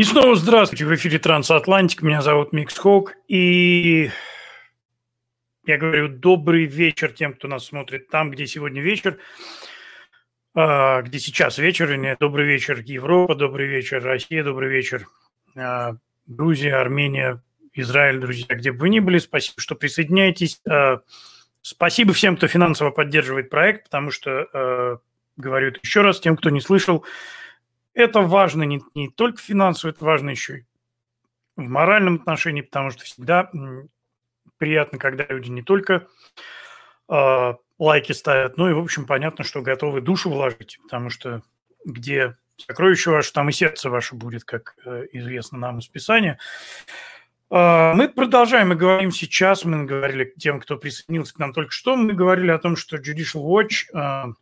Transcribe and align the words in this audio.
И 0.00 0.04
снова 0.04 0.34
здравствуйте, 0.34 0.86
в 0.86 0.94
эфире 0.94 1.18
Трансатлантик, 1.18 2.00
меня 2.00 2.22
зовут 2.22 2.54
Микс 2.54 2.74
Хоук, 2.78 3.16
и 3.28 4.10
я 5.66 5.76
говорю 5.76 6.08
добрый 6.08 6.64
вечер 6.64 7.12
тем, 7.12 7.34
кто 7.34 7.48
нас 7.48 7.66
смотрит 7.66 8.08
там, 8.08 8.30
где 8.30 8.46
сегодня 8.46 8.80
вечер, 8.80 9.18
а, 10.54 11.02
где 11.02 11.18
сейчас 11.18 11.58
вечер, 11.58 11.94
не 11.98 12.16
добрый 12.18 12.46
вечер 12.46 12.80
Европа, 12.80 13.34
добрый 13.34 13.66
вечер 13.66 14.02
Россия, 14.02 14.42
добрый 14.42 14.70
вечер 14.70 15.06
а, 15.54 15.96
Грузия, 16.26 16.76
Армения, 16.76 17.42
Израиль, 17.74 18.20
друзья, 18.20 18.54
где 18.54 18.72
бы 18.72 18.78
вы 18.78 18.88
ни 18.88 19.00
были, 19.00 19.18
спасибо, 19.18 19.60
что 19.60 19.74
присоединяетесь. 19.74 20.62
А, 20.66 21.02
спасибо 21.60 22.14
всем, 22.14 22.38
кто 22.38 22.48
финансово 22.48 22.90
поддерживает 22.90 23.50
проект, 23.50 23.84
потому 23.84 24.10
что, 24.10 24.98
говорю 25.36 25.74
еще 25.82 26.00
раз, 26.00 26.20
тем, 26.20 26.38
кто 26.38 26.48
не 26.48 26.62
слышал, 26.62 27.04
это 28.00 28.20
важно 28.20 28.62
не, 28.64 28.82
не 28.94 29.08
только 29.08 29.38
финансово, 29.38 29.90
это 29.90 30.04
важно 30.04 30.30
еще 30.30 30.58
и 30.58 30.64
в 31.56 31.68
моральном 31.68 32.16
отношении, 32.16 32.62
потому 32.62 32.90
что 32.90 33.04
всегда 33.04 33.50
приятно, 34.58 34.98
когда 34.98 35.26
люди 35.28 35.50
не 35.50 35.62
только 35.62 36.06
э, 37.08 37.54
лайки 37.78 38.12
ставят, 38.12 38.56
но 38.56 38.70
и, 38.70 38.74
в 38.74 38.78
общем, 38.78 39.06
понятно, 39.06 39.44
что 39.44 39.62
готовы 39.62 40.00
душу 40.00 40.30
вложить, 40.30 40.78
потому 40.82 41.10
что 41.10 41.42
где 41.84 42.36
сокровище 42.56 43.10
ваше, 43.10 43.32
там 43.32 43.48
и 43.48 43.52
сердце 43.52 43.90
ваше 43.90 44.14
будет, 44.14 44.44
как 44.44 44.76
э, 44.84 45.06
известно 45.12 45.58
нам 45.58 45.78
из 45.78 45.86
Писания. 45.86 46.38
Э, 47.50 47.92
мы 47.94 48.08
продолжаем, 48.08 48.68
мы 48.68 48.76
говорим 48.76 49.12
сейчас, 49.12 49.64
мы 49.64 49.84
говорили 49.84 50.32
тем, 50.38 50.60
кто 50.60 50.76
присоединился 50.76 51.34
к 51.34 51.38
нам 51.38 51.52
только 51.52 51.72
что, 51.72 51.96
мы 51.96 52.12
говорили 52.12 52.50
о 52.50 52.58
том, 52.58 52.76
что 52.76 52.96
Judicial 52.96 53.42
Watch 53.42 53.86
Э, 53.94 54.32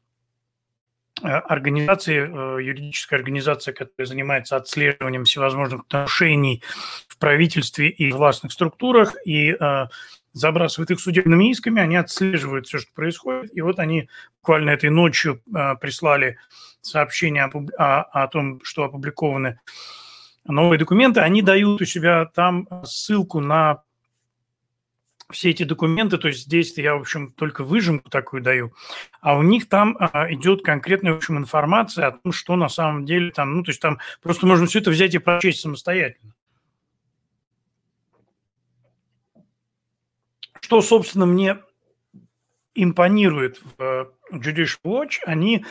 организации, 1.22 2.19
э, 2.19 2.62
юридическая 2.62 3.19
организация, 3.19 3.74
которая 3.74 4.06
занимается 4.06 4.56
отслеживанием 4.56 5.25
всевозможных 5.25 5.83
нарушений 5.91 6.62
в 7.08 7.19
правительстве 7.19 7.88
и 7.88 8.12
властных 8.12 8.52
структурах 8.52 9.14
и 9.25 9.56
э, 9.58 9.86
забрасывает 10.33 10.91
их 10.91 11.00
судебными 11.00 11.50
исками, 11.50 11.83
они 11.83 11.97
отслеживают 11.97 12.66
все, 12.66 12.78
что 12.78 12.92
происходит. 12.92 13.56
И 13.56 13.60
вот 13.60 13.78
они 13.78 14.08
буквально 14.41 14.70
этой 14.70 14.91
ночью 14.91 15.42
прислали 15.80 16.38
сообщение 16.80 17.44
о, 17.44 17.50
о, 17.77 18.03
о 18.03 18.28
том, 18.28 18.60
что 18.62 18.84
опубликованы 18.84 19.58
новые 20.44 20.78
документы. 20.78 21.20
Они 21.20 21.42
дают 21.42 21.80
у 21.80 21.84
себя 21.84 22.27
там 22.27 22.69
ссылку 22.84 23.41
на 23.41 23.82
все 25.30 25.50
эти 25.50 25.62
документы, 25.62 26.16
то 26.16 26.28
есть 26.28 26.44
здесь 26.44 26.76
я, 26.78 26.94
в 26.94 27.00
общем, 27.00 27.32
только 27.32 27.62
выжимку 27.62 28.08
такую 28.08 28.42
даю, 28.42 28.72
а 29.20 29.36
у 29.36 29.42
них 29.42 29.68
там 29.68 29.96
а, 30.00 30.32
идет 30.32 30.62
конкретная, 30.62 31.12
в 31.12 31.16
общем, 31.16 31.36
информация 31.36 32.06
о 32.06 32.12
том, 32.12 32.32
что 32.32 32.56
на 32.56 32.68
самом 32.68 33.04
деле 33.04 33.30
там, 33.30 33.56
ну, 33.56 33.62
то 33.62 33.70
есть 33.70 33.80
там 33.80 33.98
просто 34.22 34.46
можно 34.46 34.66
все 34.66 34.78
это 34.78 34.90
взять 34.90 35.14
и 35.14 35.18
прочесть 35.18 35.60
самостоятельно. 35.60 36.34
Что, 40.60 40.82
собственно, 40.82 41.26
мне 41.26 41.58
импонирует 42.74 43.60
в 43.62 43.82
э, 43.82 44.06
Judicial 44.32 44.78
Watch, 44.84 45.19
они 45.24 45.64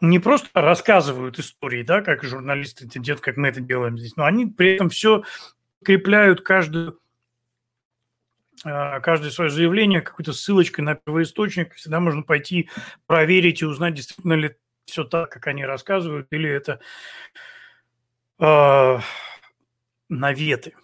не 0.00 0.18
просто 0.18 0.48
рассказывают 0.54 1.38
истории, 1.38 1.82
да, 1.82 2.00
как 2.00 2.24
журналисты 2.24 2.86
это 2.86 2.98
делают, 2.98 3.22
как 3.22 3.36
мы 3.36 3.48
это 3.48 3.60
делаем 3.60 3.98
здесь, 3.98 4.16
но 4.16 4.24
они 4.24 4.46
при 4.46 4.74
этом 4.74 4.88
все 4.88 5.22
крепляют 5.84 6.40
каждую 6.40 6.98
каждое 8.62 9.30
свое 9.30 9.50
заявление 9.50 10.02
какой-то 10.02 10.32
ссылочкой 10.32 10.84
на 10.84 10.94
первоисточник. 10.94 11.74
Всегда 11.74 12.00
можно 12.00 12.22
пойти 12.22 12.68
проверить 13.06 13.62
и 13.62 13.66
узнать, 13.66 13.94
действительно 13.94 14.34
ли 14.34 14.56
все 14.84 15.04
так, 15.04 15.30
как 15.30 15.46
они 15.46 15.64
рассказывают, 15.64 16.26
или 16.30 16.50
это 16.50 16.80
э, 18.38 18.98
наветы. 20.08 20.74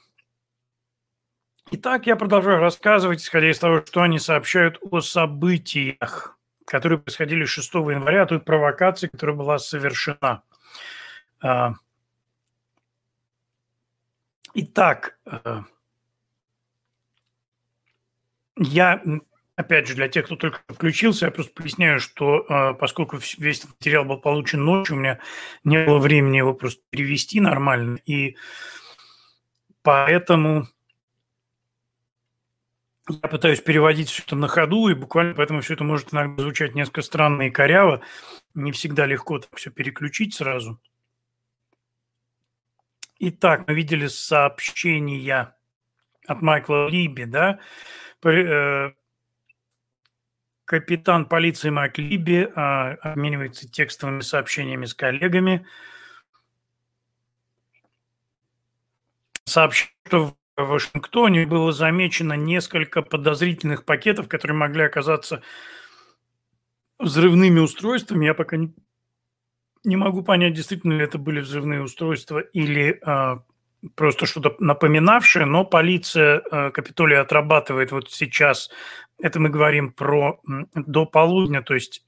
Итак, 1.73 2.07
я 2.07 2.15
продолжаю 2.15 2.61
рассказывать, 2.61 3.21
исходя 3.21 3.51
из 3.51 3.59
того, 3.59 3.85
что 3.85 4.03
они 4.03 4.21
сообщают 4.21 4.79
о 4.81 5.01
событиях, 5.01 6.39
которые 6.65 7.01
происходили 7.01 7.45
6 7.45 7.75
января, 7.75 8.23
о 8.23 8.27
той 8.27 8.41
провокации, 8.41 9.09
которая 9.09 9.37
была 9.37 9.59
совершена. 9.59 10.43
А, 11.41 11.75
итак, 14.55 15.19
я, 18.57 19.03
опять 19.55 19.87
же, 19.87 19.95
для 19.95 20.09
тех, 20.09 20.27
кто 20.27 20.37
только 20.37 20.61
включился, 20.69 21.27
я 21.27 21.31
просто 21.31 21.53
поясняю, 21.53 22.01
что 22.01 22.47
э, 22.49 22.75
поскольку 22.75 23.19
весь 23.39 23.65
материал 23.65 24.05
был 24.05 24.19
получен 24.19 24.65
ночью, 24.65 24.97
у 24.97 24.99
меня 24.99 25.19
не 25.65 25.85
было 25.85 25.99
времени 25.99 26.39
его 26.39 26.55
просто 26.55 26.83
перевести 26.91 27.41
нормально, 27.41 27.99
и 28.07 28.37
поэтому 29.83 30.67
я 33.09 33.29
пытаюсь 33.29 33.61
переводить 33.61 34.09
все 34.09 34.23
это 34.25 34.35
на 34.35 34.49
ходу, 34.49 34.89
и 34.89 34.95
буквально 34.95 35.35
поэтому 35.35 35.61
все 35.61 35.75
это 35.75 35.85
может 35.85 36.13
иногда 36.13 36.43
звучать 36.43 36.75
несколько 36.75 37.03
странно 37.03 37.43
и 37.43 37.51
коряво. 37.51 38.03
Не 38.55 38.73
всегда 38.73 39.07
легко 39.07 39.39
так 39.39 39.55
все 39.57 39.71
переключить 39.71 40.35
сразу. 40.35 40.81
Итак, 43.19 43.67
мы 43.69 43.75
видели 43.75 44.09
сообщения 44.09 45.56
от 46.27 46.43
Майкла 46.43 46.89
Либи, 46.89 47.25
да, 47.25 47.61
Э, 48.27 48.93
капитан 50.65 51.27
полиции 51.27 51.71
Маклиби 51.71 52.51
а, 52.57 52.95
обменивается 53.03 53.71
текстовыми 53.71 54.21
сообщениями 54.21 54.85
с 54.87 54.95
коллегами. 54.95 55.65
Сообщает, 59.45 59.93
что 60.09 60.37
в 60.57 60.61
Вашингтоне 60.61 61.47
было 61.47 61.71
замечено 61.71 62.33
несколько 62.33 63.03
подозрительных 63.03 63.85
пакетов, 63.85 64.27
которые 64.27 64.57
могли 64.57 64.83
оказаться 64.83 65.43
взрывными 66.99 67.61
устройствами. 67.61 68.27
Я 68.27 68.35
пока 68.35 68.57
не, 68.57 68.75
не 69.85 69.95
могу 69.95 70.25
понять, 70.25 70.55
действительно 70.55 70.95
ли 70.95 71.05
это 71.05 71.19
были 71.19 71.39
взрывные 71.39 71.81
устройства 71.81 72.41
или 72.41 72.99
а, 73.05 73.45
просто 73.95 74.27
что-то 74.27 74.55
напоминавшее, 74.59 75.47
но 75.47 75.65
полиция 75.65 76.43
э, 76.51 76.71
Капитолия 76.71 77.21
отрабатывает 77.21 77.93
вот 77.93 78.11
сейчас, 78.11 78.71
это 79.21 79.41
мы 79.41 79.49
говорим 79.49 79.93
про 79.93 80.41
до 80.75 81.07
полудня, 81.07 81.63
то 81.63 81.75
есть 81.75 82.03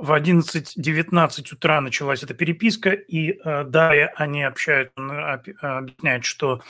в 0.00 0.12
11-19 0.12 1.52
утра 1.52 1.80
началась 1.80 2.22
эта 2.22 2.34
переписка, 2.34 2.90
и 2.90 3.32
э, 3.32 3.64
далее 3.64 4.12
они 4.16 4.42
общают, 4.42 4.92
он 4.96 5.10
объясняет, 5.10 6.24
что 6.24 6.62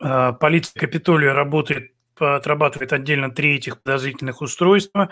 э, 0.00 0.32
полиция 0.38 0.78
Капитолия 0.78 1.32
работает, 1.32 1.92
отрабатывает 2.18 2.92
отдельно 2.92 3.30
три 3.30 3.56
этих 3.56 3.80
подозрительных 3.82 4.42
устройства. 4.42 5.08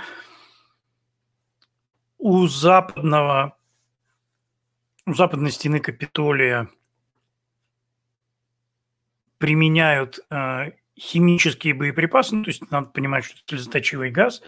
У 2.18 2.46
западного 2.46 3.57
у 5.08 5.14
западной 5.14 5.50
стены 5.50 5.80
Капитолия 5.80 6.68
применяют 9.38 10.20
э, 10.30 10.72
химические 10.98 11.74
боеприпасы, 11.74 12.34
ну, 12.34 12.44
то 12.44 12.50
есть 12.50 12.70
надо 12.70 12.88
понимать, 12.88 13.24
что 13.24 13.34
это 13.34 13.56
слезоточивый 13.56 14.10
газ. 14.10 14.42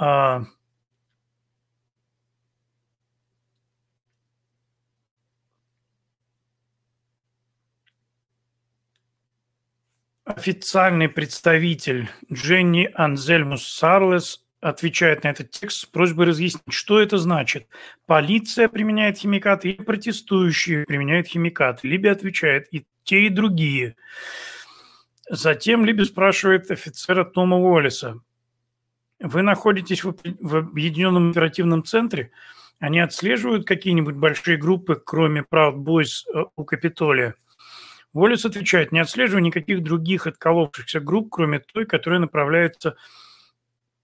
Э, 0.00 0.44
официальный 10.24 11.08
представитель 11.08 12.08
Дженни 12.32 12.90
Анзельмус 12.94 13.66
Сарлес 13.66 14.43
отвечает 14.64 15.24
на 15.24 15.28
этот 15.28 15.50
текст 15.50 15.80
с 15.82 15.84
просьбой 15.84 16.26
разъяснить, 16.26 16.62
что 16.70 16.98
это 16.98 17.18
значит. 17.18 17.68
Полиция 18.06 18.68
применяет 18.68 19.18
химикаты 19.18 19.68
или 19.68 19.82
протестующие 19.82 20.86
применяют 20.86 21.26
химикаты. 21.26 21.86
Либо 21.86 22.10
отвечает 22.10 22.68
и 22.72 22.86
те, 23.02 23.26
и 23.26 23.28
другие. 23.28 23.96
Затем 25.28 25.84
Либи 25.84 26.04
спрашивает 26.04 26.70
офицера 26.70 27.24
Тома 27.24 27.58
Уоллиса. 27.58 28.20
Вы 29.20 29.42
находитесь 29.42 30.02
в, 30.02 30.14
в 30.40 30.56
Объединенном 30.56 31.30
оперативном 31.30 31.84
центре? 31.84 32.30
Они 32.78 33.00
отслеживают 33.00 33.66
какие-нибудь 33.66 34.14
большие 34.14 34.56
группы, 34.56 34.96
кроме 34.96 35.42
Proud 35.42 35.74
Boys 35.74 36.24
э, 36.34 36.44
у 36.56 36.64
Капитолия? 36.64 37.34
Уоллес 38.14 38.46
отвечает, 38.46 38.92
не 38.92 39.00
отслеживаю 39.00 39.42
никаких 39.42 39.82
других 39.82 40.26
отколовшихся 40.26 41.00
групп, 41.00 41.28
кроме 41.30 41.58
той, 41.58 41.84
которая 41.84 42.20
направляется 42.20 42.96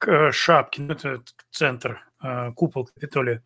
к 0.00 0.32
шапке, 0.32 0.82
ну, 0.82 0.94
это 0.94 1.23
центр, 1.50 2.02
э, 2.23 2.52
купол 2.52 2.87
Капитолия. 2.87 3.44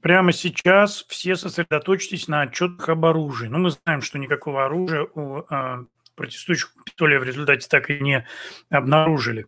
Прямо 0.00 0.32
сейчас 0.32 1.06
все 1.08 1.36
сосредоточьтесь 1.36 2.28
на 2.28 2.42
отчетах 2.42 2.90
об 2.90 3.06
оружии. 3.06 3.48
Ну, 3.48 3.58
мы 3.58 3.70
знаем, 3.70 4.02
что 4.02 4.18
никакого 4.18 4.66
оружия 4.66 5.08
у 5.14 5.38
э, 5.38 5.86
протестующих 6.14 6.74
Капитолия 6.74 7.18
в 7.18 7.24
результате 7.24 7.66
так 7.66 7.88
и 7.88 7.98
не 7.98 8.26
обнаружили. 8.68 9.46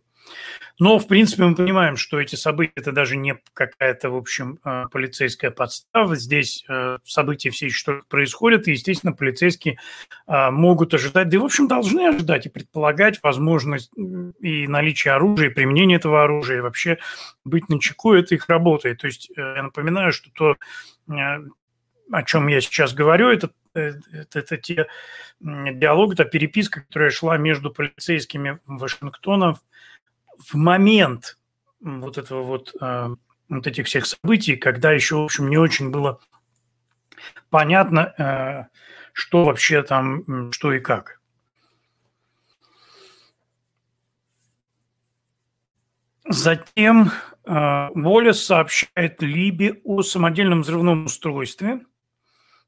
Но, 0.79 0.99
в 0.99 1.07
принципе, 1.07 1.43
мы 1.43 1.55
понимаем, 1.55 1.97
что 1.97 2.19
эти 2.19 2.35
события– 2.35 2.73
это 2.75 2.91
даже 2.91 3.17
не 3.17 3.39
какая-то, 3.53 4.11
в 4.11 4.15
общем, 4.15 4.59
э, 4.63 4.85
полицейская 4.91 5.49
подстава. 5.49 6.15
Здесь 6.15 6.63
э, 6.69 6.99
события 7.03 7.49
все 7.49 7.65
еще 7.65 7.83
только 7.83 8.05
происходят, 8.07 8.67
и, 8.67 8.71
естественно, 8.71 9.11
полицейские 9.11 9.79
э, 10.27 10.51
могут 10.51 10.93
ожидать, 10.93 11.29
да 11.29 11.37
и, 11.37 11.39
в 11.39 11.45
общем, 11.45 11.67
должны 11.67 12.07
ожидать 12.07 12.45
и 12.45 12.49
предполагать 12.49 13.19
возможность 13.23 13.91
и 14.39 14.67
наличие 14.67 15.15
оружия, 15.15 15.49
и 15.49 15.53
применение 15.53 15.97
этого 15.97 16.23
оружия, 16.23 16.57
и 16.57 16.61
вообще 16.61 16.99
быть 17.43 17.69
на 17.69 17.79
чеку– 17.79 18.13
это 18.13 18.35
их 18.35 18.47
работа. 18.47 18.89
И, 18.89 18.95
то 18.95 19.07
есть 19.07 19.31
я 19.35 19.63
напоминаю, 19.63 20.11
что 20.11 20.29
то, 20.31 20.57
о 21.07 22.23
чем 22.23 22.47
я 22.47 22.61
сейчас 22.61 22.93
говорю, 22.93 23.29
это 23.29 23.49
это, 23.73 24.39
это 24.39 24.57
те 24.57 24.87
диалоги, 25.29 26.15
та 26.15 26.25
переписка, 26.25 26.81
которая 26.81 27.11
шла 27.11 27.37
между 27.37 27.71
полицейскими 27.71 28.59
Вашингтона 28.65 29.59
в 30.37 30.55
момент 30.55 31.37
вот 31.79 32.17
этого 32.17 32.43
вот, 32.43 32.75
э, 32.79 33.09
вот 33.49 33.67
этих 33.67 33.85
всех 33.87 34.05
событий, 34.05 34.55
когда 34.55 34.91
еще, 34.91 35.15
в 35.15 35.25
общем, 35.25 35.49
не 35.49 35.57
очень 35.57 35.89
было 35.89 36.19
понятно, 37.49 38.13
э, 38.17 38.77
что 39.13 39.43
вообще 39.43 39.83
там, 39.83 40.51
что 40.51 40.73
и 40.73 40.79
как. 40.79 41.21
Затем 46.29 47.11
э, 47.45 47.89
Уоллес 47.95 48.45
сообщает 48.45 49.21
Либе 49.21 49.79
о 49.85 50.01
самодельном 50.01 50.61
взрывном 50.61 51.05
устройстве, 51.05 51.85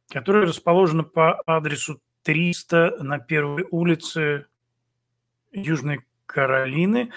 которое 0.10 0.45
расположено 0.45 1.04
по 1.04 1.42
адресу 1.45 2.01
300 2.24 2.98
на 3.01 3.19
первой 3.19 3.65
улице 3.69 4.48
Южной 5.51 6.06
Каролины. 6.29 7.11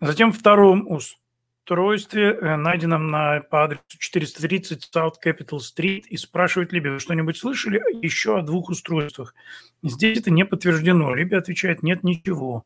Затем 0.00 0.32
в 0.32 0.38
втором 0.38 0.90
устройстве, 0.90 2.32
э, 2.32 2.56
найденном 2.56 3.08
на, 3.08 3.40
по 3.40 3.64
адресу 3.64 3.82
430 3.86 4.90
South 4.92 5.14
Capital 5.24 5.58
Street, 5.58 6.02
и 6.08 6.16
спрашивает 6.16 6.72
Либи, 6.72 6.90
вы 6.90 6.98
что-нибудь 6.98 7.36
слышали 7.36 7.80
еще 8.04 8.38
о 8.38 8.42
двух 8.42 8.70
устройствах? 8.70 9.34
Здесь 9.82 10.18
это 10.18 10.30
не 10.30 10.44
подтверждено. 10.44 11.14
Либи 11.14 11.36
отвечает, 11.36 11.82
нет, 11.82 12.02
ничего. 12.02 12.64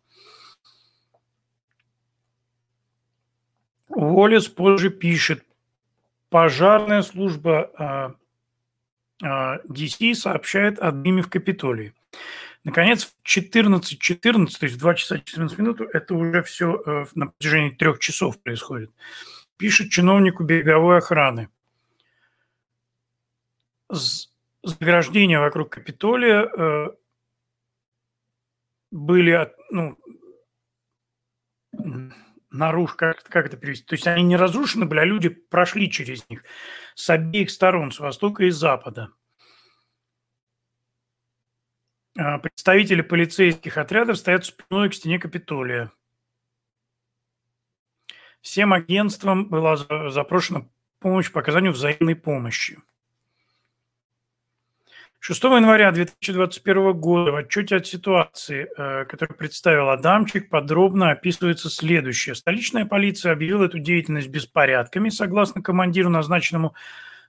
Уоллес 3.88 4.48
позже 4.48 4.88
пишет, 4.88 5.44
пожарная 6.30 7.02
служба 7.02 7.70
DC 7.78 8.14
а, 9.22 9.60
а, 9.60 10.14
сообщает 10.14 10.78
о 10.78 10.92
дыме 10.92 11.20
в 11.20 11.28
Капитолии. 11.28 11.92
Наконец, 12.64 13.04
в 13.04 13.14
14.14, 13.26 13.96
14, 13.98 14.58
то 14.58 14.66
есть 14.66 14.76
в 14.76 14.78
2 14.78 14.94
часа 14.94 15.18
14 15.18 15.58
минут, 15.58 15.80
это 15.80 16.14
уже 16.14 16.42
все 16.44 16.80
э, 16.84 17.06
на 17.14 17.26
протяжении 17.26 17.70
трех 17.70 17.98
часов 17.98 18.40
происходит. 18.40 18.90
Пишет 19.56 19.90
чиновнику 19.90 20.44
береговой 20.44 20.98
охраны. 20.98 21.48
Заграждения 24.62 25.40
вокруг 25.40 25.70
Капитолия 25.70 26.44
э, 26.44 26.90
были 28.92 29.52
ну, 29.70 29.98
наруш, 32.52 32.94
как, 32.94 33.22
как 33.24 33.46
это 33.46 33.56
перевести? 33.56 33.84
То 33.86 33.94
есть 33.94 34.06
они 34.06 34.22
не 34.22 34.36
разрушены 34.36 34.86
были, 34.86 35.00
а 35.00 35.04
люди 35.04 35.28
прошли 35.28 35.90
через 35.90 36.28
них 36.28 36.44
с 36.94 37.10
обеих 37.10 37.50
сторон, 37.50 37.90
с 37.90 37.98
востока 37.98 38.44
и 38.44 38.50
запада. 38.50 39.10
А, 42.18 42.38
представители 42.38 43.00
полицейских 43.00 43.78
отрядов 43.78 44.18
стоят 44.18 44.44
спиной 44.44 44.90
к 44.90 44.94
стене 44.94 45.18
Капитолия. 45.18 45.90
Всем 48.42 48.72
агентствам 48.72 49.48
была 49.48 49.76
запрошена 49.76 50.66
помощь 50.98 51.30
по 51.30 51.40
оказанию 51.40 51.72
взаимной 51.72 52.16
помощи. 52.16 52.78
6 55.20 55.44
января 55.44 55.92
2021 55.92 56.94
года 56.94 57.30
в 57.30 57.36
отчете 57.36 57.76
от 57.76 57.86
ситуации, 57.86 58.68
э, 58.76 59.04
который 59.04 59.34
представил 59.34 59.90
Адамчик, 59.90 60.50
подробно 60.50 61.12
описывается 61.12 61.70
следующее. 61.70 62.34
Столичная 62.34 62.86
полиция 62.86 63.30
объявила 63.30 63.66
эту 63.66 63.78
деятельность 63.78 64.28
беспорядками, 64.28 65.10
согласно 65.10 65.62
командиру, 65.62 66.10
назначенному 66.10 66.74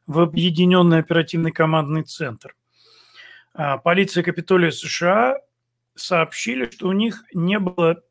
в 0.07 0.19
Объединенный 0.19 1.00
оперативный 1.00 1.51
командный 1.51 2.01
центр. 2.01 2.56
А, 3.53 3.77
полиция 3.77 4.23
Капитолия 4.23 4.71
США 4.71 5.39
сообщили, 5.95 6.69
что 6.69 6.88
у 6.88 6.91
них 6.91 7.23
не 7.33 7.59
было, 7.59 8.01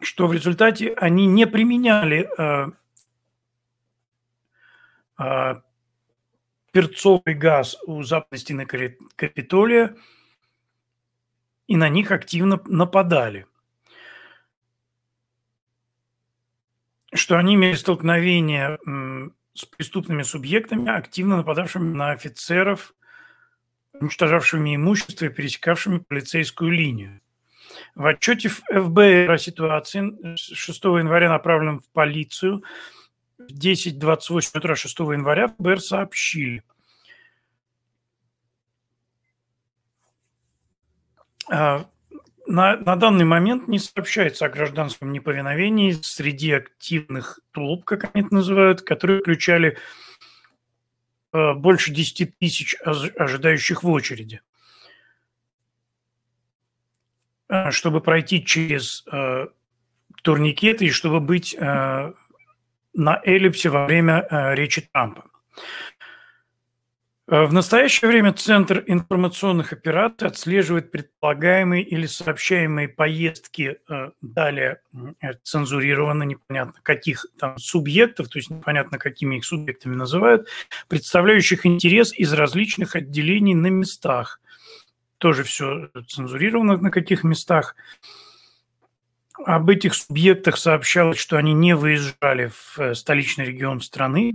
что 0.00 0.26
в 0.26 0.34
результате 0.34 0.92
они 0.92 1.26
не 1.26 1.46
применяли 1.46 2.28
э, 2.36 2.72
э, 5.18 5.62
перцовый 6.72 7.34
газ 7.34 7.78
у 7.86 8.02
западной 8.02 8.38
стены 8.38 8.66
Капитолия 8.66 9.96
и 11.68 11.76
на 11.76 11.88
них 11.88 12.10
активно 12.10 12.60
нападали. 12.66 13.46
Что 17.14 17.38
они 17.38 17.54
имели 17.54 17.74
столкновение 17.74 18.78
с 19.54 19.64
преступными 19.64 20.22
субъектами, 20.22 20.90
активно 20.90 21.36
нападавшими 21.36 21.94
на 21.94 22.10
офицеров, 22.12 22.94
уничтожавшими 23.92 24.76
имущество 24.76 25.26
и 25.26 25.28
пересекавшими 25.28 25.98
полицейскую 25.98 26.70
линию. 26.70 27.20
В 27.94 28.06
отчете 28.06 28.48
ФБР 28.48 29.30
о 29.30 29.38
ситуации 29.38 30.36
6 30.36 30.84
января, 30.84 31.28
направленном 31.28 31.80
в 31.80 31.88
полицию, 31.90 32.62
в 33.38 33.52
10.28 33.52 34.58
утра 34.58 34.76
6 34.76 34.98
января 35.00 35.48
ФБР 35.48 35.80
сообщили. 35.80 36.62
На, 42.52 42.76
на 42.76 42.96
данный 42.96 43.24
момент 43.24 43.66
не 43.66 43.78
сообщается 43.78 44.44
о 44.44 44.50
гражданском 44.50 45.10
неповиновении 45.10 45.92
среди 45.92 46.52
активных 46.52 47.40
толп, 47.52 47.86
как 47.86 48.10
они 48.12 48.26
это 48.26 48.34
называют, 48.34 48.82
которые 48.82 49.20
включали 49.20 49.78
э, 51.32 51.54
больше 51.54 51.92
10 51.92 52.36
тысяч 52.36 52.76
ожидающих 52.84 53.82
в 53.82 53.88
очереди. 53.88 54.42
Э, 57.48 57.70
чтобы 57.70 58.02
пройти 58.02 58.44
через 58.44 59.02
э, 59.10 59.46
турникеты 60.22 60.84
и 60.84 60.90
чтобы 60.90 61.20
быть 61.20 61.54
э, 61.58 62.12
на 62.92 63.20
эллипсе 63.24 63.70
во 63.70 63.86
время 63.86 64.26
э, 64.30 64.54
речи 64.54 64.86
Трампа. 64.92 65.24
Э, 67.32 67.46
в 67.46 67.52
настоящее 67.54 68.10
время 68.10 68.34
Центр 68.34 68.84
информационных 68.86 69.72
операций 69.72 70.28
отслеживает 70.28 70.90
предполагаемые 70.90 71.82
или 71.82 72.04
сообщаемые 72.04 72.88
поездки, 72.90 73.78
э, 73.88 74.10
далее 74.20 74.82
э, 74.92 75.32
цензурировано 75.42 76.24
непонятно 76.24 76.74
каких 76.82 77.24
там 77.38 77.56
субъектов, 77.56 78.28
то 78.28 78.38
есть 78.38 78.50
непонятно 78.50 78.98
какими 78.98 79.36
их 79.36 79.46
субъектами 79.46 79.94
называют, 79.94 80.46
представляющих 80.88 81.64
интерес 81.64 82.12
из 82.12 82.34
различных 82.34 82.96
отделений 82.96 83.54
на 83.54 83.68
местах. 83.68 84.38
Тоже 85.16 85.42
все 85.42 85.88
цензурировано 86.08 86.76
на 86.76 86.90
каких 86.90 87.24
местах. 87.24 87.76
Об 89.46 89.70
этих 89.70 89.94
субъектах 89.94 90.58
сообщалось, 90.58 91.18
что 91.18 91.38
они 91.38 91.54
не 91.54 91.74
выезжали 91.74 92.52
в 92.52 92.94
столичный 92.94 93.46
регион 93.46 93.80
страны. 93.80 94.34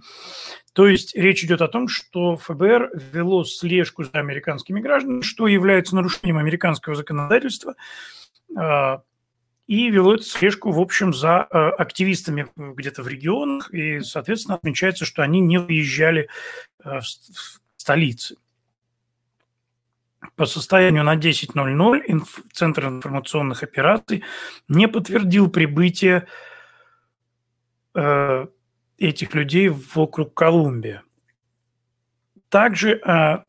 То 0.77 0.87
есть 0.87 1.15
речь 1.15 1.43
идет 1.43 1.63
о 1.63 1.67
том, 1.67 1.87
что 1.87 2.37
ФБР 2.37 2.91
ввело 2.93 3.43
слежку 3.45 4.03
за 4.03 4.11
американскими 4.11 4.79
гражданами, 4.79 5.23
что 5.23 5.47
является 5.47 5.95
нарушением 5.95 6.37
американского 6.37 6.93
законодательства, 6.93 7.73
а, 8.55 9.01
и 9.65 9.89
вело 9.89 10.13
эту 10.13 10.25
слежку, 10.25 10.69
в 10.69 10.79
общем, 10.79 11.15
за 11.15 11.41
а, 11.41 11.69
активистами 11.69 12.45
где-то 12.55 13.01
в 13.01 13.07
регионах, 13.07 13.73
и, 13.73 14.01
соответственно, 14.01 14.53
отмечается, 14.53 15.05
что 15.05 15.23
они 15.23 15.39
не 15.39 15.57
выезжали 15.57 16.29
а, 16.83 16.99
в 16.99 17.05
столицы. 17.77 18.37
По 20.35 20.45
состоянию 20.45 21.03
на 21.03 21.15
10.00 21.15 22.03
инф... 22.05 22.41
Центр 22.53 22.85
информационных 22.85 23.63
операций 23.63 24.23
не 24.67 24.87
подтвердил 24.87 25.49
прибытие 25.49 26.27
э, 27.95 28.45
этих 28.97 29.33
людей 29.33 29.69
вокруг 29.69 30.33
Колумбия. 30.33 31.03
Также 32.49 33.01
uh, 33.05 33.43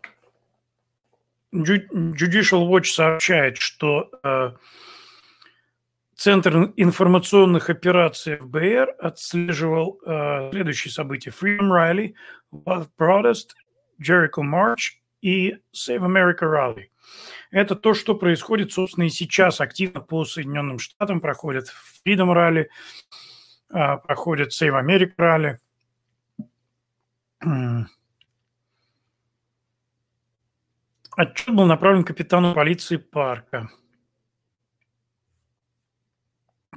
Judicial 1.52 2.69
Watch 2.69 2.85
сообщает, 2.85 3.59
что 3.59 4.11
uh, 4.23 4.57
Центр 6.17 6.73
информационных 6.76 7.71
операций 7.71 8.37
ФБР 8.38 8.97
отслеживал 8.99 10.00
uh, 10.05 10.50
следующие 10.50 10.93
события. 10.93 11.31
Freedom 11.31 11.71
Rally, 11.71 12.14
Wild 12.52 12.88
Protest, 12.99 13.55
Jericho 14.02 14.43
March 14.43 14.99
и 15.23 15.57
Save 15.73 16.00
America 16.00 16.43
Rally– 16.43 16.87
Это 17.50 17.75
то, 17.75 17.95
что 17.95 18.14
происходит, 18.14 18.73
собственно, 18.73 19.05
и 19.05 19.11
сейчас 19.11 19.61
активно 19.61 20.00
по 20.00 20.25
Соединенным 20.25 20.78
Штатам. 20.78 21.21
Проходит 21.21 21.73
Freedom 22.07 22.33
Rally, 22.35 22.67
проходит 23.69 24.51
Save 24.53 24.81
America 24.81 25.15
Rally. 25.17 25.59
Отчет 31.17 31.55
был 31.55 31.67
направлен 31.67 32.05
капитану 32.05 32.55
полиции 32.55 32.97
парка. 32.97 33.69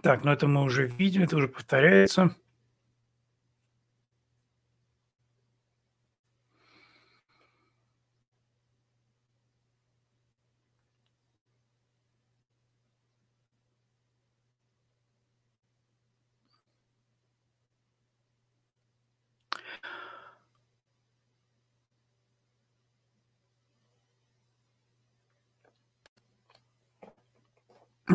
Так, 0.01 0.23
ну 0.23 0.31
это 0.31 0.47
мы 0.47 0.63
уже 0.63 0.87
видели, 0.87 1.25
это 1.25 1.37
уже 1.37 1.47
повторяется. 1.47 2.35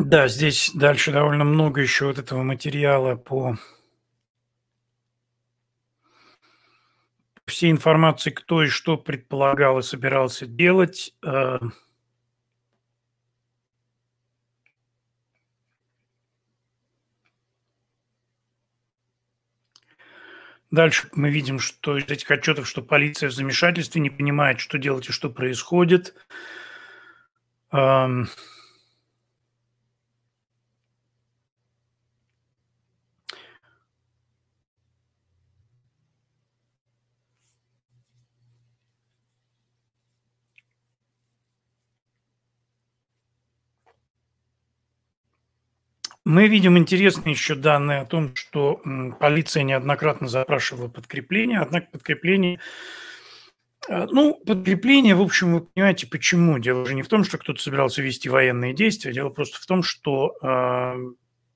Да, 0.09 0.29
здесь 0.29 0.71
дальше 0.73 1.11
довольно 1.11 1.43
много 1.43 1.81
еще 1.81 2.05
вот 2.05 2.17
этого 2.17 2.41
материала 2.41 3.17
по 3.17 3.57
всей 7.45 7.71
информации, 7.71 8.29
кто 8.29 8.63
и 8.63 8.67
что 8.67 8.95
предполагал 8.97 9.79
и 9.79 9.83
собирался 9.83 10.45
делать. 10.45 11.13
Э. 11.25 11.59
Дальше 20.71 21.07
мы 21.13 21.29
видим, 21.29 21.59
что 21.59 21.97
из 21.97 22.05
этих 22.09 22.29
отчетов, 22.29 22.67
что 22.67 22.81
полиция 22.81 23.29
в 23.29 23.33
замешательстве 23.33 24.01
не 24.01 24.09
понимает, 24.09 24.59
что 24.59 24.77
делать 24.77 25.07
и 25.09 25.13
что 25.13 25.29
происходит. 25.29 26.13
Мы 46.27 46.49
видим 46.49 46.77
интересные 46.77 47.31
еще 47.31 47.55
данные 47.55 48.01
о 48.01 48.05
том, 48.05 48.35
что 48.35 48.81
полиция 49.17 49.63
неоднократно 49.63 50.27
запрашивала 50.27 50.89
подкрепление, 50.89 51.61
однако 51.61 51.87
подкрепление 51.89 52.59
э, 53.87 54.07
ну, 54.11 54.33
подкрепление, 54.45 55.15
в 55.15 55.21
общем, 55.21 55.53
вы 55.53 55.61
понимаете, 55.61 56.05
почему. 56.05 56.59
Дело 56.59 56.81
уже 56.81 56.95
не 56.95 57.01
в 57.03 57.07
том, 57.07 57.23
что 57.23 57.37
кто-то 57.37 57.61
собирался 57.61 58.01
вести 58.01 58.27
военные 58.27 58.73
действия, 58.73 59.13
дело 59.13 59.29
просто 59.29 59.61
в 59.61 59.65
том, 59.65 59.83
что 59.83 60.35
э, 60.43 60.95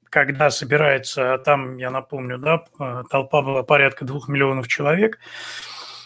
когда 0.06 0.50
собирается, 0.50 1.34
а 1.34 1.38
там, 1.38 1.75
я 1.75 1.92
напомню, 1.92 2.38
да, 2.38 2.63
э, 2.80 3.04
толпа 3.10 3.42
была 3.42 3.63
порядка 3.63 4.06
двух 4.06 4.30
миллионов 4.30 4.70
человек, 4.70 5.20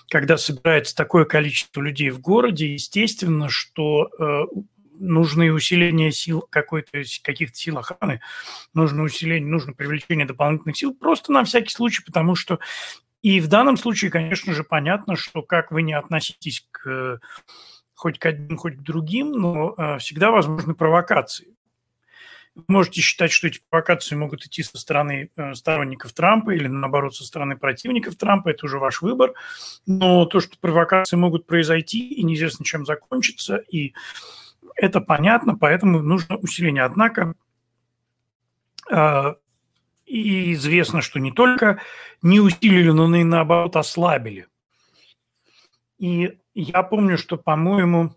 когда 0.09 0.37
собирается 0.37 0.95
такое 0.95 1.25
количество 1.25 1.83
людей 1.83 2.09
в 2.09 2.19
городе, 2.19 2.73
естественно, 2.73 3.47
что 3.47 4.09
нужны 4.99 5.51
усиления 5.51 6.11
сил 6.11 6.45
какой-то, 6.49 7.03
каких-то 7.23 7.55
сил 7.57 7.77
охраны, 7.77 8.21
нужно 8.73 9.03
усиление, 9.03 9.49
нужно 9.49 9.73
привлечение 9.73 10.25
дополнительных 10.25 10.77
сил, 10.77 10.93
просто 10.93 11.31
на 11.31 11.43
всякий 11.43 11.71
случай, 11.71 12.03
потому 12.03 12.35
что 12.35 12.59
и 13.21 13.39
в 13.39 13.47
данном 13.47 13.75
случае, 13.77 14.11
конечно 14.11 14.53
же, 14.53 14.63
понятно, 14.63 15.15
что 15.15 15.41
как 15.41 15.71
вы 15.71 15.81
не 15.81 15.93
относитесь 15.93 16.67
к 16.69 17.19
хоть 17.95 18.19
к 18.19 18.25
одним, 18.25 18.57
хоть 18.57 18.75
к 18.75 18.81
другим, 18.81 19.31
но 19.31 19.73
э, 19.77 19.97
всегда 19.97 20.29
возможны 20.29 20.75
провокации. 20.75 21.55
Можете 22.67 23.01
считать, 23.01 23.31
что 23.31 23.47
эти 23.47 23.59
провокации 23.69 24.15
могут 24.15 24.45
идти 24.45 24.63
со 24.63 24.77
стороны 24.77 25.29
э, 25.35 25.53
сторонников 25.55 26.13
Трампа 26.13 26.51
или, 26.51 26.67
наоборот, 26.67 27.15
со 27.15 27.23
стороны 27.25 27.57
противников 27.57 28.15
Трампа, 28.15 28.49
это 28.49 28.65
уже 28.65 28.79
ваш 28.79 29.01
выбор. 29.01 29.33
Но 29.85 30.25
то, 30.25 30.39
что 30.39 30.57
провокации 30.59 31.15
могут 31.15 31.47
произойти, 31.47 32.07
и 32.07 32.23
неизвестно, 32.23 32.63
чем 32.63 32.85
закончится, 32.85 33.57
и 33.57 33.93
это 34.75 35.01
понятно, 35.01 35.57
поэтому 35.57 36.01
нужно 36.01 36.37
усиление. 36.37 36.83
Однако 36.83 37.35
э, 38.91 39.33
и 40.05 40.53
известно, 40.53 41.01
что 41.01 41.19
не 41.19 41.31
только 41.31 41.81
не 42.21 42.39
усилили, 42.39 42.91
но 42.91 43.13
и 43.15 43.23
наоборот 43.23 43.75
ослабили. 43.75 44.47
И 45.97 46.37
я 46.53 46.83
помню, 46.83 47.17
что, 47.17 47.37
по-моему, 47.37 48.15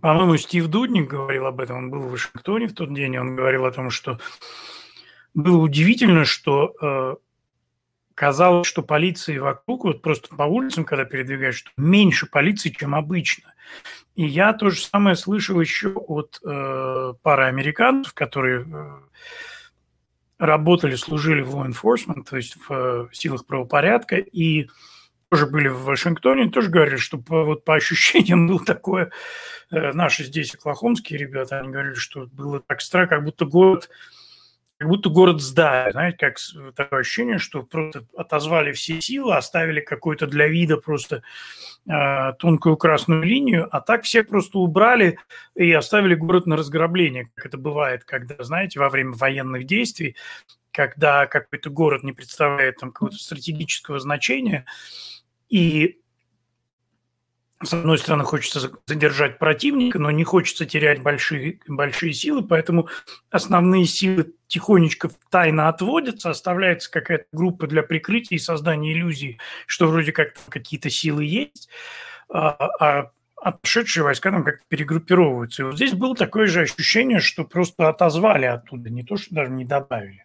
по-моему, 0.00 0.36
Стив 0.36 0.66
Дудник 0.66 1.08
говорил 1.08 1.46
об 1.46 1.60
этом, 1.60 1.76
он 1.76 1.90
был 1.90 2.00
в 2.00 2.10
Вашингтоне 2.10 2.66
в 2.66 2.74
тот 2.74 2.92
день, 2.92 3.14
и 3.14 3.18
он 3.18 3.36
говорил 3.36 3.64
о 3.64 3.72
том, 3.72 3.90
что 3.90 4.18
было 5.34 5.58
удивительно, 5.58 6.24
что 6.24 6.74
э, 6.80 7.16
казалось, 8.14 8.66
что 8.66 8.82
полиции 8.82 9.38
вокруг, 9.38 9.84
вот 9.84 10.02
просто 10.02 10.34
по 10.34 10.44
улицам, 10.44 10.84
когда 10.84 11.04
передвигаешься, 11.04 11.68
меньше 11.76 12.26
полиции, 12.26 12.70
чем 12.70 12.94
обычно. 12.94 13.54
И 14.14 14.24
я 14.24 14.52
то 14.52 14.70
же 14.70 14.80
самое 14.80 15.16
слышал 15.16 15.60
еще 15.60 15.88
от 15.90 16.40
э, 16.44 17.14
пары 17.22 17.44
американцев, 17.46 18.14
которые 18.14 18.64
э, 18.64 18.98
работали, 20.38 20.94
служили 20.94 21.42
в 21.42 21.54
law 21.54 21.66
enforcement, 21.66 22.24
то 22.28 22.36
есть 22.36 22.56
в 22.56 22.72
э, 22.72 23.08
силах 23.12 23.44
правопорядка, 23.46 24.16
и 24.16 24.68
тоже 25.30 25.46
были 25.46 25.66
в 25.66 25.82
Вашингтоне, 25.82 26.50
тоже 26.50 26.70
говорили, 26.70 26.96
что 26.96 27.18
по, 27.18 27.42
вот 27.42 27.64
по 27.64 27.74
ощущениям 27.74 28.46
было 28.46 28.64
такое, 28.64 29.10
э, 29.72 29.92
наши 29.92 30.22
здесь 30.22 30.54
оклахомские 30.54 31.18
ребята, 31.18 31.58
они 31.58 31.70
говорили, 31.70 31.94
что 31.94 32.26
было 32.26 32.60
так 32.60 32.80
странно, 32.80 33.08
как 33.08 33.24
будто 33.24 33.44
город 33.44 33.90
как 34.78 34.88
будто 34.88 35.08
город 35.08 35.40
сдали, 35.40 35.92
знаете, 35.92 36.16
как 36.18 36.36
такое 36.74 37.00
ощущение, 37.00 37.38
что 37.38 37.62
просто 37.62 38.06
отозвали 38.16 38.72
все 38.72 39.00
силы, 39.00 39.36
оставили 39.36 39.80
какой-то 39.80 40.26
для 40.26 40.48
вида 40.48 40.76
просто 40.76 41.22
э, 41.88 42.32
тонкую 42.38 42.76
красную 42.76 43.22
линию, 43.22 43.68
а 43.70 43.80
так 43.80 44.02
всех 44.02 44.28
просто 44.28 44.58
убрали 44.58 45.18
и 45.54 45.72
оставили 45.72 46.14
город 46.14 46.46
на 46.46 46.56
разграбление, 46.56 47.28
как 47.34 47.46
это 47.46 47.58
бывает, 47.58 48.04
когда, 48.04 48.42
знаете, 48.42 48.80
во 48.80 48.88
время 48.88 49.12
военных 49.12 49.64
действий, 49.64 50.16
когда 50.72 51.26
какой-то 51.26 51.70
город 51.70 52.02
не 52.02 52.12
представляет 52.12 52.78
там 52.78 52.90
какого-то 52.90 53.16
стратегического 53.16 54.00
значения, 54.00 54.66
и 55.48 56.00
с 57.64 57.72
одной 57.72 57.98
стороны, 57.98 58.24
хочется 58.24 58.70
задержать 58.86 59.38
противника, 59.38 59.98
но 59.98 60.10
не 60.10 60.24
хочется 60.24 60.66
терять 60.66 61.02
большие, 61.02 61.60
большие 61.66 62.12
силы, 62.12 62.42
поэтому 62.42 62.88
основные 63.30 63.84
силы 63.84 64.34
тихонечко 64.46 65.10
тайно 65.30 65.68
отводятся, 65.68 66.30
оставляется 66.30 66.90
какая-то 66.90 67.26
группа 67.32 67.66
для 67.66 67.82
прикрытия 67.82 68.36
и 68.36 68.40
создания 68.40 68.92
иллюзии, 68.92 69.38
что 69.66 69.86
вроде 69.86 70.12
как 70.12 70.34
какие-то 70.48 70.90
силы 70.90 71.24
есть, 71.24 71.68
а, 72.28 72.50
а 72.80 73.10
отшедшие 73.36 74.04
войска 74.04 74.30
там 74.30 74.44
как-то 74.44 74.64
перегруппировываются. 74.68 75.62
И 75.62 75.64
вот 75.66 75.76
здесь 75.76 75.92
было 75.92 76.14
такое 76.16 76.46
же 76.46 76.62
ощущение, 76.62 77.20
что 77.20 77.44
просто 77.44 77.88
отозвали 77.88 78.46
оттуда, 78.46 78.90
не 78.90 79.02
то, 79.02 79.16
что 79.16 79.34
даже 79.34 79.50
не 79.50 79.64
добавили. 79.64 80.24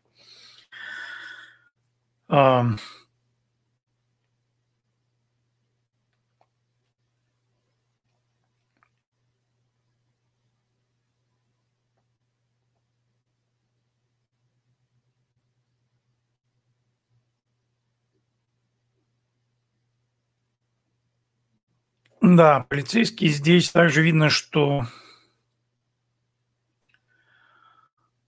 Да, 22.36 22.60
полицейские 22.60 23.32
здесь 23.32 23.72
также 23.72 24.04
видно, 24.04 24.30
что 24.30 24.86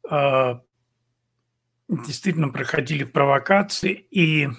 э, 0.10 0.60
действительно 1.88 2.50
проходили 2.50 3.04
провокации, 3.04 3.94
и 4.10 4.50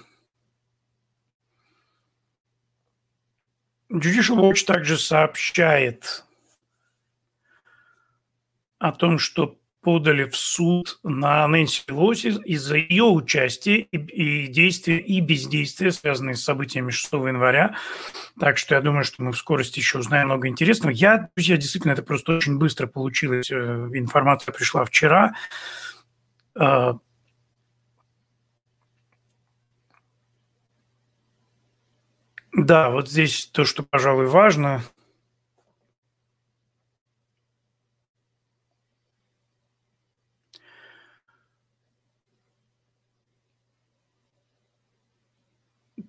Judicial 3.91 4.53
также 4.65 4.97
сообщает 4.97 6.23
о 8.79 8.93
том, 8.93 9.19
что 9.19 9.59
подали 9.83 10.23
в 10.23 10.35
суд 10.35 10.99
на 11.03 11.47
Нэнси 11.47 11.83
Пелоси 11.85 12.29
из-за 12.45 12.77
ее 12.77 13.03
участия 13.03 13.77
и, 13.77 13.97
и 13.97 14.47
действия 14.47 14.97
и 14.97 15.19
бездействия, 15.19 15.91
связанные 15.91 16.35
с 16.35 16.43
событиями 16.43 16.89
6 16.89 17.13
января. 17.13 17.75
Так 18.39 18.57
что 18.57 18.75
я 18.75 18.81
думаю, 18.81 19.03
что 19.03 19.21
мы 19.21 19.31
в 19.31 19.37
скорости 19.37 19.79
еще 19.79 19.99
узнаем 19.99 20.27
много 20.27 20.47
интересного. 20.47 20.91
Я, 20.91 21.29
друзья, 21.35 21.57
действительно, 21.57 21.91
это 21.91 22.03
просто 22.03 22.37
очень 22.37 22.57
быстро 22.57 22.87
получилось. 22.87 23.51
Э, 23.51 23.89
информация 23.93 24.53
пришла 24.53 24.85
вчера. 24.85 25.35
А, 26.57 26.97
да, 32.53 32.89
вот 32.89 33.09
здесь 33.09 33.47
то, 33.51 33.65
что, 33.65 33.83
пожалуй, 33.83 34.27
важно– 34.27 34.81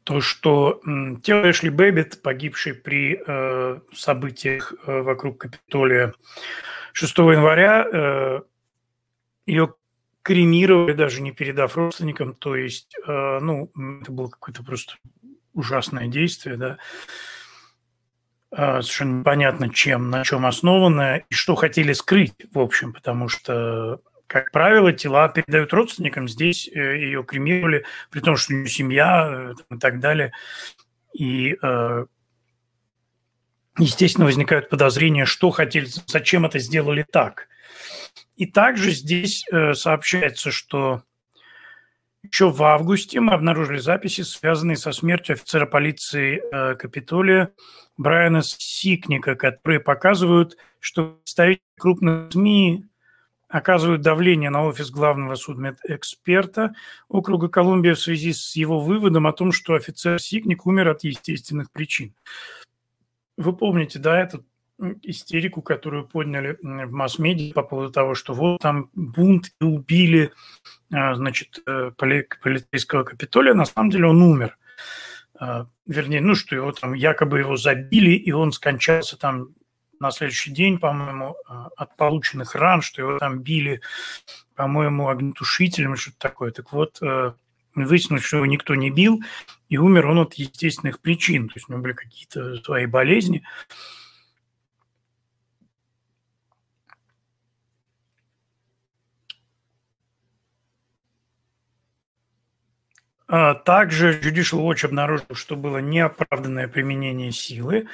то, 0.04 0.20
что 0.20 0.80
тело 1.22 1.50
Эшли 1.50 1.70
Бэббит, 1.70 2.22
погибшей 2.22 2.74
при 2.74 3.20
э, 3.26 3.80
событиях 3.94 4.74
э, 4.86 5.00
вокруг 5.00 5.38
Капитолия 5.38 6.12
6 6.92 7.18
января, 7.18 7.86
э, 7.90 8.40
ее 9.46 9.74
кремировали, 10.22 10.92
даже 10.92 11.22
не 11.22 11.32
передав 11.32 11.76
родственникам, 11.76 12.34
то 12.34 12.54
есть, 12.54 12.96
э, 13.06 13.38
ну, 13.40 13.70
это 14.02 14.12
было 14.12 14.28
какое-то 14.28 14.62
просто 14.62 14.94
ужасное 15.54 16.06
действие, 16.08 16.56
да, 16.56 16.78
э, 18.50 18.82
совершенно 18.82 19.20
непонятно 19.20 19.72
чем, 19.72 20.10
на 20.10 20.24
чем 20.24 20.44
основанное 20.44 21.24
и 21.28 21.34
что 21.34 21.54
хотели 21.54 21.94
скрыть, 21.94 22.34
в 22.52 22.58
общем, 22.58 22.92
потому 22.92 23.28
что 23.28 24.00
как 24.34 24.50
правило, 24.50 24.92
тела 24.92 25.28
передают 25.28 25.72
родственникам. 25.72 26.26
Здесь 26.26 26.66
э, 26.66 26.98
ее 26.98 27.22
кремировали, 27.22 27.84
при 28.10 28.18
том, 28.18 28.36
что 28.36 28.52
у 28.52 28.56
нее 28.56 28.66
семья 28.66 29.54
э, 29.70 29.76
и 29.76 29.78
так 29.78 30.00
далее. 30.00 30.32
И, 31.12 31.56
э, 31.62 32.06
естественно, 33.78 34.24
возникают 34.24 34.70
подозрения, 34.70 35.24
что 35.24 35.52
хотели, 35.52 35.86
зачем 36.06 36.44
это 36.46 36.58
сделали 36.58 37.06
так. 37.08 37.46
И 38.34 38.46
также 38.46 38.90
здесь 38.90 39.44
сообщается, 39.74 40.50
что 40.50 41.04
еще 42.24 42.50
в 42.50 42.60
августе 42.64 43.20
мы 43.20 43.34
обнаружили 43.34 43.78
записи, 43.78 44.22
связанные 44.22 44.76
со 44.76 44.90
смертью 44.90 45.34
офицера 45.34 45.66
полиции 45.66 46.42
Капитолия 46.74 47.52
Брайана 47.96 48.42
Сикника, 48.42 49.36
которые 49.36 49.78
показывают, 49.78 50.56
что 50.80 51.20
представители 51.22 51.62
крупных 51.78 52.32
СМИ 52.32 52.88
оказывают 53.54 54.02
давление 54.02 54.50
на 54.50 54.64
офис 54.64 54.90
главного 54.90 55.36
судмедэксперта 55.36 56.74
округа 57.08 57.48
Колумбия 57.48 57.94
в 57.94 58.00
связи 58.00 58.32
с 58.32 58.56
его 58.56 58.80
выводом 58.80 59.28
о 59.28 59.32
том, 59.32 59.52
что 59.52 59.74
офицер 59.74 60.20
Сигник 60.20 60.66
умер 60.66 60.88
от 60.88 61.04
естественных 61.04 61.70
причин. 61.70 62.14
Вы 63.36 63.52
помните, 63.52 64.00
да, 64.00 64.20
эту 64.20 64.44
истерику, 65.02 65.62
которую 65.62 66.04
подняли 66.04 66.58
в 66.60 66.90
масс-медиа 66.90 67.54
по 67.54 67.62
поводу 67.62 67.92
того, 67.92 68.16
что 68.16 68.34
вот 68.34 68.60
там 68.60 68.90
бунт 68.92 69.52
и 69.60 69.64
убили, 69.64 70.32
а, 70.92 71.14
значит, 71.14 71.62
э, 71.64 71.92
полицейского 71.96 73.04
Капитолия, 73.04 73.54
на 73.54 73.66
самом 73.66 73.90
деле 73.90 74.06
он 74.06 74.20
умер. 74.20 74.58
А, 75.38 75.68
вернее, 75.86 76.20
ну, 76.20 76.34
что 76.34 76.56
его 76.56 76.72
там 76.72 76.94
якобы 76.94 77.38
его 77.38 77.56
забили, 77.56 78.16
и 78.16 78.32
он 78.32 78.50
скончался 78.50 79.16
там 79.16 79.50
на 80.00 80.10
следующий 80.10 80.50
день, 80.50 80.78
по-моему, 80.78 81.36
а, 81.46 81.68
от 81.76 81.96
полученных 81.96 82.54
ран, 82.54 82.82
что 82.82 83.02
его 83.02 83.18
там 83.18 83.40
били, 83.40 83.80
по-моему, 84.54 85.08
огнетушителем, 85.08 85.96
что-то 85.96 86.18
такое. 86.18 86.52
Так 86.52 86.72
вот, 86.72 86.98
э, 87.02 87.32
выяснилось, 87.74 88.22
что 88.24 88.36
его 88.36 88.46
никто 88.46 88.74
не 88.74 88.90
бил, 88.90 89.22
и 89.68 89.76
умер 89.76 90.06
он 90.06 90.20
от 90.20 90.34
естественных 90.34 91.00
причин. 91.00 91.48
То 91.48 91.54
есть 91.56 91.68
у 91.68 91.72
него 91.72 91.82
были 91.82 91.92
какие-то 91.92 92.56
свои 92.62 92.86
болезни. 92.86 93.44
А 103.26 103.54
также 103.54 104.20
Judicial 104.20 104.60
Watch 104.60 104.84
обнаружил, 104.84 105.34
что 105.34 105.56
было 105.56 105.78
неоправданное 105.78 106.68
применение 106.68 107.32
силы 107.32 107.88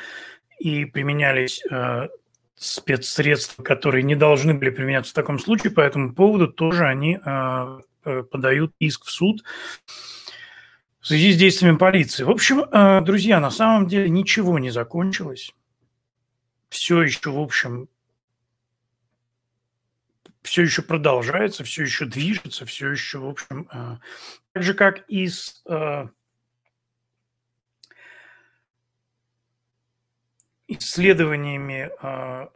и 0.60 0.84
применялись 0.84 1.62
э, 1.70 2.08
спецсредства, 2.54 3.62
которые 3.62 4.02
не 4.02 4.14
должны 4.14 4.54
были 4.54 4.70
применяться 4.70 5.12
в 5.12 5.14
таком 5.14 5.38
случае, 5.38 5.72
по 5.72 5.80
этому 5.80 6.14
поводу 6.14 6.46
тоже 6.46 6.86
они 6.86 7.18
э, 7.24 7.80
э, 8.04 8.22
подают 8.24 8.74
иск 8.78 9.06
в 9.06 9.10
суд 9.10 9.42
в 11.00 11.06
связи 11.06 11.32
с 11.32 11.36
действиями 11.36 11.78
полиции. 11.78 12.24
В 12.24 12.30
общем, 12.30 12.60
э, 12.60 13.00
друзья, 13.00 13.40
на 13.40 13.50
самом 13.50 13.86
деле 13.86 14.10
ничего 14.10 14.58
не 14.58 14.70
закончилось. 14.70 15.52
Все 16.68 17.02
еще, 17.02 17.30
в 17.30 17.40
общем, 17.40 17.88
все 20.42 20.62
еще 20.62 20.82
продолжается, 20.82 21.64
все 21.64 21.82
еще 21.82 22.04
движется, 22.04 22.66
все 22.66 22.90
еще, 22.90 23.18
в 23.18 23.28
общем, 23.28 23.68
э, 23.72 23.96
так 24.52 24.62
же, 24.62 24.74
как 24.74 25.08
и 25.08 25.26
с 25.28 25.62
э, 25.66 26.08
исследованиями 30.70 31.90
э, 32.02 32.48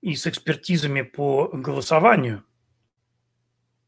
и 0.00 0.14
с 0.14 0.26
экспертизами 0.26 1.02
по 1.02 1.48
голосованию 1.52 2.44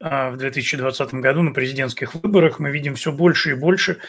э, 0.00 0.30
в 0.30 0.36
2020 0.36 1.14
году 1.14 1.42
на 1.42 1.52
президентских 1.52 2.14
выборах 2.14 2.58
мы 2.58 2.70
видим 2.70 2.96
все 2.96 3.12
больше 3.12 3.50
и 3.50 3.54
больше 3.54 4.00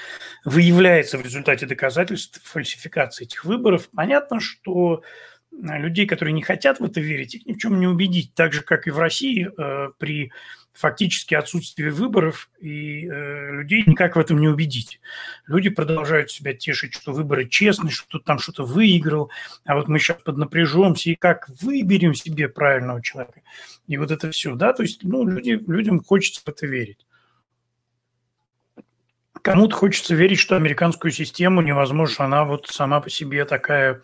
выявляется 0.46 1.18
в 1.18 1.24
результате 1.24 1.66
доказательств 1.66 2.42
фальсификации 2.44 3.26
этих 3.26 3.46
выборов. 3.46 3.90
Понятно, 3.96 4.40
что 4.40 5.04
людей, 5.52 6.08
которые 6.08 6.34
не 6.34 6.42
хотят 6.42 6.80
в 6.80 6.84
это 6.84 7.00
верить, 7.00 7.36
их 7.36 7.46
ни 7.46 7.54
в 7.54 7.58
чем 7.58 7.80
не 7.80 7.88
убедить. 7.88 8.34
Так 8.34 8.54
же, 8.54 8.62
как 8.62 8.88
и 8.88 8.92
в 8.92 8.98
России 8.98 9.52
при 10.00 10.32
фактически 10.74 11.36
отсутствии 11.36 11.90
выборов, 11.90 12.50
и 12.60 13.08
э, 13.08 13.52
людей 13.52 13.84
никак 13.86 14.16
в 14.16 14.20
этом 14.20 14.40
не 14.40 14.48
убедить. 14.48 15.00
Люди 15.48 15.70
продолжают 15.70 16.32
себя 16.32 16.54
тешить, 16.54 16.94
что 16.94 17.12
выборы 17.14 17.48
честные, 17.48 17.92
что 17.92 18.08
кто-то 18.08 18.26
там 18.26 18.40
что-то 18.40 18.64
выиграл, 18.64 19.30
а 19.66 19.76
вот 19.76 19.88
мы 19.88 20.00
сейчас 20.00 20.22
поднапряжемся, 20.24 21.10
и 21.10 21.16
как 21.16 21.50
выберем 21.62 22.14
себе 22.14 22.48
правильного 22.48 23.02
человека. 23.02 23.42
И 23.88 23.98
вот 23.98 24.12
это 24.12 24.32
все, 24.32 24.56
да, 24.56 24.74
то 24.74 24.84
есть 24.84 25.04
ну, 25.04 25.26
люди, 25.26 25.62
людям 25.68 26.04
хочется 26.04 26.42
в 26.44 26.48
это 26.48 26.66
верить. 26.68 27.06
Кому-то 29.42 29.76
хочется 29.76 30.14
верить, 30.14 30.40
что 30.40 30.56
американскую 30.56 31.12
систему 31.12 31.62
невозможно, 31.62 32.26
она 32.26 32.46
вот 32.46 32.68
сама 32.68 33.02
по 33.02 33.10
себе 33.10 33.44
такая 33.46 34.02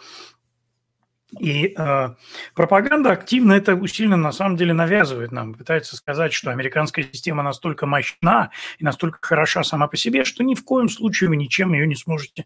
и 1.32 1.74
э, 1.78 2.10
пропаганда 2.56 3.12
активно 3.12 3.54
это 3.54 3.76
усиленно 3.76 4.16
на 4.16 4.32
самом 4.32 4.56
деле 4.56 4.74
навязывает 4.74 5.34
нам, 5.34 5.56
пытается 5.56 5.98
сказать, 5.98 6.32
что 6.32 6.52
американская 6.52 7.04
система 7.04 7.44
настолько 7.44 7.86
мощна 7.86 8.52
и 8.80 8.86
настолько 8.86 9.20
хороша 9.22 9.63
сама 9.63 9.88
по 9.88 9.98
себе, 9.98 10.24
что 10.24 10.44
ни 10.46 10.56
в 10.56 10.63
коем 10.63 10.88
случае 10.88 11.30
вы 11.30 11.36
ничем 11.36 11.74
ее 11.74 11.86
не 11.86 11.96
сможете 11.96 12.46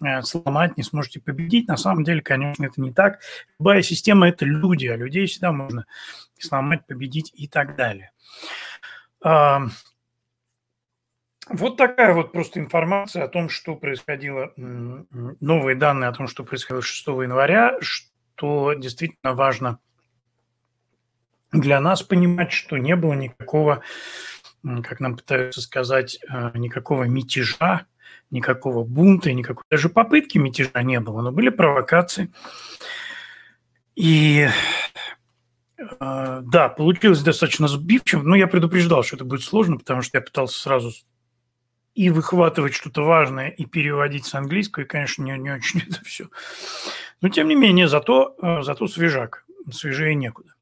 э, 0.00 0.22
сломать, 0.22 0.76
не 0.76 0.84
сможете 0.84 1.20
победить. 1.20 1.66
На 1.66 1.76
самом 1.76 2.04
деле, 2.04 2.22
конечно, 2.22 2.64
это 2.64 2.80
не 2.80 2.92
так. 2.92 3.18
Любая 3.58 3.82
система– 3.82 4.28
это 4.28 4.44
люди, 4.44 4.86
а 4.86 4.96
людей 4.96 5.26
всегда 5.26 5.50
можно 5.50 5.86
сломать, 6.38 6.86
победить 6.86 7.32
и 7.34 7.48
так 7.48 7.74
далее. 7.74 8.12
Э, 9.24 9.58
вот 11.48 11.76
такая 11.76 12.14
вот 12.14 12.30
просто 12.30 12.60
информация 12.60 13.24
о 13.24 13.28
том, 13.28 13.48
что 13.48 13.74
происходило, 13.74 14.52
новые 14.56 15.74
данные 15.74 16.08
о 16.08 16.12
том, 16.12 16.28
что 16.28 16.44
происходило 16.44 16.80
6 16.80 17.08
января, 17.08 17.76
то 18.40 18.72
действительно 18.72 19.34
важно 19.34 19.78
для 21.52 21.78
нас 21.78 22.02
понимать, 22.02 22.52
что 22.52 22.78
не 22.78 22.96
было 22.96 23.12
никакого, 23.12 23.82
как 24.64 24.98
нам 24.98 25.18
пытаются 25.18 25.60
сказать, 25.60 26.18
э, 26.26 26.52
никакого 26.54 27.04
мятежа, 27.04 27.84
никакого 28.30 28.82
бунта, 28.82 29.30
никакой 29.34 29.62
даже 29.70 29.90
попытки 29.90 30.38
мятежа 30.38 30.82
не 30.82 31.00
было, 31.00 31.20
но 31.20 31.32
были 31.32 31.50
провокации. 31.50 32.32
И 33.94 34.48
э, 35.76 36.40
да, 36.42 36.68
получилось 36.70 37.20
достаточно 37.20 37.68
сбивчиво, 37.68 38.22
но 38.22 38.36
я 38.36 38.46
предупреждал, 38.46 39.02
что 39.02 39.16
это 39.16 39.26
будет 39.26 39.42
сложно, 39.42 39.76
потому 39.76 40.00
что 40.00 40.16
я 40.16 40.22
пытался 40.22 40.58
сразу 40.58 40.92
и 41.94 42.10
выхватывать 42.10 42.74
что-то 42.74 43.02
важное, 43.02 43.48
и 43.48 43.64
переводить 43.66 44.24
с 44.26 44.34
английского, 44.34 44.84
и, 44.84 44.86
конечно, 44.86 45.22
не, 45.22 45.36
не 45.38 45.50
очень 45.50 45.80
это 45.88 46.04
все. 46.04 46.28
Но, 47.20 47.28
тем 47.28 47.48
не 47.48 47.54
менее, 47.54 47.88
зато, 47.88 48.36
э, 48.40 48.62
зато 48.62 48.86
свежак, 48.86 49.44
свежее 49.70 50.14
некуда. 50.14 50.54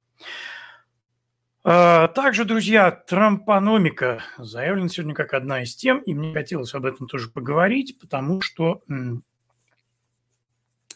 А, 1.64 2.08
также, 2.08 2.44
друзья, 2.44 2.90
трампономика 2.90 4.22
заявлена 4.38 4.88
сегодня 4.88 5.14
как 5.14 5.34
одна 5.34 5.62
из 5.62 5.76
тем, 5.76 5.98
и 5.98 6.14
мне 6.14 6.32
хотелось 6.32 6.74
об 6.74 6.86
этом 6.86 7.06
тоже 7.06 7.28
поговорить, 7.28 7.98
потому 8.00 8.40
что 8.40 8.82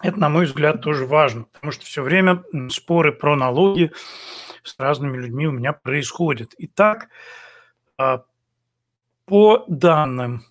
это, 0.00 0.18
на 0.18 0.28
мой 0.28 0.46
взгляд, 0.46 0.80
тоже 0.80 1.06
важно, 1.06 1.44
потому 1.44 1.72
что 1.72 1.84
все 1.84 2.02
время 2.02 2.42
споры 2.70 3.12
про 3.12 3.36
налоги, 3.36 3.92
с 4.64 4.78
разными 4.78 5.18
людьми 5.18 5.46
у 5.46 5.52
меня 5.52 5.72
происходит. 5.72 6.54
Итак, 6.56 7.08
а, 7.98 8.24
по 9.24 9.64
данным 9.68 10.44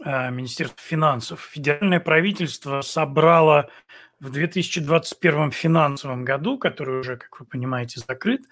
а, 0.00 0.30
Министерства 0.30 0.80
финансов, 0.82 1.40
федеральное 1.40 2.00
правительство 2.00 2.80
собрало 2.82 3.70
в 4.20 4.30
2021 4.30 5.50
финансовом 5.50 6.24
году, 6.24 6.58
который 6.58 7.00
уже, 7.00 7.16
как 7.16 7.40
вы 7.40 7.46
понимаете, 7.46 8.00
закрыт, 8.00 8.42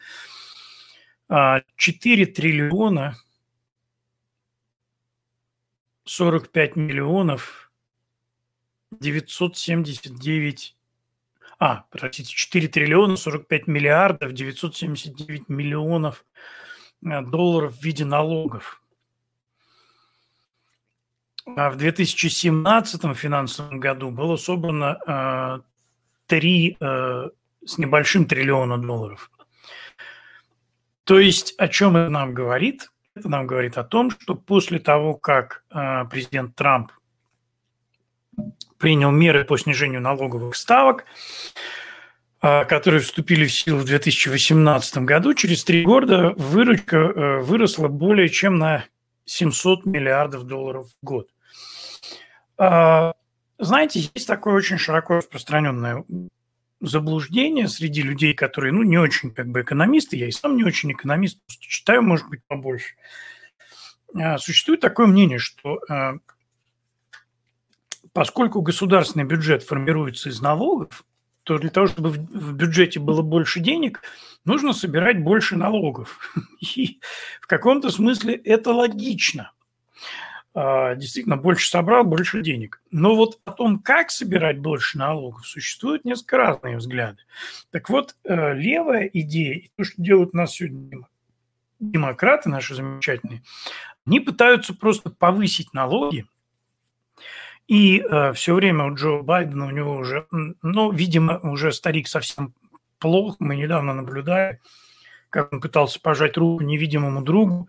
4 1.29 2.27
триллиона 2.27 3.17
45 6.05 6.77
миллионов 6.77 7.71
979... 8.91 10.77
А, 11.59 11.85
простите, 11.91 12.35
4 12.35 12.69
триллиона 12.69 13.17
45 13.17 13.67
миллиардов 13.67 14.33
979 14.33 15.49
миллионов 15.49 16.25
э, 16.25 16.62
долларов 17.03 17.77
в 17.77 17.83
виде 17.83 18.05
налогов. 18.05 18.81
А 21.57 21.71
в 21.71 21.77
2017 21.77 23.17
финансовом 23.17 23.81
году 23.81 24.11
было 24.11 24.37
собрано 24.37 24.99
э, 25.07 25.61
3 26.27 26.77
э, 26.79 27.29
с 27.65 27.79
небольшим 27.79 28.27
триллиона 28.27 28.79
долларов. 28.79 29.31
То 31.05 31.19
есть 31.19 31.55
о 31.59 31.67
чем 31.67 31.97
это 31.97 32.11
нам 32.11 32.33
говорит? 32.33 32.91
Это 33.15 33.29
нам 33.29 33.47
говорит 33.47 33.77
о 33.77 33.85
том, 33.85 34.11
что 34.11 34.35
после 34.35 34.79
того, 34.79 35.15
как 35.15 35.65
э, 35.71 36.05
президент 36.11 36.55
Трамп 36.55 36.93
принял 38.79 39.11
меры 39.11 39.45
по 39.45 39.59
снижению 39.59 40.01
налоговых 40.01 40.55
ставок, 40.55 41.03
э, 41.03 41.05
которые 42.43 43.01
вступили 43.01 43.47
в 43.47 43.53
силу 43.53 43.79
в 43.79 43.85
2018 43.85 44.99
году, 44.99 45.33
через 45.33 45.63
три 45.63 45.85
года 45.85 46.35
выручка 46.37 46.97
э, 46.97 47.39
выросла 47.41 47.87
более 47.87 48.29
чем 48.29 48.59
на 48.59 48.85
700 49.27 49.87
миллиардов 49.87 50.45
долларов 50.45 50.89
в 50.89 51.07
год. 51.07 51.29
Э, 52.59 53.13
знаете, 53.59 54.11
есть 54.13 54.27
такое 54.27 54.55
очень 54.55 54.77
широко 54.77 55.19
распространенное 55.19 56.05
заблуждение 56.83 57.69
среди 57.69 58.03
людей, 58.03 58.35
которые, 58.35 58.73
ну, 58.73 58.83
не 58.83 58.99
очень 58.99 59.31
как 59.31 59.49
бы 59.49 59.63
экономисты, 59.63 60.17
я 60.17 60.27
и 60.27 60.33
сам 60.33 60.57
не 60.57 60.65
очень 60.65 60.91
экономист, 60.93 61.39
читаю, 61.47 62.03
может 62.03 62.29
быть, 62.29 62.41
побольше. 62.49 62.97
А, 64.15 64.37
существует 64.39 64.81
такое 64.81 65.07
мнение, 65.07 65.39
что 65.39 65.81
а, 65.89 66.15
поскольку 68.13 68.61
государственный 68.63 69.25
бюджет 69.25 69.63
формируется 69.63 70.29
из 70.29 70.41
налогов, 70.41 71.05
то 71.45 71.59
для 71.59 71.71
того, 71.71 71.87
чтобы 71.87 72.11
в 72.11 72.55
бюджете 72.55 73.01
было 73.01 73.23
больше 73.23 73.61
денег, 73.61 74.03
нужно 74.45 74.73
собирать 74.73 75.23
больше 75.23 75.57
налогов. 75.57 76.35
И 76.61 77.01
в 77.41 77.47
каком-то 77.47 77.91
смысле 77.91 78.35
это 78.35 78.73
логично. 78.73 79.53
А, 80.55 80.95
действительно 80.95 81.37
больше 81.37 81.69
собрал, 81.69 82.05
больше 82.05 82.43
денег. 82.43 82.83
Но 82.91 83.17
вот 83.17 83.41
о 83.45 83.53
том, 83.53 83.79
как 83.79 84.11
собирать 84.11 84.59
больше 84.59 84.99
налогов, 84.99 85.47
существуют 85.47 86.05
несколько 86.05 86.37
разные 86.37 86.77
взгляды. 86.77 87.19
Так 87.71 87.89
вот, 87.89 88.17
э, 88.25 88.55
левая 88.55 89.07
идея, 89.13 89.55
и 89.55 89.71
то, 89.77 89.85
что 89.85 89.95
делают 90.03 90.35
нас 90.35 90.53
сегодня 90.53 91.07
демократы 91.81 92.49
наши 92.51 92.75
замечательные, 92.75 93.43
они 94.07 94.21
пытаются 94.21 94.75
просто 94.75 95.11
повысить 95.11 95.73
налоги, 95.73 96.27
и 97.67 98.01
э, 98.01 98.33
все 98.33 98.55
время 98.55 98.85
у 98.85 98.95
Джо 98.95 99.23
Байдена, 99.23 99.67
у 99.67 99.71
него 99.71 99.97
уже, 99.97 100.27
ну, 100.31 100.93
видимо, 100.93 101.39
уже 101.39 101.73
старик 101.73 102.09
совсем 102.09 102.55
плохо. 102.99 103.37
Мы 103.39 103.57
недавно 103.57 103.95
наблюдали, 103.95 104.61
как 105.31 105.53
он 105.53 105.61
пытался 105.61 106.01
пожать 106.01 106.37
руку 106.37 106.63
невидимому 106.63 107.23
другу. 107.23 107.69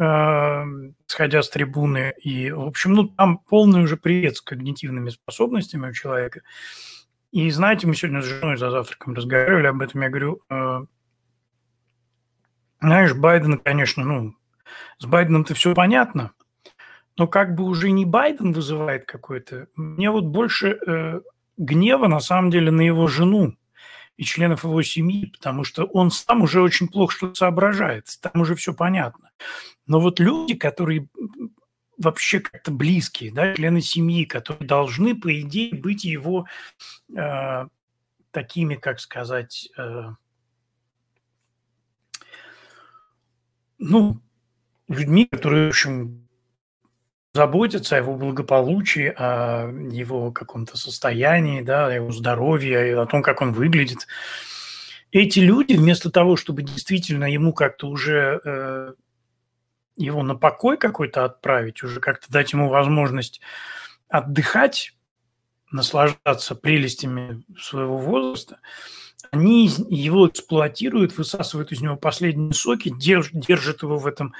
Э, 0.00 0.64
сходя 1.06 1.42
с 1.42 1.50
трибуны. 1.50 2.14
И, 2.22 2.50
в 2.50 2.62
общем, 2.62 2.94
ну, 2.94 3.08
там 3.08 3.38
полный 3.38 3.82
уже 3.82 3.96
привет 3.96 4.36
с 4.36 4.40
когнитивными 4.40 5.10
способностями 5.10 5.90
у 5.90 5.92
человека. 5.92 6.40
И 7.30 7.50
знаете, 7.50 7.86
мы 7.86 7.94
сегодня 7.94 8.22
с 8.22 8.26
женой 8.26 8.56
за 8.56 8.70
завтраком 8.70 9.14
разговаривали 9.14 9.66
об 9.66 9.82
этом. 9.82 10.00
Я 10.00 10.08
говорю, 10.08 10.40
э, 10.48 10.84
знаешь, 12.80 13.14
Байден, 13.14 13.58
конечно, 13.58 14.04
ну, 14.04 14.34
с 14.98 15.04
Байденом-то 15.04 15.54
все 15.54 15.74
понятно, 15.74 16.32
но 17.16 17.26
как 17.26 17.54
бы 17.54 17.64
уже 17.64 17.90
не 17.90 18.04
Байден 18.04 18.52
вызывает 18.52 19.04
какой-то. 19.04 19.68
Мне 19.76 20.10
вот 20.10 20.24
больше 20.24 20.78
э, 20.86 21.20
гнева, 21.56 22.06
на 22.06 22.20
самом 22.20 22.50
деле, 22.50 22.70
на 22.70 22.82
его 22.82 23.06
жену 23.06 23.56
и 24.16 24.24
членов 24.24 24.64
его 24.64 24.82
семьи, 24.82 25.26
потому 25.26 25.64
что 25.64 25.84
он 25.84 26.10
сам 26.10 26.42
уже 26.42 26.62
очень 26.62 26.88
плохо 26.88 27.14
что 27.14 27.34
соображает, 27.34 28.06
там 28.20 28.42
уже 28.42 28.54
все 28.54 28.74
понятно. 28.74 29.30
Но 29.86 30.00
вот 30.00 30.20
люди, 30.20 30.54
которые 30.54 31.08
вообще 31.98 32.40
как-то 32.40 32.70
близкие, 32.70 33.32
да, 33.32 33.54
члены 33.54 33.80
семьи, 33.80 34.24
которые 34.24 34.66
должны, 34.66 35.18
по 35.18 35.40
идее, 35.40 35.74
быть 35.74 36.04
его 36.04 36.46
э, 37.14 37.66
такими, 38.30 38.74
как 38.74 39.00
сказать, 39.00 39.70
э, 39.76 40.10
ну, 43.78 44.20
людьми, 44.88 45.26
которые, 45.26 45.66
в 45.66 45.70
общем, 45.70 46.28
заботятся 47.34 47.96
о 47.96 47.98
его 47.98 48.14
благополучии, 48.14 49.12
о 49.16 49.70
его 49.90 50.32
каком-то 50.32 50.76
состоянии, 50.76 51.62
да, 51.62 51.86
о 51.86 51.92
его 51.92 52.12
здоровье, 52.12 53.00
о 53.00 53.06
том, 53.06 53.22
как 53.22 53.40
он 53.40 53.52
выглядит. 53.52 54.06
Эти 55.12 55.40
люди, 55.40 55.74
вместо 55.74 56.10
того, 56.10 56.36
чтобы 56.36 56.62
действительно 56.62 57.24
ему 57.24 57.52
как-то 57.52 57.88
уже 57.88 58.40
э, 58.44 58.92
его 59.96 60.22
на 60.22 60.34
покой 60.34 60.76
какой-то 60.76 61.24
отправить, 61.24 61.82
уже 61.82 62.00
как-то 62.00 62.30
дать 62.30 62.52
ему 62.52 62.68
возможность 62.68 63.40
отдыхать, 64.08 64.94
наслаждаться 65.72 66.54
прелестями 66.54 67.42
своего 67.58 67.98
возраста, 67.98 68.58
они 69.30 69.66
его 69.88 70.28
эксплуатируют, 70.28 71.16
высасывают 71.16 71.72
из 71.72 71.80
него 71.80 71.96
последние 71.96 72.52
соки, 72.52 72.92
держ, 72.94 73.30
держат 73.32 73.82
его 73.82 73.96
в 73.96 74.06
этом, 74.06 74.34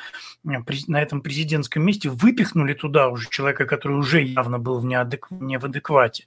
э, 0.44 0.50
на 0.86 1.00
этом 1.00 1.22
президентском 1.22 1.82
месте, 1.84 2.10
выпихнули 2.10 2.74
туда 2.74 3.08
уже 3.08 3.28
человека, 3.30 3.64
который 3.64 3.96
уже 3.96 4.22
явно 4.22 4.58
был 4.58 4.78
в 4.78 4.84
неадек, 4.84 5.28
не 5.30 5.58
в 5.58 5.64
адеквате 5.64 6.26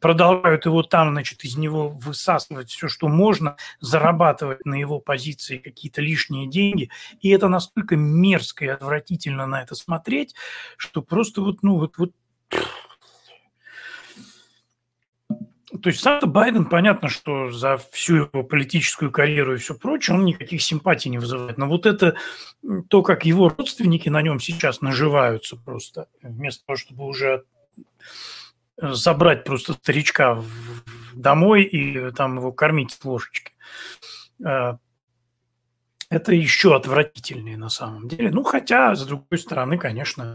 продолжают 0.00 0.66
его 0.66 0.82
там, 0.82 1.10
значит, 1.10 1.44
из 1.44 1.56
него 1.56 1.88
высасывать 1.88 2.70
все, 2.70 2.88
что 2.88 3.08
можно, 3.08 3.56
зарабатывать 3.80 4.64
на 4.64 4.74
его 4.74 5.00
позиции 5.00 5.58
какие-то 5.58 6.00
лишние 6.00 6.46
деньги. 6.46 6.90
И 7.20 7.30
это 7.30 7.48
настолько 7.48 7.96
мерзко 7.96 8.64
и 8.64 8.68
отвратительно 8.68 9.46
на 9.46 9.62
это 9.62 9.74
смотреть, 9.74 10.34
что 10.76 11.02
просто 11.02 11.40
вот, 11.40 11.62
ну, 11.62 11.78
вот, 11.78 11.98
вот 11.98 12.12
то 15.82 15.88
есть 15.88 16.00
сам 16.00 16.20
Байден, 16.30 16.66
понятно, 16.66 17.08
что 17.08 17.50
за 17.50 17.76
всю 17.90 18.16
его 18.16 18.44
политическую 18.44 19.10
карьеру 19.10 19.54
и 19.54 19.58
все 19.58 19.74
прочее 19.74 20.16
он 20.16 20.24
никаких 20.24 20.62
симпатий 20.62 21.10
не 21.10 21.18
вызывает. 21.18 21.58
Но 21.58 21.66
вот 21.66 21.86
это 21.86 22.16
то, 22.88 23.02
как 23.02 23.24
его 23.24 23.48
родственники 23.48 24.08
на 24.08 24.22
нем 24.22 24.38
сейчас 24.38 24.80
наживаются 24.80 25.56
просто, 25.56 26.08
вместо 26.22 26.64
того, 26.66 26.76
чтобы 26.76 27.04
уже 27.04 27.44
забрать 28.78 29.44
просто 29.44 29.72
старичка 29.72 30.42
домой 31.14 31.64
и 31.64 32.10
там 32.12 32.36
его 32.36 32.52
кормить 32.52 32.92
с 32.92 33.04
ложечки. 33.04 33.52
А, 34.44 34.78
это 36.10 36.32
еще 36.32 36.76
отвратительнее 36.76 37.56
на 37.56 37.70
самом 37.70 38.06
деле. 38.06 38.30
Ну, 38.30 38.44
хотя, 38.44 38.94
с 38.94 39.04
другой 39.04 39.38
стороны, 39.38 39.78
конечно, 39.78 40.34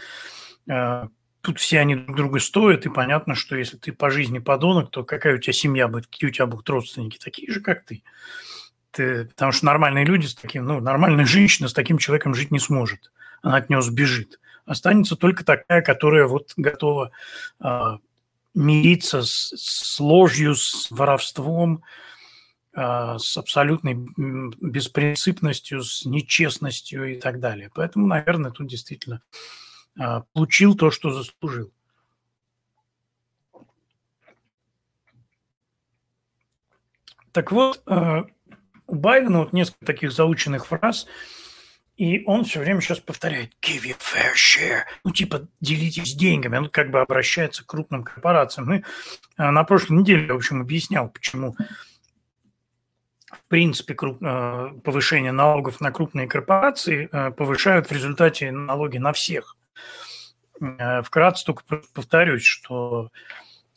а, 0.70 1.08
тут 1.42 1.60
все 1.60 1.80
они 1.80 1.96
друг 1.96 2.16
друга 2.16 2.40
стоят, 2.40 2.86
и 2.86 2.90
понятно, 2.90 3.36
что 3.36 3.56
если 3.56 3.78
ты 3.78 3.92
по 3.92 4.10
жизни 4.10 4.40
подонок, 4.40 4.92
то 4.92 5.04
какая 5.04 5.36
у 5.36 5.38
тебя 5.40 5.54
семья 5.54 5.88
будет, 5.88 6.08
какие 6.08 6.30
у 6.30 6.34
тебя 6.34 6.46
будут 6.46 6.70
родственники, 6.70 7.18
такие 7.18 7.52
же, 7.52 7.62
как 7.62 7.86
ты. 7.86 8.04
ты 8.92 9.26
потому 9.26 9.52
что 9.52 9.66
нормальные 9.66 10.06
люди 10.06 10.28
с 10.28 10.36
таким, 10.36 10.66
ну, 10.66 10.80
нормальная 10.80 11.26
женщина 11.26 11.68
с 11.68 11.74
таким 11.74 11.98
человеком 11.98 12.36
жить 12.36 12.52
не 12.52 12.60
сможет. 12.60 13.12
Она 13.42 13.58
от 13.58 13.70
него 13.70 13.82
сбежит. 13.82 14.40
Останется 14.66 15.16
только 15.16 15.44
такая, 15.44 15.82
которая 15.82 16.28
вот 16.28 16.54
готова 16.56 17.12
а, 17.60 17.98
мириться 18.54 19.24
с, 19.24 19.54
с 19.56 20.00
ложью, 20.00 20.56
с 20.56 20.90
воровством, 20.92 21.84
э, 22.76 23.16
с 23.18 23.38
абсолютной 23.38 23.96
беспринципностью, 24.60 25.84
с 25.84 26.06
нечестностью 26.06 27.16
и 27.16 27.20
так 27.20 27.40
далее. 27.40 27.72
Поэтому, 27.74 28.08
наверное, 28.08 28.52
тут 28.52 28.68
действительно 28.68 29.22
э, 29.26 29.71
получил 30.34 30.76
то, 30.76 30.92
что 30.92 31.12
заслужил. 31.12 31.72
Так 37.32 37.52
вот, 37.52 37.82
э, 37.88 38.24
у 38.88 38.96
Байдена 38.96 39.40
вот 39.40 39.54
несколько 39.54 39.86
таких 39.86 40.12
заученных 40.12 40.66
фраз– 40.66 41.08
и 41.98 42.24
он 42.26 42.46
все 42.46 42.62
время 42.62 42.82
сейчас 42.82 43.00
повторяет 43.00 43.52
«give 43.62 43.84
you 43.84 43.96
fair 44.00 44.34
share», 44.34 44.86
ну 45.04 45.12
типа 45.12 45.48
делитесь 45.60 46.16
деньгами, 46.16 46.58
он 46.58 46.70
как 46.70 46.90
бы 46.90 47.00
обращается 47.00 47.64
к 47.64 47.68
крупным 47.68 48.04
корпорациям. 48.04 48.70
Мы 48.70 48.84
э, 49.38 49.50
на 49.52 49.64
прошлой 49.66 50.00
неделе, 50.00 50.34
в 50.34 50.38
общем, 50.38 50.62
объяснял, 50.62 51.10
почему 51.10 51.56
принципе 53.52 53.94
круп... 53.94 54.18
Повышение 54.84 55.34
налогов 55.34 55.82
на 55.82 55.92
крупные 55.92 56.26
корпорации 56.26 57.08
повышают 57.32 57.90
в 57.90 57.92
результате 57.92 58.50
налоги 58.50 58.98
на 58.98 59.12
всех. 59.12 59.58
Э, 60.60 61.02
вкратце 61.02 61.46
только 61.46 61.64
повторюсь, 61.94 62.44
что 62.44 63.10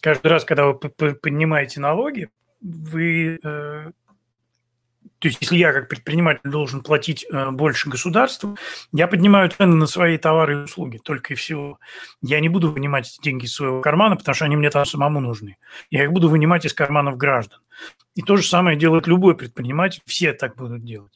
каждый 0.00 0.28
раз, 0.28 0.44
когда 0.44 0.66
вы 0.66 0.74
поднимаете 0.74 1.80
налоги, 1.80 2.30
вы 2.60 3.38
то 5.24 5.28
есть, 5.28 5.40
если 5.40 5.56
я 5.56 5.72
как 5.72 5.88
предприниматель 5.88 6.50
должен 6.50 6.82
платить 6.82 7.24
э, 7.32 7.50
больше 7.50 7.88
государству, 7.88 8.58
я 8.92 9.06
поднимаю 9.06 9.48
цены 9.48 9.74
на 9.74 9.86
свои 9.86 10.18
товары 10.18 10.52
и 10.52 10.64
услуги, 10.64 10.98
только 10.98 11.32
и 11.32 11.36
всего. 11.36 11.78
Я 12.20 12.40
не 12.40 12.50
буду 12.50 12.70
вынимать 12.70 13.18
деньги 13.22 13.46
из 13.46 13.54
своего 13.54 13.80
кармана, 13.80 14.16
потому 14.16 14.34
что 14.34 14.44
они 14.44 14.56
мне 14.56 14.68
там 14.68 14.84
самому 14.84 15.20
нужны. 15.20 15.56
Я 15.88 16.04
их 16.04 16.12
буду 16.12 16.28
вынимать 16.28 16.66
из 16.66 16.74
карманов 16.74 17.16
граждан. 17.16 17.60
И 18.14 18.22
то 18.22 18.36
же 18.36 18.44
самое 18.44 18.76
делает 18.76 19.06
любой 19.06 19.36
предприниматель, 19.36 20.00
все 20.06 20.32
так 20.32 20.56
будут 20.56 20.84
делать. 20.84 21.12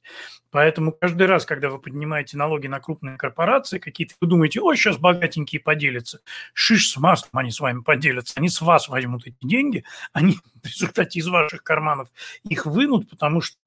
Поэтому 0.50 0.92
каждый 0.92 1.26
раз, 1.26 1.44
когда 1.44 1.68
вы 1.68 1.78
поднимаете 1.78 2.36
налоги 2.36 2.66
на 2.66 2.80
крупные 2.80 3.16
корпорации 3.16 3.78
какие-то, 3.78 4.14
вы 4.20 4.28
думаете, 4.28 4.60
ой, 4.60 4.76
сейчас 4.76 4.96
богатенькие 4.96 5.60
поделятся. 5.60 6.20
Шиш 6.54 6.90
с 6.90 6.96
маслом 6.96 7.30
они 7.34 7.50
с 7.50 7.60
вами 7.60 7.82
поделятся. 7.82 8.34
Они 8.36 8.48
с 8.48 8.60
вас 8.60 8.88
возьмут 8.88 9.26
эти 9.26 9.36
деньги, 9.42 9.84
они 10.12 10.38
в 10.62 10.66
результате 10.66 11.20
из 11.20 11.28
ваших 11.28 11.62
карманов 11.62 12.08
их 12.44 12.66
вынут, 12.66 13.10
потому 13.10 13.40
что 13.40 13.58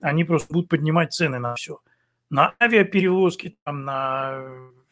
они 0.00 0.24
просто 0.24 0.52
будут 0.52 0.68
поднимать 0.68 1.12
цены 1.12 1.38
на 1.38 1.54
все. 1.54 1.80
На 2.30 2.54
авиаперевозки, 2.62 3.56
там, 3.64 3.84
на 3.84 4.44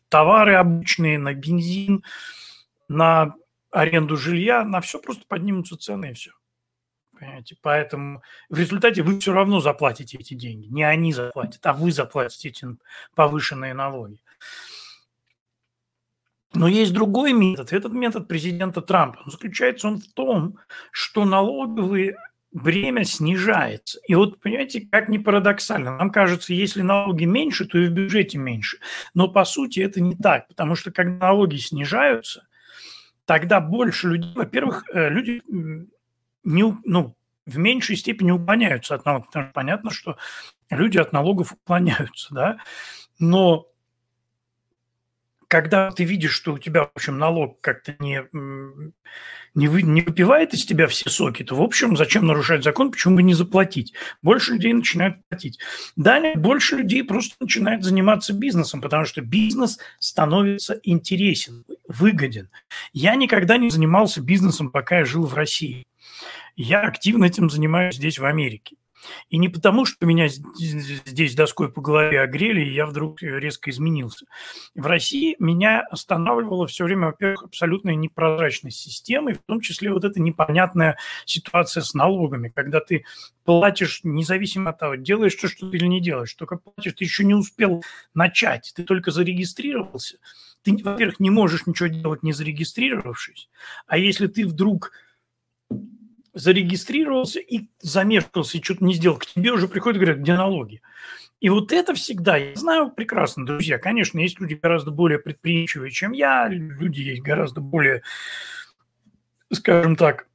товары 0.09 0.55
обычные, 0.55 1.19
на 1.19 1.35
бензин, 1.35 2.03
на 2.89 3.35
аренду 3.71 4.17
жилья, 4.17 4.65
на 4.65 4.81
все 4.81 4.99
просто 4.99 5.25
поднимутся 5.29 5.77
цены 5.77 6.11
и 6.11 6.15
все. 6.15 6.33
Понимаете? 7.19 7.57
Поэтому 7.63 8.23
в 8.49 8.59
результате 8.59 9.03
вы 9.03 9.19
все 9.19 9.33
равно 9.33 9.61
заплатите 9.61 10.19
эти 10.19 10.35
деньги. 10.35 10.67
Не 10.67 10.85
они 10.85 11.13
заплатят, 11.13 11.65
а 11.67 11.73
вы 11.73 11.93
заплатите 11.93 12.49
эти 12.49 12.67
повышенные 13.15 13.75
налоги. 13.75 14.21
Но 16.55 16.69
есть 16.69 16.93
другой 16.93 17.33
метод. 17.33 17.73
Этот 17.73 17.93
метод 17.93 18.29
президента 18.29 18.81
Трампа. 18.81 19.21
Заключается 19.27 19.89
он 19.89 19.99
в 19.99 20.07
том, 20.13 20.59
что 20.91 21.25
налоговые 21.25 22.17
бремя 22.53 23.05
снижается. 23.05 24.01
И 24.07 24.15
вот, 24.15 24.41
понимаете, 24.41 24.89
как 24.91 25.09
ни 25.09 25.19
парадоксально, 25.19 25.97
нам 25.99 26.11
кажется, 26.11 26.55
если 26.55 26.81
налоги 26.81 27.25
меньше, 27.25 27.67
то 27.67 27.79
и 27.79 27.87
в 27.87 27.93
бюджете 27.93 28.39
меньше. 28.39 28.79
Но 29.13 29.29
по 29.29 29.45
сути 29.45 29.81
это 29.81 30.01
не 30.01 30.17
так, 30.17 30.49
потому 30.49 30.75
что 30.75 30.91
когда 30.91 31.27
налоги 31.27 31.57
снижаются, 31.57 32.47
тогда 33.27 33.61
больше 33.61 34.09
людей, 34.09 34.33
во-первых, 34.35 34.85
э, 34.93 35.11
люди 35.11 35.43
не, 36.47 36.65
ну, 36.85 37.15
в 37.45 37.59
меньшей 37.59 37.97
степени 37.97 38.31
уклоняются 38.31 38.95
от 38.95 39.05
налогов, 39.05 39.27
потому 39.27 39.47
что 39.47 39.53
понятно, 39.53 39.91
что 39.91 40.17
люди 40.71 40.99
от 40.99 41.13
налогов 41.13 41.53
уклоняются, 41.53 42.35
да, 42.35 42.59
но 43.19 43.69
когда 45.49 45.91
ты 45.91 46.05
видишь, 46.05 46.33
что 46.33 46.55
у 46.55 46.59
тебя, 46.59 46.85
в 46.85 46.91
общем, 46.95 47.19
налог 47.19 47.61
как-то 47.61 47.95
не, 48.01 48.25
не, 49.55 49.69
вы, 49.69 49.83
не 49.83 50.01
выпивает 50.01 50.55
из 50.55 50.65
тебя 50.65 50.89
все 50.89 51.09
соки, 51.09 51.45
то, 51.45 51.55
в 51.55 51.63
общем, 51.63 51.97
зачем 51.97 52.27
нарушать 52.27 52.65
закон, 52.65 52.91
почему 52.91 53.17
бы 53.17 53.23
не 53.23 53.35
заплатить? 53.35 53.93
Больше 54.23 54.55
людей 54.55 54.73
начинают 54.73 55.17
платить. 55.29 55.59
Далее 55.95 56.37
больше 56.37 56.77
людей 56.77 57.05
просто 57.05 57.37
начинают 57.41 57.85
заниматься 57.85 58.33
бизнесом, 58.33 58.81
потому 58.81 59.05
что 59.05 59.21
бизнес 59.21 59.79
становится 60.01 60.81
интересен, 60.83 61.65
выгоден. 61.87 62.51
Я 62.93 63.15
никогда 63.15 63.57
не 63.57 63.71
занимался 63.71 64.21
бизнесом, 64.21 64.71
пока 64.71 64.99
я 64.99 65.05
жил 65.05 65.27
в 65.27 65.35
России. 65.35 65.87
Я 66.57 66.81
активно 66.81 67.27
этим 67.27 67.51
занимаюсь 67.51 67.97
здесь, 67.97 68.19
в 68.19 68.25
Америке. 68.25 68.77
И 69.29 69.39
не 69.39 69.49
потому, 69.49 69.85
что 69.85 70.07
меня 70.07 70.29
здесь 70.29 71.35
доской 71.35 71.71
по 71.71 71.81
голове 71.81 72.21
огрели, 72.21 72.67
и 72.67 72.75
я 72.75 72.87
вдруг 72.87 73.23
резко 73.23 73.71
изменился. 73.71 74.27
В 74.75 74.87
России 74.87 75.37
меня 75.39 75.81
останавливала 75.81 76.67
все 76.67 76.85
время, 76.85 77.09
во-первых, 77.09 77.45
абсолютная 77.45 77.95
непрозрачность 77.95 78.79
системы, 78.79 79.35
в 79.35 79.43
том 79.47 79.61
числе 79.61 79.93
вот 79.93 80.05
эта 80.05 80.21
непонятная 80.21 80.97
ситуация 81.25 81.83
с 81.83 81.95
налогами, 81.95 82.49
когда 82.49 82.81
ты 82.81 83.05
платишь 83.45 84.01
независимо 84.03 84.71
от 84.71 84.79
того, 84.79 84.95
делаешь 84.97 85.35
то, 85.35 85.49
что 85.49 85.69
ты 85.69 85.77
или 85.77 85.87
не 85.87 86.01
делаешь, 86.01 86.35
только 86.35 86.57
платишь, 86.57 86.95
ты 86.95 87.05
еще 87.05 87.25
не 87.25 87.35
успел 87.35 87.85
начать, 88.15 88.73
ты 88.75 88.83
только 88.83 89.11
зарегистрировался. 89.11 90.19
Ты, 90.63 90.77
во-первых, 90.83 91.21
не 91.21 91.31
можешь 91.31 91.67
ничего 91.67 91.89
делать, 91.89 92.23
не 92.25 92.33
зарегистрировавшись, 92.33 93.49
а 93.87 93.99
если 93.99 94.27
ты 94.27 94.47
вдруг 94.47 94.91
зарегистрировался 96.37 97.41
и 97.41 97.69
замешкался, 97.81 98.59
и 98.59 98.63
что-то 98.63 98.85
не 98.85 98.95
сделал, 98.95 99.17
к 99.17 99.27
тебе 99.27 99.53
уже 99.53 99.69
приходят 99.69 99.99
говорят, 99.99 100.19
где 100.19 100.35
налоги? 100.35 100.83
И 101.41 101.49
вот 101.49 101.73
это 101.73 101.95
всегда, 101.95 102.37
я 102.37 102.55
знаю 102.55 102.91
прекрасно, 102.91 103.47
друзья, 103.47 103.79
конечно, 103.79 104.19
есть 104.21 104.39
люди 104.39 104.55
гораздо 104.55 104.91
более 104.91 105.19
предприимчивые, 105.19 105.91
чем 105.91 106.13
я, 106.13 106.47
люди 106.49 107.01
есть 107.01 107.23
гораздо 107.23 107.61
более, 107.61 108.03
скажем 109.51 109.97
так, 109.97 110.29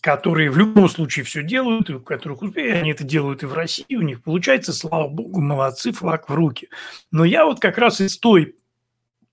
которые 0.00 0.50
в 0.50 0.58
любом 0.58 0.88
случае 0.88 1.24
все 1.24 1.42
делают, 1.42 1.90
и 1.90 1.94
у 1.94 2.00
которых 2.00 2.42
успех, 2.42 2.76
они 2.76 2.92
это 2.92 3.04
делают 3.04 3.42
и 3.42 3.46
в 3.46 3.54
России, 3.54 3.96
у 3.96 4.02
них 4.02 4.22
получается, 4.22 4.72
слава 4.72 5.08
богу, 5.08 5.40
молодцы, 5.40 5.92
флаг 5.92 6.28
в 6.28 6.34
руки. 6.34 6.68
Но 7.10 7.24
я 7.24 7.46
вот 7.46 7.58
как 7.58 7.78
раз 7.78 8.00
из 8.00 8.18
той 8.18 8.54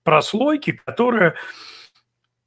прослойки, 0.04 0.80
которая 0.86 1.36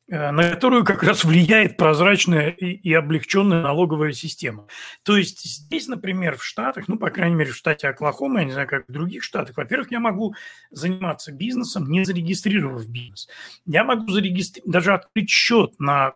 на 0.06 0.50
которую 0.50 0.84
как 0.84 1.02
раз 1.02 1.24
влияет 1.24 1.76
прозрачная 1.76 2.50
и, 2.50 2.66
и 2.66 2.92
облегченная 2.92 3.62
налоговая 3.62 4.12
система. 4.12 4.66
То 5.02 5.16
есть 5.16 5.42
здесь, 5.42 5.88
например, 5.88 6.36
в 6.36 6.44
Штатах, 6.44 6.88
ну, 6.88 6.98
по 6.98 7.10
крайней 7.10 7.36
мере, 7.36 7.52
в 7.52 7.56
штате 7.56 7.88
Оклахома, 7.88 8.40
я 8.40 8.46
не 8.46 8.52
знаю, 8.52 8.68
как 8.68 8.86
в 8.86 8.92
других 8.92 9.22
штатах, 9.22 9.56
во-первых, 9.56 9.90
я 9.90 10.00
могу 10.00 10.34
заниматься 10.70 11.32
бизнесом, 11.32 11.90
не 11.90 12.04
зарегистрировав 12.04 12.86
бизнес. 12.86 13.28
Я 13.64 13.84
могу 13.84 14.08
зарегистрировать, 14.08 14.72
даже 14.72 14.92
открыть 14.92 15.30
счет 15.30 15.72
на 15.78 16.14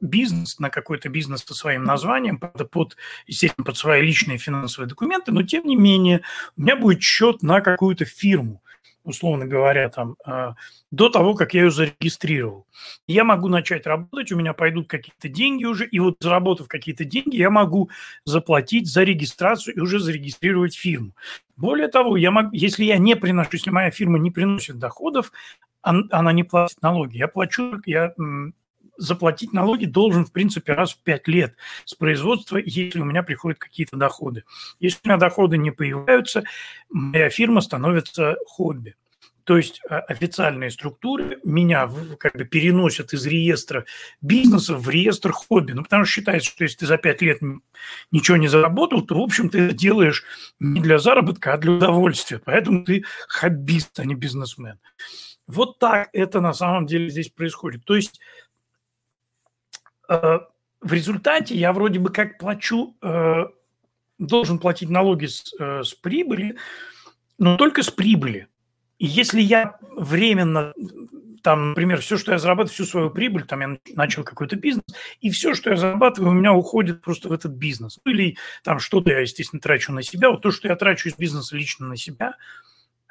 бизнес, 0.00 0.58
на 0.58 0.70
какой-то 0.70 1.10
бизнес 1.10 1.44
со 1.44 1.54
своим 1.54 1.84
названием, 1.84 2.38
под, 2.38 2.96
естественно, 3.26 3.64
под 3.64 3.76
свои 3.76 4.00
личные 4.00 4.38
финансовые 4.38 4.88
документы, 4.88 5.32
но 5.32 5.42
тем 5.42 5.66
не 5.66 5.76
менее 5.76 6.22
у 6.56 6.62
меня 6.62 6.76
будет 6.76 7.02
счет 7.02 7.42
на 7.42 7.60
какую-то 7.60 8.06
фирму 8.06 8.62
условно 9.04 9.46
говоря, 9.46 9.88
там, 9.88 10.16
э, 10.26 10.52
до 10.90 11.08
того, 11.08 11.34
как 11.34 11.54
я 11.54 11.64
ее 11.64 11.70
зарегистрировал. 11.70 12.66
Я 13.06 13.24
могу 13.24 13.48
начать 13.48 13.86
работать, 13.86 14.32
у 14.32 14.36
меня 14.36 14.52
пойдут 14.52 14.88
какие-то 14.88 15.28
деньги 15.28 15.64
уже, 15.64 15.86
и 15.86 15.98
вот 15.98 16.16
заработав 16.20 16.68
какие-то 16.68 17.04
деньги, 17.04 17.36
я 17.36 17.50
могу 17.50 17.90
заплатить 18.24 18.88
за 18.88 19.02
регистрацию 19.02 19.76
и 19.76 19.80
уже 19.80 20.00
зарегистрировать 20.00 20.76
фирму. 20.76 21.12
Более 21.56 21.88
того, 21.88 22.16
я 22.16 22.30
могу, 22.30 22.50
если 22.52 22.84
я 22.84 22.98
не 22.98 23.16
приношу, 23.16 23.50
если 23.52 23.70
моя 23.70 23.90
фирма 23.90 24.18
не 24.18 24.30
приносит 24.30 24.78
доходов, 24.78 25.32
она 25.82 26.32
не 26.32 26.44
платит 26.44 26.80
налоги. 26.82 27.16
Я 27.16 27.28
плачу, 27.28 27.80
я 27.86 28.12
заплатить 29.00 29.52
налоги 29.52 29.86
должен, 29.86 30.24
в 30.24 30.32
принципе, 30.32 30.74
раз 30.74 30.92
в 30.92 31.02
пять 31.02 31.26
лет 31.26 31.56
с 31.84 31.94
производства, 31.94 32.58
если 32.58 33.00
у 33.00 33.04
меня 33.04 33.22
приходят 33.22 33.58
какие-то 33.58 33.96
доходы. 33.96 34.44
Если 34.78 35.00
у 35.04 35.08
меня 35.08 35.16
доходы 35.16 35.58
не 35.58 35.70
появляются, 35.70 36.44
моя 36.90 37.30
фирма 37.30 37.60
становится 37.62 38.36
хобби. 38.46 38.94
То 39.44 39.56
есть 39.56 39.80
а, 39.88 39.98
официальные 40.00 40.70
структуры 40.70 41.40
меня 41.42 41.90
как 42.18 42.36
бы 42.36 42.44
переносят 42.44 43.12
из 43.12 43.26
реестра 43.26 43.84
бизнеса 44.20 44.76
в 44.76 44.88
реестр 44.88 45.32
хобби. 45.32 45.72
Ну, 45.72 45.82
потому 45.82 46.04
что 46.04 46.14
считается, 46.14 46.50
что 46.50 46.64
если 46.64 46.78
ты 46.78 46.86
за 46.86 46.98
пять 46.98 47.22
лет 47.22 47.40
ничего 48.12 48.36
не 48.36 48.48
заработал, 48.48 49.02
то, 49.02 49.16
в 49.16 49.22
общем, 49.22 49.48
ты 49.48 49.72
делаешь 49.72 50.24
не 50.60 50.80
для 50.80 50.98
заработка, 50.98 51.54
а 51.54 51.58
для 51.58 51.72
удовольствия. 51.72 52.40
Поэтому 52.44 52.84
ты 52.84 53.04
хоббист, 53.28 53.98
а 53.98 54.04
не 54.04 54.14
бизнесмен. 54.14 54.78
Вот 55.46 55.80
так 55.80 56.10
это 56.12 56.40
на 56.40 56.52
самом 56.52 56.86
деле 56.86 57.10
здесь 57.10 57.30
происходит. 57.30 57.84
То 57.84 57.96
есть 57.96 58.20
в 60.10 60.92
результате 60.92 61.54
я 61.54 61.72
вроде 61.72 61.98
бы 61.98 62.10
как 62.10 62.38
плачу, 62.38 62.96
э, 63.02 63.44
должен 64.18 64.58
платить 64.58 64.90
налоги 64.90 65.26
с, 65.26 65.54
э, 65.58 65.82
с 65.82 65.94
прибыли, 65.94 66.56
но 67.38 67.56
только 67.56 67.82
с 67.82 67.90
прибыли. 67.90 68.48
И 68.98 69.06
если 69.06 69.40
я 69.40 69.78
временно, 69.96 70.74
там, 71.42 71.70
например, 71.70 72.00
все, 72.00 72.18
что 72.18 72.32
я 72.32 72.38
зарабатываю, 72.38 72.74
всю 72.74 72.84
свою 72.84 73.10
прибыль, 73.10 73.44
там 73.44 73.60
я 73.60 73.78
начал 73.94 74.24
какой-то 74.24 74.56
бизнес, 74.56 74.84
и 75.20 75.30
все, 75.30 75.54
что 75.54 75.70
я 75.70 75.76
зарабатываю, 75.76 76.32
у 76.32 76.34
меня 76.34 76.52
уходит 76.52 77.00
просто 77.00 77.28
в 77.28 77.32
этот 77.32 77.52
бизнес. 77.52 77.98
Ну, 78.04 78.12
или 78.12 78.36
там 78.62 78.78
что-то 78.78 79.10
я, 79.10 79.20
естественно, 79.20 79.60
трачу 79.60 79.92
на 79.92 80.02
себя. 80.02 80.30
Вот 80.30 80.42
то, 80.42 80.50
что 80.50 80.68
я 80.68 80.76
трачу 80.76 81.08
из 81.08 81.16
бизнеса 81.16 81.56
лично 81.56 81.86
на 81.86 81.96
себя, 81.96 82.36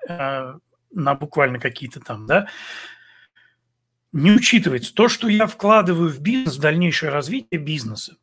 на 0.07 1.15
буквально 1.15 1.59
какие-то 1.59 1.99
там, 1.99 2.25
да, 2.27 2.47
не 4.12 4.32
учитывается 4.32 4.93
то, 4.93 5.08
что 5.08 5.28
я 5.28 5.48
вкладываю 5.48 6.10
в 6.10 6.19
бизнес, 6.19 6.58
в 6.58 6.62
дальнейшее 6.62 7.12
развитие 7.12 7.60
бизнеса. 7.60 8.17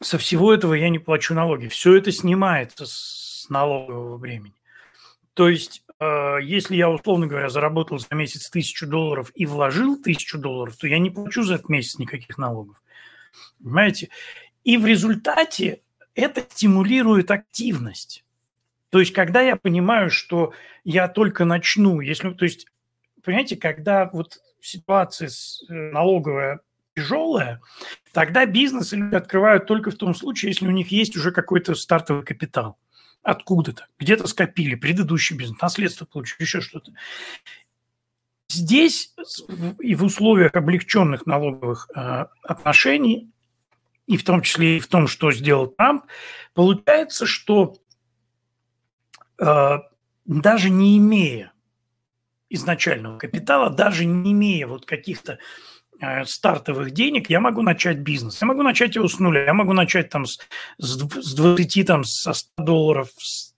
Со 0.00 0.18
всего 0.18 0.52
этого 0.52 0.74
я 0.74 0.88
не 0.88 0.98
плачу 0.98 1.34
налоги. 1.34 1.68
Все 1.68 1.96
это 1.96 2.12
снимается 2.12 2.86
с 2.86 3.46
налогового 3.48 4.16
времени. 4.16 4.54
То 5.34 5.48
есть, 5.48 5.84
э, 6.00 6.38
если 6.42 6.76
я, 6.76 6.90
условно 6.90 7.26
говоря, 7.26 7.48
заработал 7.48 7.98
за 7.98 8.08
месяц 8.12 8.50
тысячу 8.50 8.86
долларов 8.86 9.30
и 9.34 9.46
вложил 9.46 10.00
тысячу 10.00 10.38
долларов, 10.38 10.76
то 10.76 10.86
я 10.86 10.98
не 10.98 11.10
плачу 11.10 11.42
за 11.42 11.54
этот 11.54 11.68
месяц 11.68 11.98
никаких 11.98 12.38
налогов. 12.38 12.82
Понимаете? 13.62 14.08
И 14.64 14.76
в 14.76 14.86
результате 14.86 15.82
это 16.14 16.44
стимулирует 16.48 17.30
активность. 17.30 18.24
То 18.90 19.00
есть, 19.00 19.12
когда 19.12 19.42
я 19.42 19.56
понимаю, 19.56 20.10
что 20.10 20.52
я 20.82 21.08
только 21.08 21.44
начну, 21.44 22.00
если, 22.00 22.30
то 22.30 22.44
есть, 22.44 22.66
понимаете, 23.28 23.56
когда 23.56 24.08
вот 24.10 24.38
ситуация 24.58 25.28
э, 25.28 25.74
налоговая 25.74 26.60
тяжелая, 26.96 27.60
тогда 28.14 28.46
бизнес 28.46 28.92
люди 28.92 29.14
открывают 29.14 29.66
только 29.66 29.90
в 29.90 29.96
том 29.96 30.14
случае, 30.14 30.52
если 30.52 30.66
у 30.66 30.70
них 30.70 30.90
есть 30.90 31.14
уже 31.14 31.30
какой-то 31.30 31.74
стартовый 31.74 32.24
капитал 32.24 32.78
откуда-то, 33.22 33.86
где-то 33.98 34.26
скопили, 34.28 34.76
предыдущий 34.76 35.36
бизнес, 35.36 35.60
наследство 35.60 36.06
получили, 36.06 36.40
еще 36.40 36.62
что-то. 36.62 36.94
Здесь 38.48 39.14
и 39.78 39.94
в 39.94 40.04
условиях 40.04 40.54
облегченных 40.54 41.26
налоговых 41.26 41.90
э, 41.94 42.24
отношений, 42.42 43.30
и 44.06 44.16
в 44.16 44.24
том 44.24 44.40
числе 44.40 44.78
и 44.78 44.80
в 44.80 44.86
том, 44.86 45.06
что 45.06 45.30
сделал 45.32 45.66
Трамп, 45.66 46.06
получается, 46.54 47.26
что 47.26 47.76
э, 49.38 49.78
даже 50.24 50.70
не 50.70 50.96
имея 50.96 51.52
изначального 52.50 53.18
капитала, 53.18 53.70
даже 53.70 54.04
не 54.04 54.32
имея 54.32 54.66
вот 54.66 54.86
каких-то 54.86 55.38
э, 56.00 56.24
стартовых 56.24 56.92
денег, 56.92 57.30
я 57.30 57.40
могу 57.40 57.62
начать 57.62 57.98
бизнес. 57.98 58.40
Я 58.40 58.46
могу 58.46 58.62
начать 58.62 58.96
его 58.96 59.08
с 59.08 59.18
нуля. 59.18 59.44
Я 59.44 59.54
могу 59.54 59.72
начать 59.72 60.10
там 60.10 60.26
с, 60.26 60.38
с 60.78 61.34
20, 61.34 61.86
там, 61.86 62.04
со 62.04 62.32
100 62.32 62.62
долларов, 62.62 63.10
с 63.18 63.54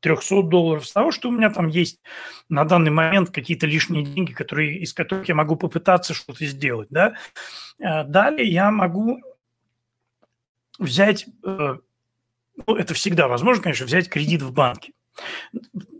300 0.00 0.42
долларов, 0.42 0.86
с 0.86 0.92
того, 0.92 1.10
что 1.10 1.28
у 1.28 1.32
меня 1.32 1.50
там 1.50 1.68
есть 1.68 2.00
на 2.48 2.64
данный 2.64 2.90
момент 2.90 3.30
какие-то 3.30 3.66
лишние 3.66 4.04
деньги, 4.04 4.32
которые, 4.32 4.78
из 4.78 4.92
которых 4.92 5.28
я 5.28 5.34
могу 5.34 5.56
попытаться 5.56 6.14
что-то 6.14 6.44
сделать. 6.46 6.88
Да? 6.90 7.14
Э, 7.78 8.04
далее 8.04 8.48
я 8.48 8.70
могу 8.70 9.20
взять, 10.78 11.26
э, 11.44 11.76
ну, 12.66 12.76
это 12.76 12.94
всегда 12.94 13.28
возможно, 13.28 13.62
конечно, 13.62 13.86
взять 13.86 14.08
кредит 14.08 14.42
в 14.42 14.52
банке 14.52 14.93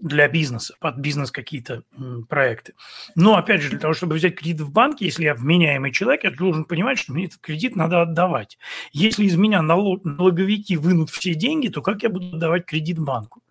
для 0.00 0.28
бизнеса, 0.28 0.74
под 0.80 0.96
бизнес 0.96 1.30
какие-то 1.30 1.82
проекты. 2.28 2.74
Но, 3.14 3.36
опять 3.36 3.62
же, 3.62 3.70
для 3.70 3.78
того, 3.78 3.94
чтобы 3.94 4.16
взять 4.16 4.36
кредит 4.36 4.60
в 4.60 4.70
банке, 4.70 5.06
если 5.06 5.24
я 5.24 5.34
вменяемый 5.34 5.92
человек, 5.92 6.24
я 6.24 6.30
должен 6.30 6.64
понимать, 6.64 6.98
что 6.98 7.12
мне 7.12 7.26
этот 7.26 7.38
кредит 7.38 7.76
надо 7.76 8.02
отдавать. 8.02 8.58
Если 8.92 9.24
из 9.24 9.36
меня 9.36 9.62
налоговики 9.62 10.76
вынут 10.76 11.10
все 11.10 11.34
деньги, 11.34 11.68
то 11.68 11.82
как 11.82 12.02
я 12.02 12.08
буду 12.08 12.36
давать 12.36 12.66
кредит 12.66 12.98
банку? 12.98 13.42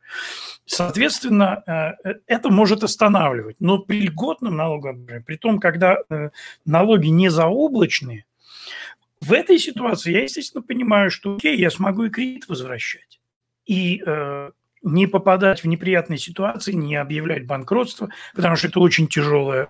Соответственно, 0.65 1.63
э, 1.65 2.09
э, 2.09 2.13
это 2.27 2.49
может 2.49 2.83
останавливать. 2.83 3.57
Но 3.59 3.79
при 3.79 4.01
льготном 4.01 4.55
налогообложении, 4.55 5.23
при 5.23 5.35
том, 5.35 5.59
когда 5.59 5.97
э, 6.09 6.29
налоги 6.65 7.07
не 7.07 7.29
заоблачные, 7.29 8.25
в 9.19 9.33
этой 9.33 9.59
ситуации 9.59 10.13
я, 10.13 10.23
естественно, 10.23 10.61
понимаю, 10.61 11.09
что 11.11 11.35
окей, 11.35 11.57
я 11.57 11.69
смогу 11.69 12.05
и 12.05 12.09
кредит 12.09 12.47
возвращать. 12.47 13.19
И 13.65 14.03
не 14.83 15.07
попадать 15.07 15.63
в 15.63 15.67
неприятные 15.67 16.19
ситуации, 16.19 16.73
не 16.73 16.95
объявлять 16.95 17.45
банкротство, 17.45 18.09
потому 18.35 18.55
что 18.55 18.67
это 18.67 18.79
очень 18.79 19.07
тяжелая 19.07 19.69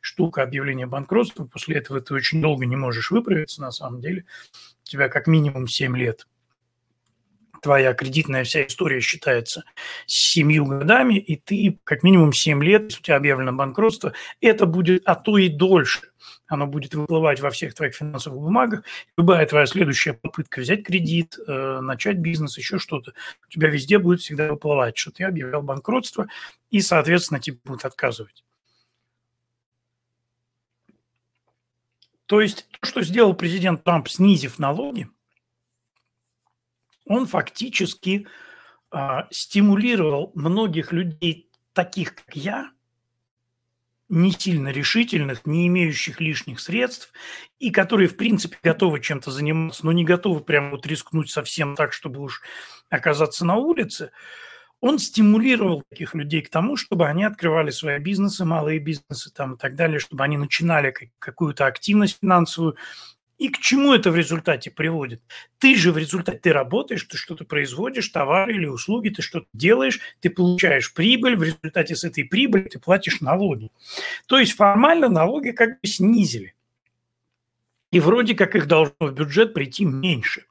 штука 0.00 0.42
объявления 0.42 0.86
банкротства. 0.86 1.46
После 1.46 1.76
этого 1.76 2.00
ты 2.00 2.14
очень 2.14 2.40
долго 2.40 2.66
не 2.66 2.76
можешь 2.76 3.10
выправиться 3.10 3.62
на 3.62 3.72
самом 3.72 4.00
деле. 4.00 4.24
У 4.82 4.88
тебя 4.88 5.08
как 5.08 5.26
минимум 5.26 5.66
7 5.66 5.96
лет 5.96 6.26
твоя 7.62 7.94
кредитная 7.94 8.44
вся 8.44 8.64
история 8.66 9.00
считается 9.00 9.64
семью 10.04 10.66
годами, 10.66 11.18
и 11.18 11.36
ты 11.36 11.80
как 11.82 12.02
минимум 12.04 12.32
7 12.32 12.62
лет, 12.62 12.84
если 12.84 13.00
у 13.00 13.02
тебя 13.02 13.16
объявлено 13.16 13.52
банкротство, 13.52 14.12
это 14.40 14.66
будет, 14.66 15.02
а 15.06 15.16
то 15.16 15.38
и 15.38 15.48
дольше– 15.48 16.02
оно 16.46 16.66
будет 16.66 16.94
выплывать 16.94 17.40
во 17.40 17.50
всех 17.50 17.74
твоих 17.74 17.94
финансовых 17.94 18.40
бумагах. 18.40 18.84
Любая 19.16 19.46
твоя 19.46 19.66
следующая 19.66 20.14
попытка 20.14 20.60
взять 20.60 20.84
кредит, 20.84 21.38
э, 21.46 21.80
начать 21.80 22.18
бизнес, 22.18 22.58
еще 22.58 22.78
что-то, 22.78 23.12
у 23.46 23.50
тебя 23.50 23.68
везде 23.68 23.98
будет 23.98 24.20
всегда 24.20 24.50
выплывать, 24.50 24.96
что 24.96 25.10
ты 25.10 25.24
объявлял 25.24 25.62
банкротство, 25.62 26.28
и, 26.70 26.80
соответственно, 26.80 27.40
тебе 27.40 27.58
будут 27.64 27.84
отказывать. 27.84 28.44
То 32.26 32.40
есть 32.40 32.68
то, 32.80 32.86
что 32.86 33.02
сделал 33.02 33.34
президент 33.34 33.84
Трамп, 33.84 34.08
снизив 34.08 34.58
налоги, 34.58 35.08
он 37.04 37.26
фактически 37.26 38.26
э, 38.90 39.18
стимулировал 39.30 40.32
многих 40.34 40.92
людей, 40.92 41.50
таких 41.72 42.16
как 42.16 42.34
я, 42.34 42.72
не 44.08 44.30
сильно 44.30 44.68
решительных, 44.68 45.46
не 45.46 45.66
имеющих 45.66 46.20
лишних 46.20 46.60
средств, 46.60 47.12
и 47.58 47.70
которые, 47.70 48.08
в 48.08 48.16
принципе, 48.16 48.56
готовы 48.62 49.00
чем-то 49.00 49.30
заниматься, 49.30 49.84
но 49.84 49.92
не 49.92 50.04
готовы 50.04 50.40
прямо 50.40 50.70
вот 50.70 50.86
рискнуть 50.86 51.30
совсем 51.30 51.74
так, 51.74 51.92
чтобы 51.92 52.20
уж 52.20 52.42
оказаться 52.88 53.44
на 53.44 53.56
улице, 53.56 54.10
он 54.80 54.98
стимулировал 54.98 55.82
таких 55.90 56.14
людей 56.14 56.42
к 56.42 56.50
тому, 56.50 56.76
чтобы 56.76 57.08
они 57.08 57.24
открывали 57.24 57.70
свои 57.70 57.98
бизнесы, 57.98 58.44
малые 58.44 58.78
бизнесы 58.78 59.32
там 59.32 59.54
и 59.54 59.58
так 59.58 59.74
далее, 59.74 59.98
чтобы 59.98 60.22
они 60.22 60.36
начинали 60.36 60.94
какую-то 61.18 61.66
активность 61.66 62.18
финансовую, 62.20 62.76
и 63.38 63.48
к 63.48 63.58
чему 63.58 63.92
это 63.92 64.10
в 64.10 64.16
результате 64.16 64.70
приводит? 64.70 65.20
Ты 65.58 65.74
же 65.76 65.92
в 65.92 65.98
результате, 65.98 66.38
ты 66.38 66.52
работаешь, 66.52 67.04
ты 67.04 67.16
что-то 67.16 67.44
производишь, 67.44 68.08
товары 68.08 68.54
или 68.54 68.66
услуги, 68.66 69.10
ты 69.10 69.22
что-то 69.22 69.46
делаешь, 69.52 70.00
ты 70.20 70.30
получаешь 70.30 70.92
прибыль, 70.94 71.36
в 71.36 71.42
результате 71.42 71.96
с 71.96 72.04
этой 72.04 72.24
прибыли 72.24 72.68
ты 72.68 72.78
платишь 72.78 73.20
налоги. 73.20 73.70
То 74.26 74.38
есть 74.38 74.52
формально 74.52 75.08
налоги 75.08 75.50
как 75.50 75.80
бы 75.80 75.86
снизили. 75.86 76.54
И 77.92 78.00
вроде 78.00 78.34
как 78.34 78.56
их 78.56 78.66
должно 78.66 78.94
в 79.00 79.12
бюджет 79.12 79.54
прийти 79.54 79.84
меньше. 79.84 80.44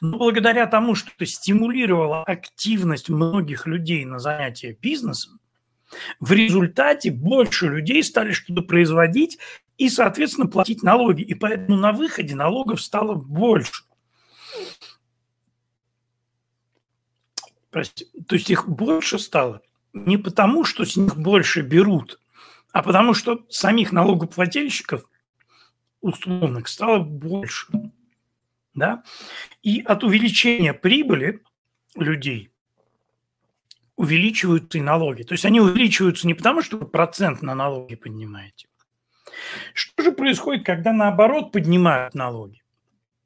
Но 0.00 0.18
благодаря 0.18 0.66
тому, 0.66 0.94
что 0.94 1.10
ты 1.16 1.26
стимулировала 1.26 2.24
активность 2.24 3.08
многих 3.08 3.66
людей 3.66 4.04
на 4.04 4.18
занятия 4.18 4.76
бизнесом, 4.80 5.40
в 6.20 6.32
результате 6.32 7.10
больше 7.10 7.68
людей 7.68 8.02
стали 8.02 8.32
что-то 8.32 8.62
производить 8.62 9.38
и, 9.80 9.88
соответственно, 9.88 10.46
платить 10.46 10.82
налоги. 10.82 11.22
И 11.22 11.32
поэтому 11.32 11.78
на 11.78 11.92
выходе 11.92 12.34
налогов 12.34 12.82
стало 12.82 13.14
больше. 13.14 13.84
Прости. 17.70 18.06
То 18.28 18.34
есть 18.34 18.50
их 18.50 18.68
больше 18.68 19.18
стало 19.18 19.62
не 19.94 20.18
потому, 20.18 20.64
что 20.66 20.84
с 20.84 20.98
них 20.98 21.16
больше 21.16 21.62
берут, 21.62 22.20
а 22.72 22.82
потому 22.82 23.14
что 23.14 23.46
самих 23.48 23.90
налогоплательщиков 23.90 25.08
условных 26.02 26.68
стало 26.68 26.98
больше. 26.98 27.68
Да? 28.74 29.02
И 29.62 29.80
от 29.80 30.04
увеличения 30.04 30.74
прибыли 30.74 31.42
людей 31.94 32.50
увеличиваются 33.96 34.76
и 34.76 34.82
налоги. 34.82 35.22
То 35.22 35.32
есть 35.32 35.46
они 35.46 35.58
увеличиваются 35.58 36.26
не 36.26 36.34
потому, 36.34 36.60
что 36.60 36.78
процент 36.78 37.40
на 37.40 37.54
налоги 37.54 37.94
поднимаете, 37.94 38.66
что 39.74 40.02
же 40.02 40.12
происходит, 40.12 40.64
когда 40.64 40.92
наоборот 40.92 41.52
поднимают 41.52 42.14
налоги? 42.14 42.62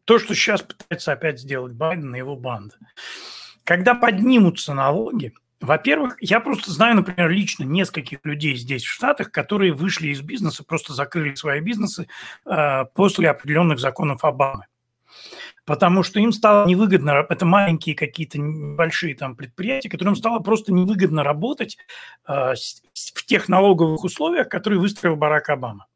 То, 0.04 0.18
что 0.18 0.34
сейчас 0.34 0.62
пытается 0.62 1.12
опять 1.12 1.40
сделать 1.40 1.72
Байден 1.72 2.14
и 2.14 2.18
его 2.18 2.36
банда. 2.36 2.76
Когда 3.64 3.94
поднимутся 3.94 4.74
налоги, 4.74 5.32
во-первых, 5.60 6.18
я 6.20 6.40
просто 6.40 6.70
знаю, 6.70 6.96
например, 6.96 7.30
лично 7.30 7.64
нескольких 7.64 8.18
людей 8.24 8.54
здесь, 8.56 8.84
в 8.84 8.92
Штатах, 8.92 9.30
которые 9.30 9.72
вышли 9.72 10.08
из 10.08 10.20
бизнеса, 10.20 10.62
просто 10.62 10.92
закрыли 10.92 11.34
свои 11.34 11.60
бизнесы 11.60 12.06
э, 12.44 12.84
после 12.94 13.30
определенных 13.30 13.78
законов 13.78 14.24
Обамы. 14.24 14.66
Потому 15.64 16.02
что 16.02 16.20
им 16.20 16.32
стало 16.32 16.66
невыгодно, 16.66 17.24
это 17.28 17.46
маленькие 17.46 17.94
какие-то 17.94 18.38
небольшие 18.38 19.14
там 19.14 19.34
предприятия, 19.34 19.88
которым 19.88 20.14
стало 20.14 20.40
просто 20.40 20.72
невыгодно 20.72 21.22
работать 21.22 21.78
э, 22.28 22.54
в 22.92 23.24
тех 23.24 23.48
налоговых 23.48 24.04
условиях, 24.04 24.48
которые 24.48 24.78
выстроил 24.78 25.16
Барак 25.16 25.48
Обама. 25.48 25.86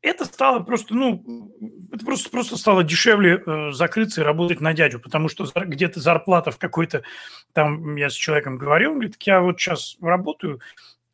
Это 0.00 0.24
стало 0.24 0.58
просто, 0.60 0.94
ну, 0.94 1.52
это 1.92 2.04
просто, 2.04 2.28
просто 2.28 2.56
стало 2.56 2.82
дешевле 2.82 3.40
э, 3.46 3.70
закрыться 3.70 4.20
и 4.20 4.24
работать 4.24 4.60
на 4.60 4.74
дядю, 4.74 4.98
потому 4.98 5.28
что 5.28 5.46
где-то 5.54 6.00
зарплата 6.00 6.50
в 6.50 6.58
какой-то, 6.58 7.04
там, 7.52 7.94
я 7.94 8.10
с 8.10 8.14
человеком 8.14 8.58
говорил, 8.58 8.90
он 8.90 8.96
говорит, 8.96 9.16
я 9.20 9.40
вот 9.40 9.60
сейчас 9.60 9.96
работаю 10.00 10.60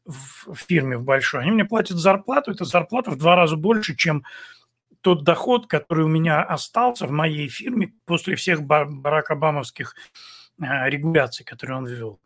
в, 0.06 0.54
фирме 0.54 0.96
в 0.96 1.04
большой, 1.04 1.42
они 1.42 1.50
мне 1.50 1.66
платят 1.66 1.98
зарплату, 1.98 2.50
это 2.50 2.64
зарплата 2.64 3.10
в 3.10 3.18
два 3.18 3.36
раза 3.36 3.56
больше, 3.56 3.94
чем 3.94 4.24
тот 5.09 5.24
доход, 5.24 5.66
который 5.66 6.04
у 6.04 6.09
меня 6.09 6.42
остался 6.42 7.06
в 7.06 7.11
моей 7.11 7.48
фирме 7.48 7.94
после 8.04 8.34
всех 8.34 8.62
Барак 8.62 9.30
Обамовских 9.30 9.94
э, 10.61 10.90
регуляций, 10.90 11.46
которые 11.46 11.78
он 11.78 11.86
ввел. 11.86 12.20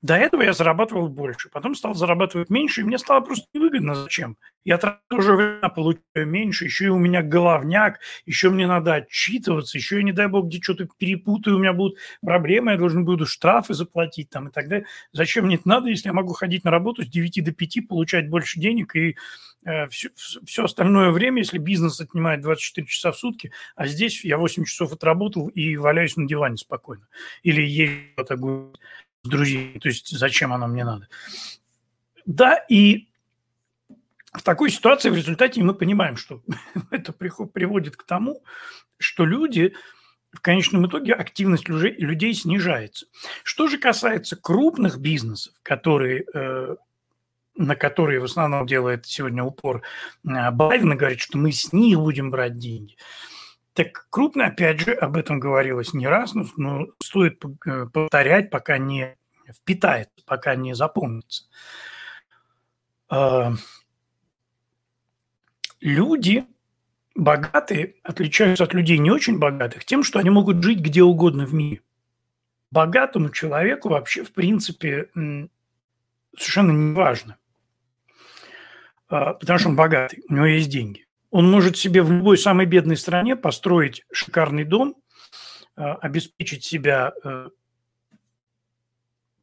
До 0.00 0.14
этого 0.14 0.42
я 0.42 0.52
зарабатывал 0.52 1.08
больше, 1.08 1.48
потом 1.48 1.74
стал 1.74 1.92
зарабатывать 1.92 2.50
меньше, 2.50 2.82
и 2.82 2.84
мне 2.84 2.98
стало 2.98 3.20
просто 3.20 3.46
невыгодно. 3.52 3.96
Зачем? 3.96 4.36
Я 4.64 4.78
тоже 4.78 5.34
время 5.34 5.68
получаю 5.70 6.26
меньше, 6.26 6.66
еще 6.66 6.84
и 6.84 6.88
у 6.88 6.98
меня 6.98 7.20
головняк, 7.22 7.98
еще 8.24 8.50
мне 8.50 8.68
надо 8.68 8.94
отчитываться, 8.94 9.76
еще 9.76 9.96
я, 9.96 10.04
не 10.04 10.12
дай 10.12 10.28
бог, 10.28 10.46
где 10.46 10.60
что-то 10.60 10.86
перепутаю, 10.98 11.56
у 11.56 11.58
меня 11.58 11.72
будут 11.72 11.98
проблемы, 12.20 12.72
я 12.72 12.78
должен 12.78 13.04
буду 13.04 13.26
штрафы 13.26 13.74
заплатить 13.74 14.30
там 14.30 14.48
и 14.48 14.50
так 14.52 14.68
далее. 14.68 14.86
Зачем 15.12 15.46
мне 15.46 15.56
это 15.56 15.68
надо, 15.68 15.88
если 15.88 16.08
я 16.08 16.12
могу 16.12 16.32
ходить 16.32 16.62
на 16.62 16.70
работу 16.70 17.02
с 17.02 17.08
9 17.08 17.44
до 17.44 17.52
5, 17.52 17.88
получать 17.88 18.28
больше 18.28 18.60
денег 18.60 18.94
и 18.94 19.16
э, 19.64 19.88
все, 19.88 20.10
все 20.44 20.64
остальное 20.64 21.10
время, 21.10 21.38
если 21.38 21.58
бизнес 21.58 22.00
отнимает 22.00 22.40
24 22.42 22.86
часа 22.86 23.10
в 23.10 23.18
сутки, 23.18 23.50
а 23.74 23.88
здесь 23.88 24.24
я 24.24 24.38
8 24.38 24.64
часов 24.64 24.92
отработал 24.92 25.48
и 25.48 25.76
валяюсь 25.76 26.16
на 26.16 26.28
диване 26.28 26.56
спокойно. 26.56 27.08
Или 27.42 27.62
езжу 27.62 28.72
друзей. 29.24 29.78
То 29.80 29.88
есть 29.88 30.10
зачем 30.10 30.52
оно 30.52 30.66
мне 30.66 30.84
надо? 30.84 31.08
Да, 32.26 32.54
и 32.68 33.08
в 34.32 34.42
такой 34.42 34.70
ситуации 34.70 35.10
в 35.10 35.16
результате 35.16 35.62
мы 35.62 35.74
понимаем, 35.74 36.16
что 36.16 36.42
это 36.90 37.12
приводит 37.12 37.96
к 37.96 38.04
тому, 38.04 38.42
что 38.98 39.24
люди, 39.24 39.74
в 40.32 40.40
конечном 40.40 40.86
итоге 40.86 41.14
активность 41.14 41.68
людей 41.68 42.34
снижается. 42.34 43.06
Что 43.42 43.66
же 43.66 43.78
касается 43.78 44.36
крупных 44.36 44.98
бизнесов, 44.98 45.54
которые, 45.62 46.24
э, 46.34 46.76
на 47.56 47.76
которые 47.76 48.20
в 48.20 48.24
основном 48.24 48.66
делает 48.66 49.06
сегодня 49.06 49.42
упор 49.42 49.82
э, 50.24 50.50
Байден 50.50 50.96
говорит, 50.96 51.20
что 51.20 51.38
мы 51.38 51.52
с 51.52 51.72
них 51.72 51.98
будем 51.98 52.30
брать 52.30 52.56
деньги. 52.58 52.96
Так 53.78 54.08
крупно, 54.10 54.46
опять 54.46 54.80
же, 54.80 54.92
об 54.92 55.16
этом 55.16 55.38
говорилось 55.38 55.94
не 55.94 56.08
раз, 56.08 56.34
но 56.56 56.88
стоит 57.00 57.40
э, 57.64 57.86
повторять, 57.86 58.50
пока 58.50 58.76
не 58.76 59.16
впитается, 59.48 60.16
пока 60.26 60.56
не 60.56 60.74
запомнится. 60.74 61.44
А, 63.08 63.52
люди 65.78 66.44
богатые 67.14 67.94
отличаются 68.02 68.64
от 68.64 68.74
людей 68.74 68.98
не 68.98 69.12
очень 69.12 69.38
богатых 69.38 69.84
тем, 69.84 70.02
что 70.02 70.18
они 70.18 70.30
могут 70.30 70.60
жить 70.60 70.80
где 70.80 71.04
угодно 71.04 71.46
в 71.46 71.54
мире. 71.54 71.80
Богатому 72.72 73.30
человеку 73.30 73.90
вообще, 73.90 74.24
в 74.24 74.32
принципе, 74.32 75.08
совершенно 76.36 76.72
не 76.72 76.94
важно, 76.96 77.38
а, 79.06 79.34
потому 79.34 79.60
что 79.60 79.68
он 79.68 79.76
богатый, 79.76 80.24
у 80.28 80.34
него 80.34 80.46
есть 80.46 80.68
деньги. 80.68 81.07
Он 81.30 81.50
может 81.50 81.76
себе 81.76 82.02
в 82.02 82.10
любой 82.10 82.38
самой 82.38 82.66
бедной 82.66 82.96
стране 82.96 83.36
построить 83.36 84.04
шикарный 84.10 84.64
дом, 84.64 84.96
а, 85.76 85.94
обеспечить 85.94 86.64
себя 86.64 87.12
э, 87.22 87.48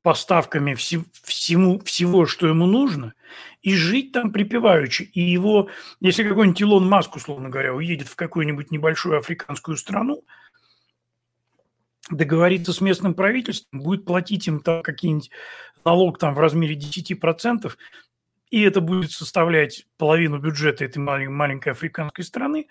поставками 0.02 0.74
всему, 0.74 1.80
всего, 1.80 2.26
что 2.26 2.48
ему 2.48 2.66
нужно, 2.66 3.14
и 3.62 3.76
жить 3.76 4.12
там 4.12 4.32
припеваючи. 4.32 5.04
И 5.04 5.22
его, 5.22 5.70
если 6.00 6.28
какой-нибудь 6.28 6.62
Илон 6.62 6.88
Маск, 6.88 7.16
условно 7.16 7.50
говоря, 7.50 7.74
уедет 7.74 8.08
в 8.08 8.16
какую-нибудь 8.16 8.70
небольшую 8.70 9.18
африканскую 9.18 9.78
страну, 9.78 10.24
договориться 12.12 12.74
с 12.74 12.82
местным 12.82 13.14
правительством, 13.14 13.82
будет 13.82 14.06
платить 14.06 14.48
им 14.48 14.60
там 14.60 14.84
какие-нибудь 14.84 15.32
налог 15.84 16.20
там 16.20 16.34
в 16.34 16.40
размере 16.40 16.76
10%, 16.76 17.72
и 18.56 18.62
это 18.62 18.80
будет 18.80 19.12
составлять 19.12 19.86
половину 19.98 20.38
бюджета 20.40 20.86
этой 20.86 21.00
маленькой 21.00 21.74
африканской 21.74 22.24
страны, 22.24 22.68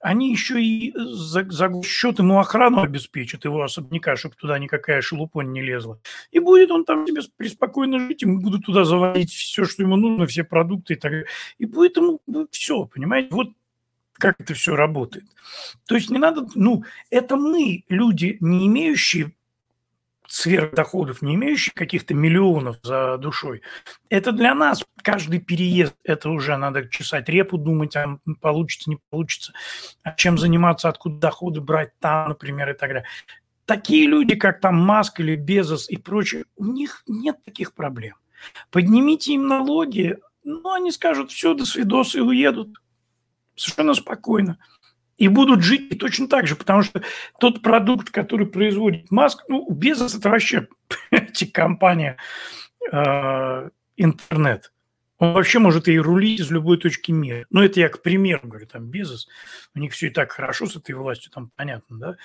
они 0.00 0.32
еще 0.32 0.60
и 0.60 0.92
за, 0.96 1.48
за 1.48 1.70
счет 1.84 2.18
ему 2.18 2.40
охрану 2.40 2.82
обеспечат, 2.82 3.44
его 3.44 3.62
особняка, 3.62 4.16
чтобы 4.16 4.34
туда 4.34 4.58
никакая 4.58 5.02
шелупонь 5.02 5.52
не 5.52 5.62
лезла. 5.62 6.00
И 6.32 6.40
будет 6.40 6.72
он 6.72 6.84
там 6.84 7.06
себе 7.06 7.20
преспокойно 7.36 8.00
жить, 8.00 8.22
ему 8.22 8.40
будут 8.40 8.66
туда 8.66 8.82
заводить 8.84 9.30
все, 9.30 9.64
что 9.66 9.84
ему 9.84 9.94
нужно, 9.94 10.26
все 10.26 10.42
продукты 10.42 10.94
и 10.94 10.96
так 10.96 11.12
далее. 11.12 11.28
И 11.58 11.64
будет 11.64 11.96
ему 11.96 12.20
ну, 12.26 12.48
все, 12.50 12.84
понимаете? 12.86 13.28
Вот 13.30 13.50
как 14.14 14.40
это 14.40 14.52
все 14.54 14.74
работает. 14.74 15.26
То 15.86 15.94
есть 15.94 16.10
не 16.10 16.18
надо, 16.18 16.48
ну, 16.56 16.82
это 17.10 17.36
мы, 17.36 17.84
люди, 17.88 18.36
не 18.40 18.66
имеющие 18.66 19.32
сверхдоходов, 20.26 21.22
не 21.22 21.34
имеющих 21.34 21.74
каких-то 21.74 22.14
миллионов 22.14 22.78
за 22.82 23.18
душой. 23.18 23.62
Это 24.08 24.32
для 24.32 24.54
нас 24.54 24.84
каждый 25.02 25.40
переезд, 25.40 25.94
это 26.04 26.30
уже 26.30 26.56
надо 26.56 26.88
чесать 26.88 27.28
репу, 27.28 27.58
думать, 27.58 27.96
а 27.96 28.18
получится, 28.40 28.90
не 28.90 28.98
получится, 29.10 29.52
а 30.02 30.12
чем 30.12 30.38
заниматься, 30.38 30.88
откуда 30.88 31.18
доходы 31.18 31.60
брать 31.60 31.92
там, 31.98 32.30
например, 32.30 32.70
и 32.70 32.74
так 32.74 32.88
далее. 32.88 33.04
Такие 33.66 34.06
люди, 34.06 34.34
как 34.34 34.60
там 34.60 34.76
Маск 34.76 35.20
или 35.20 35.36
Безос 35.36 35.88
и 35.88 35.96
прочие, 35.96 36.44
у 36.56 36.66
них 36.66 37.02
нет 37.06 37.42
таких 37.44 37.72
проблем. 37.72 38.16
Поднимите 38.70 39.32
им 39.32 39.46
налоги, 39.46 40.18
ну, 40.42 40.72
они 40.72 40.92
скажут, 40.92 41.30
все, 41.30 41.54
до 41.54 41.64
свидос, 41.64 42.14
и 42.14 42.20
уедут. 42.20 42.80
Совершенно 43.56 43.94
спокойно 43.94 44.58
и 45.16 45.28
будут 45.28 45.62
жить 45.62 45.98
точно 45.98 46.28
так 46.28 46.46
же, 46.46 46.56
потому 46.56 46.82
что 46.82 47.02
тот 47.38 47.62
продукт, 47.62 48.10
который 48.10 48.46
производит 48.46 49.10
Маск, 49.10 49.44
ну, 49.48 49.70
Безос– 49.70 50.14
это 50.18 50.30
вообще, 50.30 50.68
компания 51.52 52.16
э, 52.90 53.70
интернет. 53.96 54.72
Он 55.18 55.32
вообще 55.32 55.60
может 55.60 55.88
и 55.88 55.98
рулить 55.98 56.40
из 56.40 56.50
любой 56.50 56.76
точки 56.76 57.12
мира. 57.12 57.46
Ну, 57.50 57.62
это 57.62 57.78
я 57.80 57.88
к 57.88 58.02
примеру 58.02 58.48
говорю, 58.48 58.66
там 58.66 58.90
Безос, 58.90 59.28
у 59.74 59.78
них 59.78 59.92
все 59.92 60.08
и 60.08 60.10
так 60.10 60.32
хорошо 60.32 60.66
с 60.66 60.76
этой 60.76 60.94
властью, 60.94 61.30
там 61.32 61.50
понятно, 61.54 61.98
да. 61.98 62.16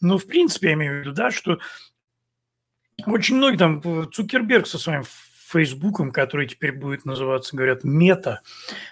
Но, 0.00 0.16
в 0.16 0.26
принципе, 0.26 0.68
я 0.68 0.74
имею 0.74 0.96
в 0.96 1.00
виду, 1.00 1.12
да, 1.12 1.30
что 1.30 1.58
очень 3.06 3.36
многие 3.36 3.58
там, 3.58 4.10
Цукерберг 4.10 4.66
со 4.66 4.78
своим 4.78 5.02
Фейсбуком, 5.50 6.10
который 6.10 6.46
теперь 6.46 6.72
будет 6.72 7.04
называться, 7.04 7.56
говорят, 7.56 7.84
мета, 7.84 8.40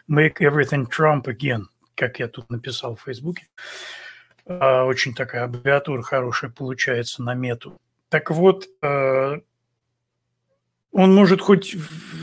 make 0.09 0.37
everything 0.41 0.87
Trump 0.87 1.25
again– 1.25 1.65
как 1.97 2.21
я 2.21 2.29
тут 2.29 2.51
написал 2.51 2.95
в 2.95 3.03
Фейсбуке. 3.03 3.49
А, 4.45 4.85
очень 4.85 5.15
такая 5.15 5.45
аббревиатура 5.45 6.03
хорошая 6.03 6.51
получается 6.51 7.23
на 7.23 7.35
мету. 7.35 7.77
Так 8.09 8.31
вот, 8.31 8.69
э, 8.83 9.41
он 10.93 11.15
может 11.15 11.41
хоть, 11.41 11.77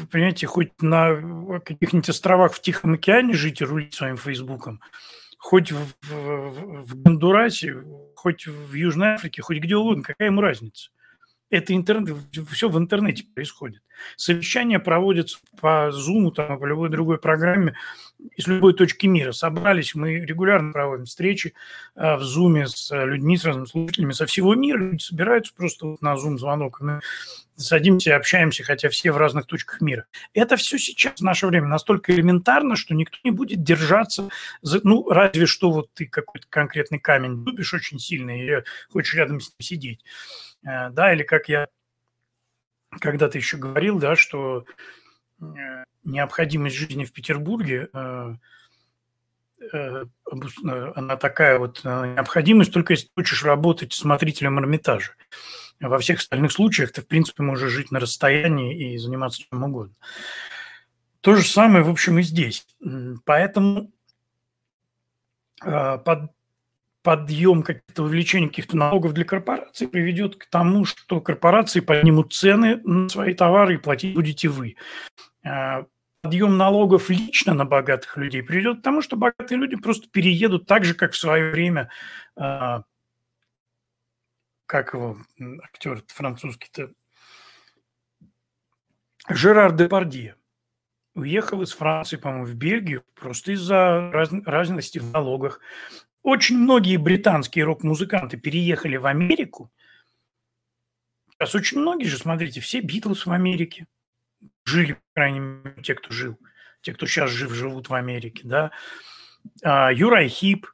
понимаете, 0.10 0.48
хоть 0.48 0.72
на 0.82 1.60
каких-нибудь 1.60 2.10
островах 2.10 2.54
в 2.54 2.62
Тихом 2.62 2.94
океане 2.94 3.34
жить 3.34 3.62
и 3.62 3.66
рулить 3.66 3.94
своим 3.94 4.16
Фейсбуком, 4.16 4.80
хоть 5.38 5.72
в, 5.74 5.86
в, 6.02 6.82
в 6.84 7.02
Гондурасе, 7.02 7.84
хоть 8.16 8.48
в 8.48 8.74
Южной 8.74 9.16
Африке, 9.16 9.42
хоть 9.42 9.58
где 9.58 9.76
угодно, 9.76 10.04
какая 10.04 10.28
ему 10.28 10.40
разница? 10.40 10.90
Это 11.54 11.76
интернет, 11.76 12.18
все 12.50 12.68
в 12.68 12.80
интернете 12.80 13.26
происходит. 13.32 13.84
Совещания 14.16 14.80
проводятся 14.80 15.38
по 15.62 15.92
Zoom, 15.94 16.32
там, 16.32 16.58
по 16.58 16.66
любой 16.66 16.90
другой 16.90 17.20
программе 17.20 17.76
из 18.36 18.48
любой 18.48 18.74
точки 18.74 19.06
мира. 19.06 19.34
Собрались, 19.34 19.94
мы 19.94 20.16
регулярно 20.16 20.74
проводим 20.74 21.06
встречи 21.06 21.54
э, 21.96 22.16
в 22.16 22.22
Zoom 22.22 22.66
с 22.66 22.90
людьми, 23.06 23.38
с 23.38 23.46
разными 23.46 23.68
слушателями 23.68 24.14
со 24.14 24.26
всего 24.26 24.56
мира. 24.56 24.80
Люди 24.80 25.04
собираются 25.04 25.54
просто 25.54 25.96
на 26.02 26.16
Zoom 26.16 26.40
звонок. 26.40 26.82
Мы 26.82 27.02
садимся, 27.56 28.16
общаемся, 28.16 28.64
хотя 28.64 28.90
все 28.90 29.12
в 29.12 29.18
разных 29.18 29.46
точках 29.46 29.80
мира. 29.80 30.08
Это 30.34 30.56
все 30.56 30.80
сейчас, 30.80 31.20
в 31.20 31.24
наше 31.24 31.46
время, 31.46 31.68
настолько 31.68 32.16
элементарно, 32.16 32.76
что 32.76 32.96
никто 32.96 33.18
не 33.24 33.30
будет 33.30 33.62
держаться, 33.62 34.30
за, 34.64 34.80
ну, 34.84 35.08
разве 35.08 35.46
что 35.46 35.72
вот 35.72 35.94
ты 35.94 36.08
какой-то 36.08 36.48
конкретный 36.50 36.98
камень 36.98 37.46
любишь 37.46 37.76
очень 37.76 38.00
сильно 38.00 38.32
и 38.44 38.64
хочешь 38.90 39.14
рядом 39.14 39.40
с 39.40 39.50
ним 39.50 39.56
сидеть. 39.60 40.04
Э, 40.66 40.90
да, 40.90 41.14
или 41.14 41.24
как 41.24 41.50
я 41.50 41.68
когда-то 43.00 43.38
еще 43.38 43.58
говорил, 43.58 44.00
да, 44.00 44.16
что 44.16 44.66
э, 45.42 45.46
необходимость 46.04 46.76
жизни 46.76 47.06
в 47.06 47.12
Петербурге, 47.12 47.90
э, 47.94 48.36
она 49.72 51.16
такая 51.16 51.58
вот 51.58 51.86
необходимость, 51.86 52.74
только 52.74 52.94
если 52.94 53.08
хочешь 53.16 53.46
работать 53.46 53.94
смотрителем 53.94 54.60
Эрмитажа. 54.60 55.14
Во 55.80 56.00
всех 56.00 56.20
остальных 56.20 56.52
случаях 56.52 56.92
ты, 56.92 57.02
в 57.02 57.08
принципе, 57.08 57.44
можешь 57.44 57.72
жить 57.72 57.90
на 57.90 58.02
расстоянии 58.02 58.94
и 58.94 58.98
заниматься 58.98 59.42
чем 59.42 59.64
угодно. 59.64 59.96
То 61.22 61.36
же 61.36 61.44
самое, 61.44 61.86
в 61.86 61.90
общем, 61.90 62.20
и 62.20 62.24
здесь. 62.24 62.68
Поэтому 63.24 63.94
под 65.62 66.30
подъем 67.04 67.64
каких-то 67.64 68.04
увеличение 68.04 68.50
каких-то 68.50 68.78
налогов 68.78 69.14
для 69.14 69.26
корпораций 69.26 69.88
приведет 69.88 70.38
к 70.38 70.46
тому, 70.46 70.86
что 70.86 71.22
корпорации 71.22 71.82
поднимут 71.82 72.34
цены 72.34 72.78
на 72.84 73.10
свои 73.10 73.34
товары 73.34 73.76
и 73.76 73.78
платить 73.78 74.16
будете 74.16 74.48
вы. 74.48 74.78
А, 75.46 75.86
подъем 76.22 76.58
налогов 76.58 77.10
лично 77.10 77.54
на 77.54 77.66
богатых 77.66 78.16
людей 78.18 78.42
приведет 78.42 78.80
к 78.80 78.84
тому, 78.84 79.02
что 79.02 79.18
богатые 79.18 79.60
люди 79.60 79.76
просто 79.76 80.10
переедут 80.10 80.66
так 80.66 80.86
же, 80.86 80.96
как 80.96 81.12
в 81.12 81.18
свое 81.18 81.52
время, 81.52 81.90
а, 82.38 82.84
как 84.66 84.94
его 84.94 85.18
актер 85.62 86.04
французский-то, 86.08 86.92
Жерар 89.30 89.74
Депардье 89.74 90.36
уехал 91.16 91.62
из 91.62 91.74
Франции, 91.74 92.18
по-моему, 92.18 92.46
в 92.46 92.56
Бельгию 92.56 93.04
просто 93.14 93.52
из-за 93.54 94.10
раз, 94.12 94.30
разности 94.46 95.00
в 95.00 95.12
налогах. 95.12 95.60
Очень 96.24 96.58
многие 96.58 96.98
британские 96.98 97.66
рок-музыканты 97.66 98.38
переехали 98.38 98.96
в 98.98 99.06
Америку 99.06 99.72
Сейчас 101.44 101.56
очень 101.56 101.80
многие 101.80 102.06
же, 102.06 102.18
смотрите, 102.18 102.62
все 102.62 102.80
Битлз 102.80 103.26
в 103.26 103.32
Америке 103.32 103.88
жили, 104.64 104.94
по 104.94 105.02
крайней 105.16 105.40
мере, 105.40 105.76
те, 105.84 105.94
кто 105.94 106.10
жил, 106.12 106.40
те, 106.82 106.94
кто 106.94 107.06
сейчас 107.06 107.32
жив, 107.32 107.52
живут 107.52 107.90
в 107.90 107.94
Америке, 107.94 108.44
да. 108.46 108.72
А, 109.62 109.92
Юрай 109.92 110.30
Хип, 110.30 110.68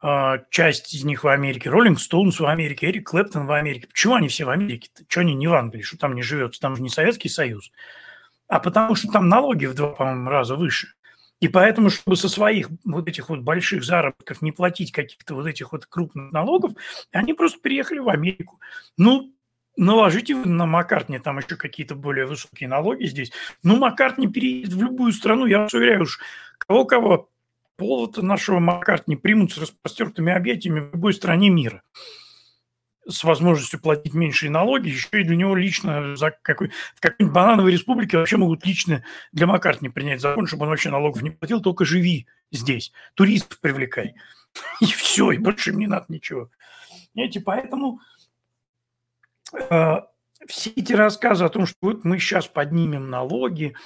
а, 0.00 0.38
часть 0.48 0.94
из 0.94 1.04
них 1.04 1.24
в 1.24 1.28
Америке, 1.28 1.68
Роллинг 1.68 2.00
Стоунс 2.00 2.40
в 2.40 2.46
Америке, 2.46 2.86
Эрик 2.86 3.10
Клэптон 3.10 3.46
в 3.46 3.52
Америке. 3.52 3.88
Почему 3.88 4.14
они 4.14 4.28
все 4.28 4.46
в 4.46 4.50
Америке? 4.50 4.88
-то? 4.96 5.04
Чего 5.06 5.20
они 5.20 5.34
не 5.34 5.48
в 5.48 5.54
Англии? 5.54 5.82
Что 5.82 5.98
там 5.98 6.14
не 6.14 6.22
живется? 6.22 6.60
Там 6.60 6.76
же 6.76 6.82
не 6.82 6.88
Советский 6.88 7.28
Союз. 7.28 7.70
А 8.48 8.58
потому 8.58 8.94
что 8.94 9.12
там 9.12 9.28
налоги 9.28 9.66
в 9.66 9.74
два, 9.74 9.88
по-моему, 9.88 10.30
раза 10.30 10.56
выше. 10.56 10.94
И 11.40 11.48
поэтому, 11.48 11.88
чтобы 11.88 12.16
со 12.16 12.28
своих 12.28 12.68
вот 12.84 13.08
этих 13.08 13.30
вот 13.30 13.40
больших 13.40 13.82
заработков 13.82 14.42
не 14.42 14.52
платить 14.52 14.92
каких-то 14.92 15.34
вот 15.34 15.46
этих 15.46 15.72
вот 15.72 15.86
крупных 15.86 16.32
налогов, 16.32 16.72
они 17.12 17.32
просто 17.32 17.58
переехали 17.60 17.98
в 17.98 18.10
Америку. 18.10 18.60
Ну, 18.98 19.34
наложите 19.76 20.36
на 20.36 20.66
Маккартни 20.66 21.18
там 21.18 21.38
еще 21.38 21.56
какие-то 21.56 21.94
более 21.94 22.26
высокие 22.26 22.68
налоги 22.68 23.06
здесь. 23.06 23.32
Ну, 23.62 23.76
Маккартни 23.76 24.28
переедет 24.28 24.74
в 24.74 24.82
любую 24.82 25.12
страну, 25.12 25.46
я 25.46 25.60
вас 25.60 25.72
уверяю 25.72 26.02
уж, 26.02 26.20
кого-кого 26.58 27.30
пол 27.76 28.12
нашего 28.18 28.58
Маккартни 28.58 29.16
примут 29.16 29.52
с 29.52 29.58
распростертыми 29.58 30.32
объятиями 30.32 30.80
в 30.80 30.92
любой 30.92 31.14
стране 31.14 31.48
мира 31.48 31.82
с 33.08 33.24
возможностью 33.24 33.80
платить 33.80 34.14
меньшие 34.14 34.50
налоги, 34.50 34.88
еще 34.88 35.20
и 35.20 35.24
для 35.24 35.36
него 35.36 35.54
лично 35.54 36.16
за 36.16 36.30
какой, 36.42 36.70
в 36.94 37.00
какой-нибудь 37.00 37.34
банановой 37.34 37.72
республике 37.72 38.18
вообще 38.18 38.36
могут 38.36 38.64
лично 38.66 39.04
для 39.32 39.46
Маккартни 39.46 39.88
принять 39.88 40.20
закон, 40.20 40.46
чтобы 40.46 40.64
он 40.64 40.70
вообще 40.70 40.90
налогов 40.90 41.22
не 41.22 41.30
платил, 41.30 41.60
только 41.60 41.84
живи 41.84 42.26
здесь, 42.52 42.92
туристов 43.14 43.58
привлекай. 43.60 44.14
И 44.80 44.86
все, 44.86 45.30
и 45.30 45.38
больше 45.38 45.70
им 45.70 45.78
не 45.78 45.86
надо 45.86 46.06
ничего. 46.08 46.50
Понимаете, 47.14 47.40
поэтому 47.40 48.00
э, 49.52 49.96
все 50.46 50.70
эти 50.70 50.92
рассказы 50.92 51.44
о 51.44 51.48
том, 51.48 51.66
что 51.66 51.76
вот 51.82 52.04
мы 52.04 52.18
сейчас 52.18 52.48
поднимем 52.48 53.10
налоги 53.10 53.76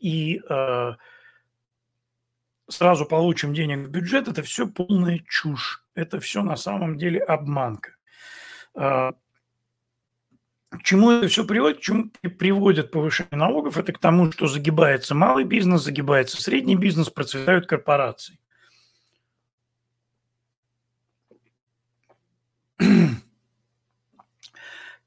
и 0.00 0.40
э, 0.48 0.92
сразу 2.68 3.06
получим 3.06 3.54
денег 3.54 3.86
в 3.86 3.90
бюджет, 3.90 4.28
это 4.28 4.42
все 4.42 4.66
полная 4.66 5.20
чушь. 5.28 5.84
Это 5.94 6.20
все 6.20 6.42
на 6.42 6.56
самом 6.56 6.96
деле 6.96 7.20
обманка. 7.20 7.97
А, 8.80 9.12
к 10.70 10.82
чему 10.84 11.10
это 11.10 11.26
все 11.26 11.44
приводит? 11.44 11.78
К 11.78 11.80
чему 11.80 12.10
приводит 12.38 12.92
повышение 12.92 13.36
налогов? 13.36 13.76
Это 13.76 13.92
к 13.92 13.98
тому, 13.98 14.30
что 14.30 14.46
загибается 14.46 15.16
малый 15.16 15.42
бизнес, 15.42 15.82
загибается 15.82 16.40
средний 16.40 16.76
бизнес, 16.76 17.10
процветают 17.10 17.66
корпорации. 17.66 18.38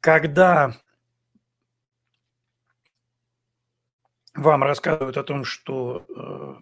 Когда 0.02 0.76
вам 4.34 4.64
рассказывают 4.64 5.16
о 5.16 5.24
том, 5.24 5.46
что 5.46 6.06
э, 6.10 6.56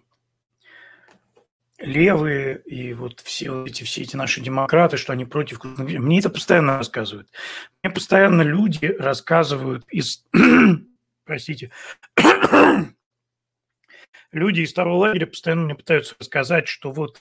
левые 1.80 2.60
и 2.66 2.92
вот 2.92 3.20
все 3.20 3.64
эти, 3.64 3.84
все 3.84 4.02
эти 4.02 4.14
наши 4.16 4.40
демократы, 4.40 4.96
что 4.96 5.12
они 5.12 5.24
против 5.24 5.62
Мне 5.64 6.18
это 6.18 6.30
постоянно 6.30 6.78
рассказывают. 6.78 7.28
Мне 7.82 7.92
постоянно 7.92 8.42
люди 8.42 8.86
рассказывают 8.98 9.84
из... 9.90 10.24
Простите. 11.24 11.70
люди 14.32 14.60
из 14.60 14.72
второго 14.72 14.96
лагеря 14.96 15.26
постоянно 15.26 15.62
мне 15.62 15.74
пытаются 15.74 16.14
рассказать, 16.18 16.68
что 16.68 16.92
вот 16.92 17.20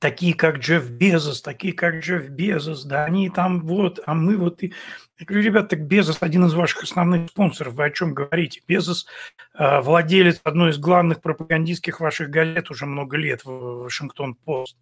такие 0.00 0.34
как 0.34 0.58
Джефф 0.58 0.90
Безос, 0.90 1.42
такие 1.42 1.72
как 1.72 2.00
Джефф 2.00 2.28
Безос, 2.30 2.84
да, 2.84 3.04
они 3.04 3.30
там 3.30 3.60
вот, 3.60 4.00
а 4.06 4.14
мы 4.14 4.36
вот 4.36 4.62
и 4.64 4.72
я 5.18 5.26
говорю, 5.26 5.44
ребят, 5.44 5.68
так 5.68 5.86
Безос 5.86 6.16
один 6.20 6.46
из 6.46 6.54
ваших 6.54 6.82
основных 6.84 7.28
спонсоров. 7.28 7.74
Вы 7.74 7.84
о 7.84 7.90
чем 7.90 8.14
говорите? 8.14 8.62
Безос 8.66 9.06
э, 9.52 9.80
владелец 9.82 10.40
одной 10.44 10.70
из 10.70 10.78
главных 10.78 11.20
пропагандистских 11.20 12.00
ваших 12.00 12.30
газет 12.30 12.70
уже 12.70 12.86
много 12.86 13.18
лет, 13.18 13.42
Вашингтон-Пост. 13.44 14.78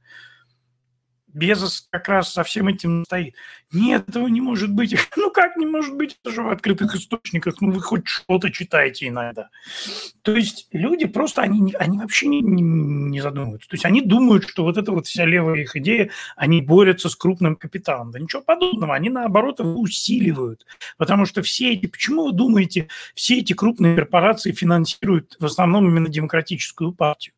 Безос 1.38 1.86
как 1.90 2.08
раз 2.08 2.32
со 2.32 2.42
всем 2.42 2.68
этим 2.68 3.04
стоит. 3.04 3.34
Нет, 3.72 4.08
этого 4.08 4.26
не 4.26 4.40
может 4.40 4.72
быть. 4.72 4.94
Ну 5.16 5.30
как 5.30 5.56
не 5.56 5.66
может 5.66 5.94
быть? 5.96 6.18
Это 6.22 6.34
же 6.34 6.42
в 6.42 6.48
открытых 6.48 6.94
источниках. 6.94 7.60
Ну 7.60 7.70
вы 7.70 7.80
хоть 7.80 8.06
что-то 8.06 8.50
читаете 8.50 9.08
иногда. 9.08 9.50
То 10.22 10.34
есть 10.34 10.68
люди 10.72 11.06
просто, 11.06 11.42
они, 11.42 11.74
они 11.78 11.98
вообще 11.98 12.26
не, 12.26 12.40
не, 12.40 12.62
не 12.62 13.20
задумываются. 13.20 13.68
То 13.68 13.74
есть 13.74 13.84
они 13.84 14.00
думают, 14.00 14.48
что 14.48 14.64
вот 14.64 14.76
эта 14.76 14.90
вот 14.92 15.06
вся 15.06 15.24
левая 15.24 15.60
их 15.62 15.76
идея, 15.76 16.10
они 16.36 16.60
борются 16.60 17.08
с 17.08 17.16
крупным 17.16 17.56
капиталом. 17.56 18.10
Да 18.10 18.18
ничего 18.18 18.42
подобного. 18.42 18.94
Они 18.94 19.10
наоборот 19.10 19.60
его 19.60 19.80
усиливают. 19.80 20.66
Потому 20.96 21.26
что 21.26 21.42
все 21.42 21.72
эти... 21.72 21.86
Почему 21.86 22.26
вы 22.26 22.32
думаете, 22.32 22.88
все 23.14 23.38
эти 23.38 23.52
крупные 23.52 23.96
корпорации 23.96 24.52
финансируют 24.52 25.36
в 25.38 25.44
основном 25.44 25.86
именно 25.86 26.08
демократическую 26.08 26.92
партию? 26.92 27.34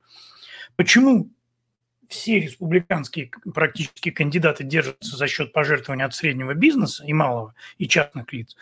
Почему 0.77 1.31
все 2.11 2.41
республиканские 2.41 3.31
практически 3.55 4.11
кандидаты 4.11 4.65
держатся 4.65 5.17
за 5.17 5.27
счет 5.29 5.53
пожертвований 5.53 6.05
от 6.05 6.15
среднего 6.15 6.55
бизнеса 6.55 7.05
и 7.07 7.13
малого, 7.13 7.55
и 7.79 7.89
частных 7.89 8.33
лиц, 8.33 8.57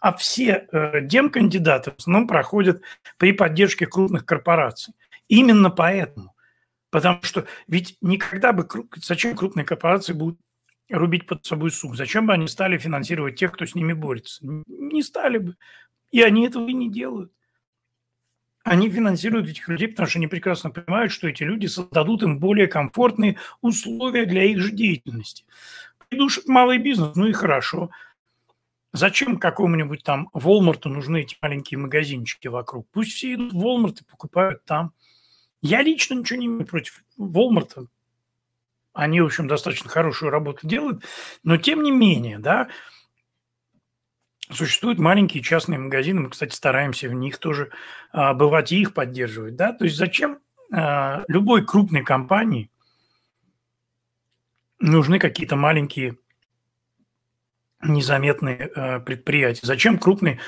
а 0.00 0.16
все 0.16 0.68
э, 0.70 1.00
демкандидаты 1.02 1.90
в 1.90 1.98
основном 1.98 2.28
проходят 2.28 2.80
при 3.18 3.32
поддержке 3.32 3.86
крупных 3.86 4.24
корпораций. 4.24 4.94
Именно 5.28 5.70
поэтому. 5.70 6.34
Потому 6.90 7.18
что 7.22 7.46
ведь 7.66 7.96
никогда 8.00 8.52
бы... 8.52 8.66
Зачем 8.96 9.34
крупные 9.34 9.64
корпорации 9.64 10.12
будут 10.12 10.38
рубить 10.88 11.26
под 11.26 11.44
собой 11.44 11.72
сук? 11.72 11.96
Зачем 11.96 12.26
бы 12.26 12.32
они 12.32 12.46
стали 12.46 12.78
финансировать 12.78 13.34
тех, 13.34 13.52
кто 13.52 13.66
с 13.66 13.74
ними 13.74 13.92
борется? 13.92 14.40
Не 14.44 15.02
стали 15.02 15.38
бы. 15.38 15.56
И 16.12 16.22
они 16.22 16.46
этого 16.46 16.68
и 16.68 16.72
не 16.72 16.88
делают 16.88 17.32
они 18.66 18.90
финансируют 18.90 19.48
этих 19.48 19.68
людей, 19.68 19.86
потому 19.86 20.08
что 20.08 20.18
они 20.18 20.26
прекрасно 20.26 20.70
понимают, 20.70 21.12
что 21.12 21.28
эти 21.28 21.44
люди 21.44 21.66
создадут 21.66 22.24
им 22.24 22.40
более 22.40 22.66
комфортные 22.66 23.38
условия 23.60 24.26
для 24.26 24.42
их 24.42 24.58
же 24.58 24.72
деятельности. 24.72 25.44
Придушат 26.08 26.48
малый 26.48 26.78
бизнес, 26.78 27.14
ну 27.14 27.28
и 27.28 27.32
хорошо. 27.32 27.90
Зачем 28.92 29.38
какому-нибудь 29.38 30.02
там 30.02 30.30
Волмарту 30.32 30.88
нужны 30.88 31.20
эти 31.20 31.36
маленькие 31.40 31.78
магазинчики 31.78 32.48
вокруг? 32.48 32.88
Пусть 32.90 33.12
все 33.12 33.34
идут 33.34 33.52
в 33.52 33.58
Волмарт 33.60 34.00
и 34.00 34.04
покупают 34.04 34.64
там. 34.64 34.92
Я 35.62 35.82
лично 35.82 36.14
ничего 36.14 36.40
не 36.40 36.46
имею 36.46 36.66
против 36.66 37.04
Волмарта. 37.16 37.86
Они, 38.94 39.20
в 39.20 39.26
общем, 39.26 39.46
достаточно 39.46 39.88
хорошую 39.88 40.30
работу 40.30 40.66
делают. 40.66 41.04
Но 41.44 41.56
тем 41.56 41.84
не 41.84 41.92
менее, 41.92 42.40
да, 42.40 42.68
Существуют 44.50 44.98
маленькие 44.98 45.42
частные 45.42 45.78
магазины, 45.78 46.20
мы, 46.20 46.30
кстати, 46.30 46.54
стараемся 46.54 47.08
в 47.08 47.14
них 47.14 47.38
тоже 47.38 47.72
а, 48.12 48.32
бывать 48.32 48.70
и 48.70 48.80
их 48.80 48.94
поддерживать. 48.94 49.56
Да? 49.56 49.72
То 49.72 49.84
есть 49.84 49.96
зачем 49.96 50.38
а, 50.72 51.24
любой 51.26 51.64
крупной 51.66 52.04
компании 52.04 52.70
нужны 54.78 55.18
какие-то 55.18 55.56
маленькие 55.56 56.18
незаметные 57.82 58.70
а, 58.74 59.00
предприятия? 59.00 59.66
Зачем 59.66 59.98
крупной 59.98 60.38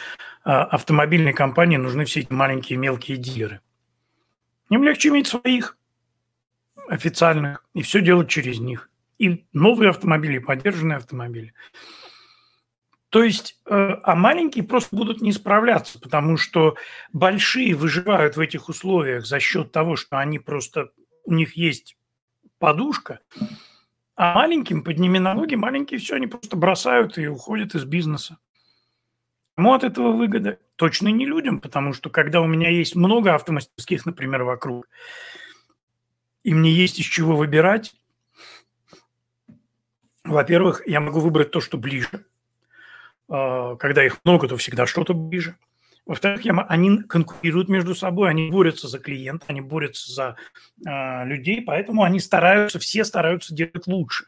а, 0.44 0.62
автомобильной 0.64 1.32
компании 1.32 1.76
нужны 1.76 2.04
все 2.04 2.20
эти 2.20 2.32
маленькие 2.32 2.78
мелкие 2.78 3.16
дилеры? 3.16 3.60
Им 4.70 4.84
легче 4.84 5.08
иметь 5.08 5.26
своих 5.26 5.76
официальных 6.88 7.64
и 7.74 7.82
все 7.82 8.00
делать 8.00 8.28
через 8.28 8.60
них. 8.60 8.90
И 9.18 9.44
новые 9.52 9.90
автомобили, 9.90 10.36
и 10.36 10.40
поддержанные 10.40 10.96
автомобили. 10.96 11.52
То 13.10 13.22
есть, 13.22 13.58
э, 13.64 13.74
а 14.02 14.14
маленькие 14.14 14.64
просто 14.64 14.94
будут 14.94 15.22
не 15.22 15.32
справляться, 15.32 15.98
потому 15.98 16.36
что 16.36 16.76
большие 17.12 17.74
выживают 17.74 18.36
в 18.36 18.40
этих 18.40 18.68
условиях 18.68 19.26
за 19.26 19.40
счет 19.40 19.72
того, 19.72 19.96
что 19.96 20.18
они 20.18 20.38
просто, 20.38 20.90
у 21.24 21.32
них 21.32 21.56
есть 21.56 21.96
подушка, 22.58 23.20
а 24.14 24.34
маленьким, 24.34 24.82
подними 24.82 25.18
налоги, 25.18 25.54
маленькие 25.54 26.00
все, 26.00 26.16
они 26.16 26.26
просто 26.26 26.56
бросают 26.56 27.16
и 27.16 27.28
уходят 27.28 27.74
из 27.74 27.84
бизнеса. 27.84 28.38
Кому 29.56 29.72
от 29.72 29.84
этого 29.84 30.12
выгода? 30.12 30.58
Точно 30.76 31.08
не 31.08 31.24
людям, 31.24 31.60
потому 31.60 31.94
что 31.94 32.10
когда 32.10 32.42
у 32.42 32.46
меня 32.46 32.68
есть 32.68 32.94
много 32.94 33.34
автомастерских, 33.34 34.04
например, 34.04 34.42
вокруг, 34.42 34.86
и 36.42 36.52
мне 36.52 36.70
есть 36.72 37.00
из 37.00 37.06
чего 37.06 37.36
выбирать, 37.36 37.94
во-первых, 40.24 40.86
я 40.86 41.00
могу 41.00 41.20
выбрать 41.20 41.52
то, 41.52 41.62
что 41.62 41.78
ближе– 41.78 42.26
когда 43.28 44.04
их 44.04 44.18
много, 44.24 44.48
то 44.48 44.56
всегда 44.56 44.86
что-то 44.86 45.14
ближе. 45.14 45.56
Во-вторых, 46.08 46.40
они 46.68 47.02
конкурируют 47.02 47.68
между 47.68 47.94
собой, 47.94 48.30
они 48.30 48.50
борются 48.50 48.88
за 48.88 48.98
клиента, 48.98 49.44
они 49.48 49.60
борются 49.60 50.10
за 50.10 50.36
э, 50.86 51.26
людей, 51.26 51.60
поэтому 51.60 52.02
они 52.02 52.18
стараются, 52.18 52.78
все 52.78 53.04
стараются 53.04 53.54
делать 53.54 53.86
лучше. 53.86 54.24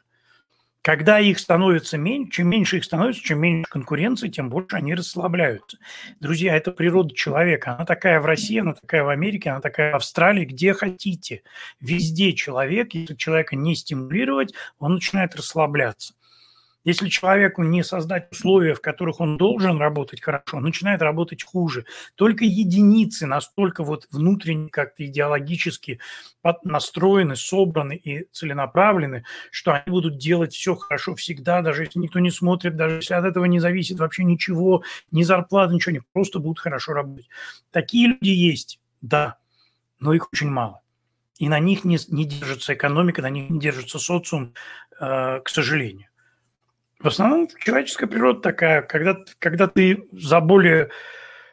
Когда 0.83 1.21
их 1.21 1.39
становится 1.39 1.97
меньше, 1.97 2.33
чем 2.33 2.49
меньше 2.49 2.77
их 2.77 2.85
становится, 2.85 3.23
чем 3.23 3.41
меньше 3.41 3.71
конкуренции, 3.71 4.29
тем 4.29 4.51
больше 4.51 4.77
они 4.77 4.95
расслабляются. 4.95 5.79
Друзья, 6.21 6.55
это 6.55 6.71
природа 6.71 7.15
человека. 7.15 7.77
Она 7.77 7.87
такая 7.87 8.21
в 8.21 8.27
России, 8.27 8.61
она 8.61 8.75
такая 8.75 9.03
в 9.03 9.09
Америке, 9.09 9.51
она 9.51 9.61
такая 9.61 9.93
в 9.93 9.97
Австралии, 9.97 10.45
где 10.45 10.75
хотите. 10.75 11.43
Везде 11.81 12.33
человек, 12.35 12.93
если 12.93 13.15
человека 13.15 13.57
не 13.57 13.75
стимулировать, 13.75 14.55
он 14.79 14.95
начинает 14.95 15.35
расслабляться. 15.35 16.15
Если 16.83 17.09
человеку 17.09 17.63
не 17.63 17.83
создать 17.83 18.33
условия, 18.33 18.75
в 18.75 18.81
которых 18.81 19.21
он 19.21 19.37
должен 19.37 19.79
работать 19.79 20.23
хорошо, 20.23 20.57
он 20.57 20.63
начинает 20.63 21.03
работать 21.03 21.43
хуже. 21.43 21.85
Только 22.15 22.45
единицы 22.45 23.27
настолько 23.27 23.85
вот 23.85 24.07
внутренне 24.11 24.71
как-то 24.71 25.05
идеологически 25.05 26.01
настроены, 26.65 27.37
собраны 27.37 27.97
и 27.97 28.27
целенаправлены, 28.33 29.25
что 29.51 29.73
они 29.73 29.85
будут 29.87 30.17
делать 30.17 30.55
все 30.55 30.75
хорошо 30.75 31.15
всегда, 31.17 31.61
даже 31.61 31.85
если 31.85 31.99
никто 31.99 32.19
не 32.19 32.31
смотрит, 32.31 32.77
даже 32.77 32.97
если 32.97 33.13
от 33.13 33.27
этого 33.27 33.45
не 33.45 33.61
зависит 33.61 33.99
вообще 33.99 34.25
ничего, 34.25 34.83
ни 35.11 35.23
зарплата, 35.23 35.75
ничего, 35.75 35.91
они 35.91 36.01
просто 36.15 36.39
будут 36.39 36.61
хорошо 36.61 36.95
работать. 36.95 37.29
Такие 37.71 38.09
люди 38.09 38.31
есть, 38.31 38.81
да, 39.03 39.37
но 39.99 40.15
их 40.15 40.33
очень 40.33 40.49
мало. 40.49 40.81
И 41.39 41.49
на 41.49 41.59
них 41.59 41.85
не, 41.85 41.99
не 42.09 42.25
держится 42.25 42.73
экономика, 42.73 43.21
на 43.23 43.31
них 43.31 43.51
не 43.51 43.61
держится 43.61 43.99
социум, 43.99 44.55
э, 44.99 45.41
к 45.41 45.49
сожалению. 45.49 46.10
В 47.01 47.07
основном 47.07 47.49
человеческая 47.59 48.07
природа 48.07 48.41
такая, 48.41 48.83
когда, 48.83 49.17
когда 49.39 49.67
ты 49.67 50.07
за 50.13 50.41
более 50.41 50.91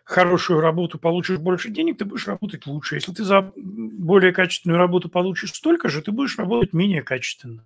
хорошую 0.04 0.60
работу 0.60 1.00
получишь 1.00 1.38
больше 1.38 1.70
денег, 1.70 1.98
ты 1.98 2.06
будешь 2.06 2.28
работать 2.28 2.66
лучше. 2.66 2.96
Если 2.96 3.14
ты 3.14 3.24
за 3.24 3.54
более 3.56 4.34
качественную 4.34 4.78
работу 4.78 5.10
получишь 5.10 5.54
столько 5.54 5.88
же, 5.88 6.02
ты 6.02 6.12
будешь 6.12 6.38
работать 6.38 6.74
менее 6.74 7.02
качественно 7.02 7.66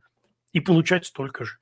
и 0.54 0.60
получать 0.60 1.08
столько 1.08 1.44
же. 1.44 1.58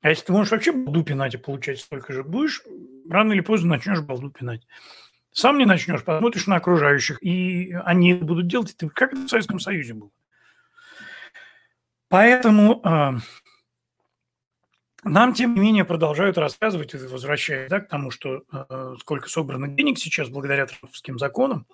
А 0.00 0.08
если 0.08 0.24
ты 0.24 0.32
можешь 0.32 0.52
вообще 0.52 0.72
балду 0.72 1.02
пинать 1.04 1.34
и 1.34 1.38
получать 1.38 1.80
столько 1.80 2.14
же, 2.14 2.22
будешь, 2.22 2.62
рано 3.08 3.32
или 3.32 3.40
поздно 3.40 3.70
начнешь 3.76 4.00
балду 4.00 4.30
пинать. 4.30 4.66
Сам 5.30 5.58
не 5.58 5.66
начнешь, 5.66 6.04
посмотришь 6.04 6.46
на 6.46 6.56
окружающих, 6.56 7.22
и 7.22 7.72
они 7.84 8.14
будут 8.14 8.46
делать, 8.46 8.74
как 8.94 9.12
это 9.12 9.26
в 9.26 9.28
Советском 9.28 9.60
Союзе 9.60 9.92
было. 9.92 10.10
Поэтому 12.08 12.80
а, 12.84 13.18
нам, 15.04 15.32
тем 15.32 15.54
не 15.54 15.60
менее, 15.60 15.84
продолжают 15.84 16.38
рассказывать, 16.38 16.94
возвращаясь 16.94 17.70
да, 17.70 17.80
к 17.80 17.88
тому, 17.88 18.10
что 18.10 18.42
э, 18.52 18.94
сколько 19.00 19.28
собрано 19.28 19.68
денег 19.68 19.98
сейчас 19.98 20.28
благодаря 20.28 20.66
трамповским 20.66 21.18
законам, 21.18 21.66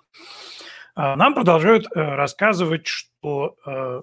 э, 0.95 1.15
нам 1.15 1.33
продолжают 1.33 1.87
э, 1.87 1.99
рассказывать, 1.99 2.85
что 2.85 3.55
э, 3.65 4.01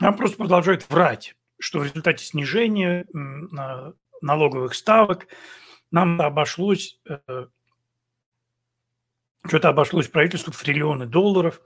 нам 0.00 0.16
просто 0.16 0.38
продолжают 0.38 0.88
врать, 0.90 1.36
что 1.60 1.78
в 1.78 1.84
результате 1.84 2.24
снижения 2.24 3.04
э, 3.04 3.92
налоговых 4.20 4.74
ставок 4.74 5.28
нам 5.92 6.20
обошлось, 6.20 7.00
э, 7.08 7.46
что-то 9.46 9.68
обошлось 9.68 10.08
правительству 10.08 10.52
в 10.52 10.60
триллионы 10.60 11.06
долларов. 11.06 11.60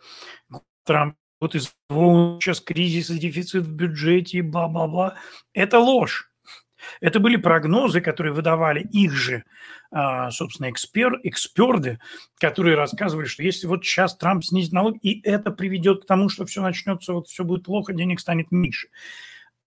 Трамп 0.85 1.17
вот 1.43 1.57
из 1.57 1.75
сейчас 1.91 2.61
кризис 2.61 3.11
и 3.11 3.19
дефицит 3.19 3.65
в 3.65 3.73
бюджете, 3.73 4.43
бла-бла-бла. 4.43 5.17
Это 5.53 5.81
ложь. 5.81 6.31
Это 7.01 7.19
были 7.19 7.37
прогнозы, 7.37 8.01
которые 8.01 8.33
выдавали 8.33 8.81
их 8.93 9.11
же, 9.11 9.43
а, 9.91 10.31
собственно, 10.31 10.71
экспер, 10.71 11.19
эксперты, 11.25 11.99
которые 12.39 12.77
рассказывали, 12.77 13.27
что 13.27 13.43
если 13.43 13.67
вот 13.67 13.85
сейчас 13.85 14.17
Трамп 14.17 14.45
снизит 14.45 14.73
налог, 14.73 14.97
и 15.03 15.21
это 15.23 15.51
приведет 15.51 16.05
к 16.05 16.07
тому, 16.07 16.29
что 16.29 16.47
все 16.47 16.63
начнется, 16.63 17.13
вот 17.13 17.27
все 17.27 17.43
будет 17.43 17.65
плохо, 17.65 17.93
денег 17.93 18.21
станет 18.21 18.53
меньше. 18.53 18.89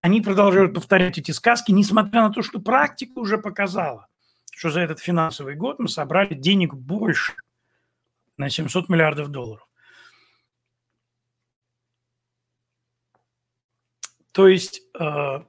Они 0.00 0.22
продолжают 0.22 0.72
повторять 0.72 1.18
эти 1.18 1.30
сказки, 1.30 1.72
несмотря 1.72 2.22
на 2.22 2.30
то, 2.30 2.40
что 2.40 2.58
практика 2.58 3.18
уже 3.18 3.36
показала, 3.36 4.06
что 4.50 4.70
за 4.70 4.80
этот 4.80 4.98
финансовый 4.98 5.56
год 5.56 5.78
мы 5.78 5.88
собрали 5.88 6.32
денег 6.32 6.72
больше 6.72 7.34
на 8.38 8.48
700 8.48 8.88
миллиардов 8.88 9.28
долларов. 9.28 9.65
То 14.36 14.48
есть 14.48 14.82
э, 15.00 15.44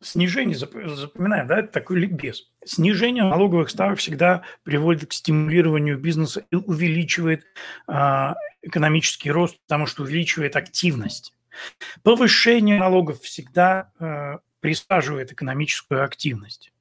снижение, 0.00 0.56
запоминаем, 0.56 1.46
да, 1.46 1.60
это 1.60 1.68
такой 1.68 2.00
ликбез. 2.00 2.50
Снижение 2.64 3.22
налоговых 3.22 3.70
ставок 3.70 4.00
всегда 4.00 4.42
приводит 4.64 5.10
к 5.10 5.12
стимулированию 5.12 5.98
бизнеса 5.98 6.44
и 6.50 6.56
увеличивает 6.56 7.44
э, 7.86 8.32
экономический 8.62 9.30
рост, 9.30 9.60
потому 9.68 9.86
что 9.86 10.02
увеличивает 10.02 10.56
активность. 10.56 11.32
Повышение 12.02 12.80
налогов 12.80 13.20
всегда 13.20 13.92
э, 14.00 14.38
присаживает 14.58 15.30
экономическую 15.30 16.02
активность. 16.02 16.72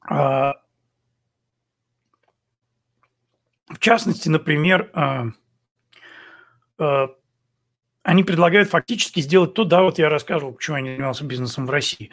А, 0.00 0.54
В 3.68 3.75
частности, 3.86 4.28
например, 4.28 4.90
а, 4.94 5.26
а, 6.76 7.10
они 8.02 8.24
предлагают 8.24 8.68
фактически 8.68 9.20
сделать 9.20 9.54
то, 9.54 9.62
да, 9.62 9.82
вот 9.82 10.00
я 10.00 10.08
рассказывал, 10.08 10.54
почему 10.54 10.78
я 10.78 10.82
не 10.82 10.96
занимался 10.96 11.24
бизнесом 11.24 11.66
в 11.66 11.70
России. 11.70 12.10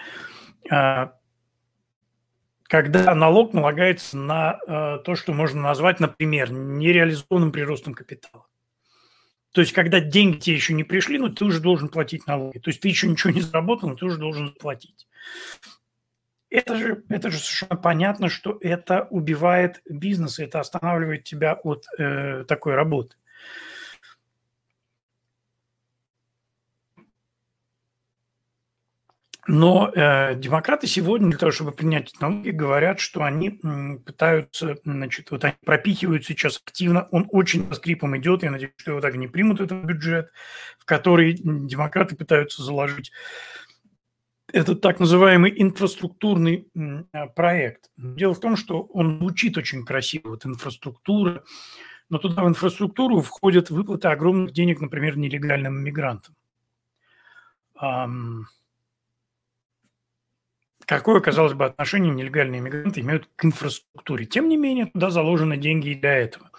А, 0.69 1.15
когда 2.65 3.15
налог 3.15 3.53
налагается 3.53 4.17
на 4.17 4.99
то, 5.05 5.15
что 5.15 5.33
можно 5.33 5.61
назвать, 5.61 5.99
например, 5.99 6.51
нереализованным 6.51 7.51
приростом 7.51 7.93
капитала. 7.93 8.47
То 9.51 9.61
есть, 9.61 9.73
когда 9.73 9.99
деньги 9.99 10.37
тебе 10.37 10.55
еще 10.55 10.73
не 10.73 10.83
пришли, 10.83 11.19
но 11.19 11.29
ты 11.29 11.45
уже 11.45 11.59
должен 11.59 11.89
платить 11.89 12.25
налоги. 12.25 12.57
То 12.57 12.69
есть, 12.69 12.81
ты 12.81 12.87
еще 12.87 13.07
ничего 13.07 13.31
не 13.31 13.41
заработал, 13.41 13.89
но 13.89 13.95
ты 13.95 14.05
уже 14.05 14.17
должен 14.17 14.53
платить. 14.53 15.07
Это 16.53 16.75
же, 16.77 17.03
это 17.09 17.31
же 17.31 17.39
совершенно 17.39 17.75
понятно, 17.81 18.29
что 18.29 18.59
это 18.61 19.07
убивает 19.09 19.81
бизнес, 19.89 20.37
это 20.37 20.59
останавливает 20.59 21.23
тебя 21.23 21.53
от 21.55 21.85
э, 21.97 22.45
такой 22.47 22.75
работы. 22.75 23.15
Но 29.45 29.91
э, 29.93 30.35
демократы 30.35 30.87
сегодня 30.87 31.27
для 31.29 31.37
того, 31.37 31.51
чтобы 31.51 31.73
принять 31.73 32.13
налоги, 32.21 32.51
говорят, 32.51 33.01
что 33.01 33.23
они 33.23 33.59
м, 33.61 33.99
пытаются, 33.99 34.77
значит, 34.85 35.31
вот 35.31 35.43
они 35.43 35.55
пропихивают 35.65 36.25
сейчас 36.25 36.61
активно, 36.65 37.09
он 37.11 37.27
очень 37.29 37.67
по 37.67 37.75
скрипам 37.75 38.15
идет, 38.17 38.43
я 38.43 38.51
надеюсь, 38.51 38.71
что 38.77 38.91
его 38.91 39.01
так 39.01 39.15
и 39.15 39.17
не 39.17 39.27
примут, 39.27 39.59
этот 39.59 39.83
бюджет, 39.83 40.31
в 40.79 40.85
который 40.85 41.33
демократы 41.33 42.15
пытаются 42.15 42.63
заложить 42.63 43.11
это 44.53 44.75
так 44.75 44.99
называемый 44.99 45.51
инфраструктурный 45.61 46.67
а, 47.11 47.27
проект. 47.27 47.89
Дело 47.97 48.33
в 48.33 48.39
том, 48.39 48.55
что 48.55 48.81
он 48.81 49.19
звучит 49.19 49.57
очень 49.57 49.83
красиво, 49.83 50.29
вот 50.29 50.45
инфраструктура, 50.45 51.43
но 52.09 52.19
туда 52.19 52.43
в 52.43 52.47
инфраструктуру 52.47 53.21
входят 53.21 53.71
выплаты 53.71 54.07
огромных 54.07 54.53
денег, 54.53 54.79
например, 54.79 55.17
нелегальным 55.17 55.83
мигрантам. 55.83 56.35
Какое, 60.85 61.21
казалось 61.21 61.53
бы, 61.53 61.65
отношение 61.65 62.13
нелегальные 62.13 62.61
мигранты 62.61 62.99
имеют 63.01 63.29
к 63.35 63.45
инфраструктуре? 63.45 64.25
Тем 64.25 64.49
не 64.49 64.57
менее, 64.57 64.87
туда 64.87 65.09
заложены 65.09 65.57
деньги 65.57 65.89
и 65.89 65.95
для 65.95 66.13
этого. 66.13 66.51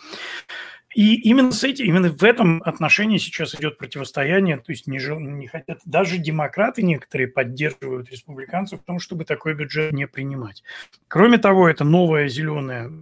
И 0.95 1.16
именно 1.16 1.51
с 1.51 1.64
этим, 1.64 1.86
именно 1.86 2.09
в 2.09 2.22
этом 2.22 2.62
отношении 2.62 3.18
сейчас 3.18 3.55
идет 3.57 3.78
противостояние, 3.78 4.59
то 4.59 4.70
есть 4.70 4.86
не, 4.86 4.99
не 4.99 5.49
хотят, 5.49 5.80
даже 5.84 6.18
демократы 6.18 6.82
некоторые 6.82 7.26
поддерживают 7.26 8.11
республиканцев 8.11 8.80
в 8.80 8.84
том, 8.84 9.01
чтобы 9.01 9.24
такой 9.24 9.55
бюджет 9.55 9.92
не 9.92 10.07
принимать. 10.07 10.62
Кроме 11.09 11.38
того, 11.38 11.68
это 11.68 11.82
новое 11.84 12.28
зеленое 12.28 12.92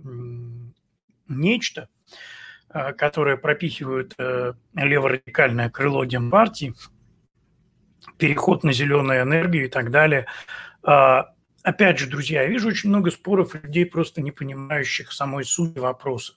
нечто, 1.28 1.88
а, 2.70 2.93
которое 2.93 3.36
пропихивает 3.36 4.14
э, 4.18 4.55
леворадикальное 4.74 5.68
крыло 5.68 6.05
Демпартии, 6.05 6.74
переход 8.16 8.64
на 8.64 8.72
зеленую 8.72 9.22
энергию 9.22 9.66
и 9.66 9.68
так 9.68 9.90
далее. 9.90 10.26
А, 10.82 11.34
опять 11.62 11.99
же, 11.99 12.09
друзья, 12.09 12.43
я 12.43 12.49
вижу 12.49 12.68
очень 12.68 12.88
много 12.88 13.11
споров 13.11 13.55
людей, 13.55 13.84
просто 13.84 14.22
не 14.22 14.30
понимающих 14.30 15.12
самой 15.12 15.45
сути 15.45 15.78
вопроса 15.78 16.34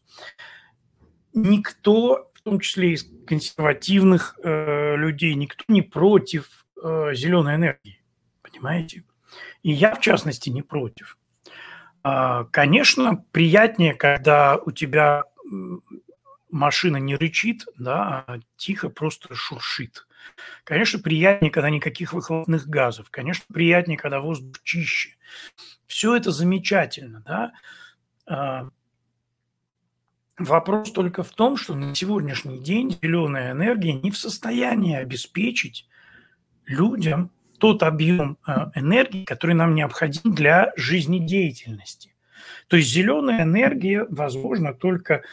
никто, 1.35 2.31
в 2.33 2.41
том 2.41 2.59
числе 2.59 2.93
из 2.93 3.05
консервативных 3.27 4.39
э, 4.43 4.95
людей, 4.95 5.35
никто 5.35 5.63
не 5.67 5.81
против 5.81 6.65
э, 6.81 7.13
зеленой 7.13 7.55
энергии, 7.55 8.01
понимаете? 8.41 9.03
И 9.61 9.71
я, 9.71 9.93
в 9.93 10.01
частности, 10.01 10.49
не 10.49 10.63
против. 10.63 11.17
Э, 12.03 12.45
конечно, 12.51 13.23
приятнее, 13.31 13.93
когда 13.93 14.57
у 14.57 14.71
тебя 14.71 15.23
машина 16.49 16.97
не 16.97 17.15
рычит, 17.15 17.65
да, 17.77 18.23
а 18.27 18.39
тихо 18.55 18.89
просто 18.89 19.35
шуршит. 19.35 20.07
Конечно, 20.63 20.99
приятнее, 20.99 21.51
когда 21.51 21.69
никаких 21.69 22.13
выхлопных 22.13 22.67
газов. 22.67 23.09
Конечно, 23.11 23.45
приятнее, 23.53 23.97
когда 23.97 24.21
воздух 24.21 24.63
чище. 24.63 25.17
Все 25.85 26.15
это 26.15 26.31
замечательно, 26.31 27.23
да. 28.27 28.71
Вопрос 30.37 30.91
только 30.91 31.23
в 31.23 31.29
том, 31.29 31.55
что 31.55 31.75
на 31.75 31.95
сегодняшний 31.95 32.59
день 32.59 32.97
зеленая 33.01 33.51
энергия 33.53 33.93
не 33.93 34.11
в 34.11 34.17
состоянии 34.17 34.95
обеспечить 34.95 35.87
людям 36.65 37.31
тот 37.57 37.83
объем 37.83 38.37
э, 38.45 38.51
энергии, 38.75 39.23
который 39.23 39.55
нам 39.55 39.75
необходим 39.75 40.35
для 40.35 40.73
жизнедеятельности. 40.75 42.13
То 42.67 42.75
есть 42.75 42.89
зеленая 42.89 43.43
энергия 43.43 44.05
возможно 44.09 44.73
только 44.73 45.23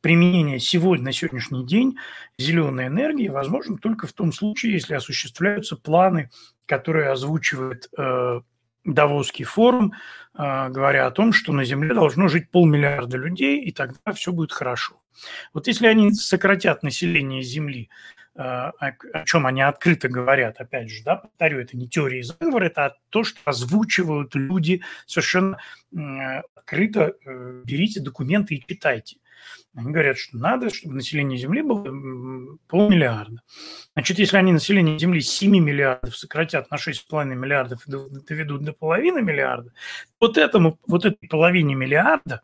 применение 0.00 0.60
сегодня, 0.60 1.06
на 1.06 1.12
сегодняшний 1.12 1.66
день 1.66 1.96
зеленой 2.38 2.86
энергии 2.86 3.28
возможно 3.28 3.76
только 3.78 4.06
в 4.06 4.12
том 4.12 4.32
случае, 4.32 4.74
если 4.74 4.94
осуществляются 4.94 5.76
планы, 5.76 6.30
которые 6.66 7.10
озвучивает 7.10 7.88
э, 7.98 8.40
Давосский 8.84 9.44
форум, 9.44 9.92
э, 10.36 10.68
говоря 10.68 11.06
о 11.06 11.10
том, 11.10 11.32
что 11.32 11.52
на 11.52 11.64
Земле 11.64 11.94
должно 11.94 12.28
жить 12.28 12.50
полмиллиарда 12.50 13.16
людей, 13.16 13.60
и 13.60 13.72
тогда 13.72 14.12
все 14.12 14.32
будет 14.32 14.52
хорошо. 14.52 15.00
Вот 15.52 15.66
если 15.66 15.86
они 15.86 16.12
сократят 16.12 16.82
население 16.82 17.42
Земли, 17.42 17.88
э, 18.34 18.40
о 18.40 19.24
чем 19.24 19.46
они 19.46 19.62
открыто 19.62 20.08
говорят, 20.08 20.60
опять 20.60 20.90
же, 20.90 21.02
да, 21.04 21.16
повторю, 21.16 21.60
это 21.60 21.76
не 21.76 21.88
теория 21.88 22.22
заговора, 22.22 22.66
это 22.66 22.96
то, 23.10 23.24
что 23.24 23.38
озвучивают 23.44 24.34
люди 24.34 24.82
совершенно 25.06 25.58
открыто. 26.54 27.14
Э, 27.24 27.62
берите 27.64 28.00
документы 28.00 28.56
и 28.56 28.64
читайте. 28.66 29.16
Они 29.74 29.90
говорят, 29.90 30.18
что 30.18 30.36
надо, 30.36 30.72
чтобы 30.72 30.94
население 30.94 31.38
Земли 31.38 31.62
было 31.62 31.82
полмиллиарда. 32.68 33.42
Значит, 33.94 34.18
если 34.18 34.36
они 34.36 34.52
население 34.52 34.98
Земли 34.98 35.20
с 35.20 35.30
7 35.30 35.50
миллиардов 35.58 36.16
сократят 36.16 36.70
на 36.70 36.76
6,5 36.76 37.24
миллиардов 37.34 37.86
и 37.86 37.90
доведут 37.90 38.62
до 38.62 38.72
половины 38.72 39.20
миллиарда, 39.20 39.72
вот 40.20 40.38
этому, 40.38 40.78
вот 40.86 41.04
этой 41.04 41.28
половине 41.28 41.74
миллиарда 41.74 42.42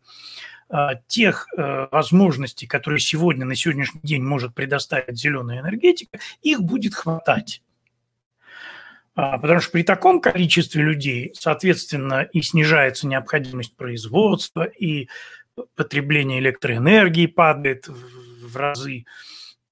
а, 0.68 0.96
тех 1.06 1.46
а, 1.56 1.88
возможностей, 1.90 2.66
которые 2.66 3.00
сегодня, 3.00 3.44
на 3.44 3.54
сегодняшний 3.54 4.00
день 4.02 4.22
может 4.22 4.54
предоставить 4.54 5.18
зеленая 5.18 5.60
энергетика, 5.60 6.18
их 6.42 6.62
будет 6.62 6.94
хватать. 6.94 7.62
А, 9.16 9.38
потому 9.38 9.60
что 9.60 9.72
при 9.72 9.82
таком 9.82 10.20
количестве 10.20 10.82
людей, 10.82 11.32
соответственно, 11.34 12.22
и 12.22 12.40
снижается 12.40 13.06
необходимость 13.06 13.76
производства, 13.76 14.62
и 14.62 15.08
потребление 15.74 16.40
электроэнергии 16.40 17.26
падает 17.26 17.88
в 17.88 18.56
разы, 18.56 19.04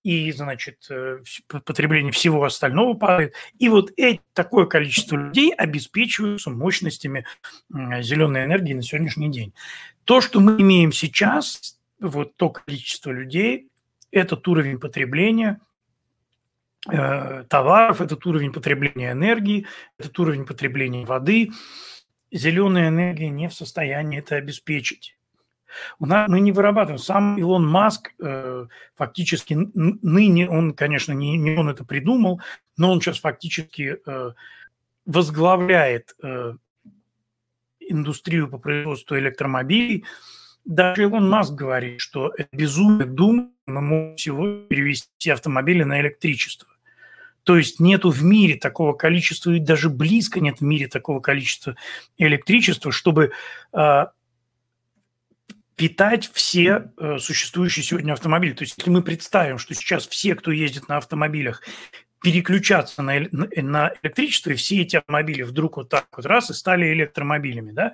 и, 0.04 0.32
значит, 0.32 0.86
э, 0.90 1.18
потребление 1.48 2.12
всего 2.12 2.44
остального 2.44 2.94
падает. 2.94 3.34
И 3.58 3.68
вот 3.68 3.92
эти, 3.96 4.22
такое 4.32 4.64
количество 4.66 5.16
людей 5.16 5.52
обеспечиваются 5.52 6.50
мощностями 6.50 7.26
зеленой 7.70 8.44
энергии 8.44 8.74
на 8.74 8.82
сегодняшний 8.82 9.30
день. 9.30 9.52
То, 10.04 10.20
что 10.20 10.40
мы 10.40 10.60
имеем 10.62 10.92
сейчас, 10.92 11.78
вот 12.00 12.36
то 12.36 12.48
количество 12.48 13.10
людей, 13.10 13.68
этот 14.10 14.46
уровень 14.48 14.78
потребления 14.78 15.60
э, 16.90 17.44
товаров, 17.48 18.00
этот 18.00 18.24
уровень 18.24 18.52
потребления 18.52 19.12
энергии, 19.12 19.66
этот 19.98 20.18
уровень 20.18 20.46
потребления 20.46 21.04
воды. 21.04 21.50
Зеленая 22.30 22.88
энергия 22.88 23.28
не 23.30 23.48
в 23.48 23.54
состоянии 23.54 24.20
это 24.20 24.36
обеспечить. 24.36 25.17
У 25.98 26.06
нас, 26.06 26.28
мы 26.28 26.40
не 26.40 26.52
вырабатываем. 26.52 26.98
Сам 26.98 27.38
Илон 27.38 27.66
Маск 27.66 28.12
э, 28.20 28.66
фактически 28.94 29.54
ныне, 29.74 30.48
он, 30.48 30.74
конечно, 30.74 31.12
не, 31.12 31.36
не 31.36 31.56
он 31.56 31.68
это 31.68 31.84
придумал, 31.84 32.40
но 32.76 32.92
он 32.92 33.00
сейчас 33.00 33.20
фактически 33.20 33.98
э, 34.04 34.32
возглавляет 35.06 36.14
э, 36.22 36.54
индустрию 37.80 38.48
по 38.48 38.58
производству 38.58 39.18
электромобилей. 39.18 40.04
Даже 40.64 41.02
Илон 41.02 41.28
Маск 41.28 41.52
говорит, 41.52 42.00
что 42.00 42.32
это 42.36 42.48
безумие 42.52 43.06
думать, 43.06 43.48
мы 43.66 43.80
можем 43.80 44.16
всего 44.16 44.66
перевести 44.68 45.30
автомобили 45.30 45.82
на 45.82 46.00
электричество. 46.00 46.68
То 47.48 47.56
есть 47.56 47.80
нету 47.80 48.10
в 48.10 48.22
мире 48.22 48.56
такого 48.56 48.92
количества, 48.92 49.52
и 49.52 49.58
даже 49.58 49.88
близко 49.88 50.38
нет 50.38 50.58
в 50.58 50.62
мире 50.62 50.86
такого 50.86 51.20
количества 51.20 51.76
электричества, 52.18 52.92
чтобы 52.92 53.32
э, 53.72 54.06
питать 55.78 56.28
все 56.34 56.90
э, 56.98 57.18
существующие 57.18 57.84
сегодня 57.84 58.12
автомобили. 58.12 58.52
То 58.52 58.64
есть 58.64 58.74
если 58.76 58.90
мы 58.90 59.00
представим, 59.00 59.58
что 59.58 59.74
сейчас 59.74 60.08
все, 60.08 60.34
кто 60.34 60.50
ездит 60.50 60.88
на 60.88 60.96
автомобилях, 60.96 61.62
переключаться 62.20 63.00
на, 63.00 63.20
на 63.30 63.92
электричество, 64.02 64.50
и 64.50 64.54
все 64.54 64.82
эти 64.82 64.96
автомобили 64.96 65.42
вдруг 65.42 65.76
вот 65.76 65.88
так 65.88 66.08
вот 66.16 66.26
раз 66.26 66.50
и 66.50 66.54
стали 66.54 66.92
электромобилями, 66.92 67.70
да, 67.70 67.92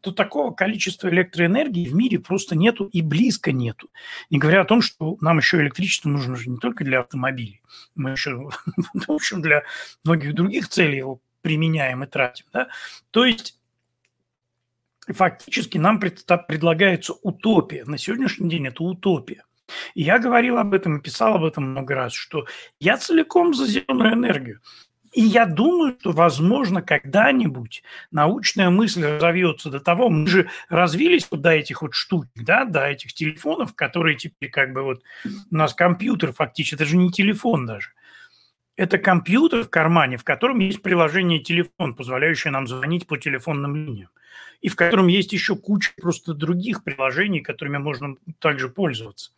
то 0.00 0.12
такого 0.12 0.54
количества 0.54 1.08
электроэнергии 1.08 1.88
в 1.88 1.94
мире 1.94 2.20
просто 2.20 2.56
нету 2.56 2.84
и 2.84 3.02
близко 3.02 3.50
нету. 3.50 3.90
Не 4.30 4.38
говоря 4.38 4.60
о 4.60 4.64
том, 4.64 4.80
что 4.80 5.16
нам 5.20 5.38
еще 5.38 5.60
электричество 5.60 6.08
нужно 6.08 6.36
же 6.36 6.48
не 6.48 6.58
только 6.58 6.84
для 6.84 7.00
автомобилей, 7.00 7.62
мы 7.96 8.10
еще, 8.10 8.48
в 8.94 9.10
общем, 9.10 9.42
для 9.42 9.64
многих 10.04 10.34
других 10.34 10.68
целей 10.68 10.98
его 10.98 11.20
применяем 11.42 12.04
и 12.04 12.06
тратим. 12.06 12.46
Да? 12.52 12.68
То 13.10 13.24
есть 13.24 13.58
фактически 15.12 15.78
нам 15.78 16.00
предлагается 16.00 17.12
утопия. 17.22 17.84
На 17.84 17.98
сегодняшний 17.98 18.48
день 18.48 18.66
это 18.66 18.82
утопия. 18.82 19.44
И 19.94 20.02
я 20.02 20.18
говорил 20.18 20.58
об 20.58 20.74
этом 20.74 20.98
и 20.98 21.02
писал 21.02 21.36
об 21.36 21.44
этом 21.44 21.70
много 21.70 21.94
раз, 21.94 22.12
что 22.12 22.46
я 22.80 22.96
целиком 22.96 23.54
за 23.54 23.66
зеленую 23.66 24.12
энергию. 24.14 24.60
И 25.12 25.22
я 25.22 25.46
думаю, 25.46 25.96
что, 26.00 26.10
возможно, 26.10 26.82
когда-нибудь 26.82 27.84
научная 28.10 28.70
мысль 28.70 29.04
разовьется 29.04 29.70
до 29.70 29.78
того, 29.78 30.08
мы 30.10 30.26
же 30.26 30.50
развились 30.68 31.28
вот 31.30 31.40
до 31.40 31.50
этих 31.50 31.82
вот 31.82 31.94
штук, 31.94 32.26
да, 32.34 32.64
до 32.64 32.84
этих 32.84 33.14
телефонов, 33.14 33.76
которые 33.76 34.16
теперь 34.16 34.50
как 34.50 34.72
бы 34.72 34.82
вот 34.82 35.02
у 35.50 35.54
нас 35.54 35.72
компьютер 35.72 36.32
фактически, 36.32 36.74
это 36.74 36.84
же 36.84 36.96
не 36.96 37.12
телефон 37.12 37.64
даже. 37.64 37.90
Это 38.76 38.98
компьютер 38.98 39.62
в 39.62 39.70
кармане, 39.70 40.16
в 40.16 40.24
котором 40.24 40.58
есть 40.58 40.82
приложение 40.82 41.38
телефон, 41.38 41.94
позволяющее 41.94 42.50
нам 42.50 42.66
звонить 42.66 43.06
по 43.06 43.16
телефонным 43.16 43.76
линиям 43.76 44.10
и 44.60 44.68
в 44.68 44.76
котором 44.76 45.08
есть 45.08 45.32
еще 45.32 45.56
куча 45.56 45.92
просто 46.00 46.34
других 46.34 46.84
приложений, 46.84 47.40
которыми 47.40 47.78
можно 47.78 48.16
также 48.38 48.68
пользоваться. 48.68 49.32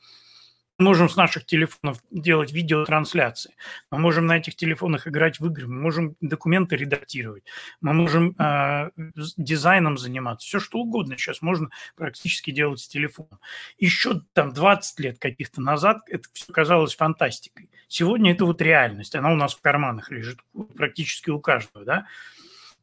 Мы 0.79 0.85
можем 0.85 1.09
с 1.09 1.17
наших 1.17 1.47
телефонов 1.47 2.03
делать 2.11 2.53
видеотрансляции, 2.53 3.55
мы 3.91 3.99
можем 3.99 4.27
на 4.27 4.37
этих 4.37 4.57
телефонах 4.57 5.09
играть 5.09 5.41
в 5.41 5.47
игры, 5.47 5.67
мы 5.67 5.81
можем 5.81 6.17
документы 6.21 6.77
редактировать, 6.77 7.45
мы 7.81 7.95
можем 7.95 8.37
э, 8.39 8.91
дизайном 9.39 9.97
заниматься, 9.97 10.47
все 10.47 10.61
что 10.61 10.81
угодно 10.81 11.17
сейчас 11.17 11.41
можно 11.41 11.71
практически 11.95 12.51
делать 12.51 12.81
с 12.81 12.89
телефоном. 12.89 13.41
Еще 13.79 14.21
там 14.35 14.53
20 14.53 15.01
лет 15.01 15.19
каких-то 15.19 15.63
назад 15.63 16.03
это 16.09 16.29
все 16.35 16.53
казалось 16.53 16.95
фантастикой. 16.95 17.71
Сегодня 17.89 18.33
это 18.33 18.45
вот 18.45 18.61
реальность, 18.61 19.15
она 19.15 19.33
у 19.33 19.37
нас 19.37 19.55
в 19.55 19.63
карманах 19.63 20.11
лежит 20.11 20.41
практически 20.77 21.31
у 21.31 21.41
каждого, 21.41 21.87
да. 21.87 22.07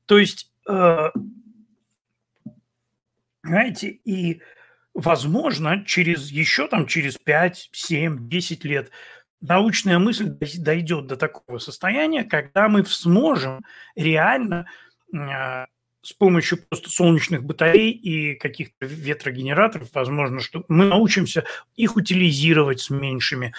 То 0.07 0.17
есть 0.17 0.51
э, 0.67 1.09
Понимаете, 3.43 3.89
и 3.89 4.41
возможно, 4.93 5.83
через 5.85 6.31
еще 6.31 6.67
там 6.67 6.87
через 6.87 7.17
5, 7.17 7.69
7, 7.71 8.29
10 8.29 8.63
лет 8.63 8.91
научная 9.41 9.99
мысль 9.99 10.29
дойдет 10.29 11.07
до 11.07 11.17
такого 11.17 11.57
состояния, 11.57 12.23
когда 12.23 12.69
мы 12.69 12.85
сможем 12.85 13.61
реально 13.95 14.65
а, 15.13 15.67
с 16.01 16.13
помощью 16.13 16.59
просто 16.69 16.89
солнечных 16.89 17.43
батарей 17.43 17.91
и 17.91 18.35
каких-то 18.35 18.85
ветрогенераторов, 18.85 19.89
возможно, 19.93 20.39
что 20.39 20.63
мы 20.69 20.85
научимся 20.85 21.43
их 21.75 21.97
утилизировать 21.97 22.79
с 22.79 22.89
меньшими 22.89 23.53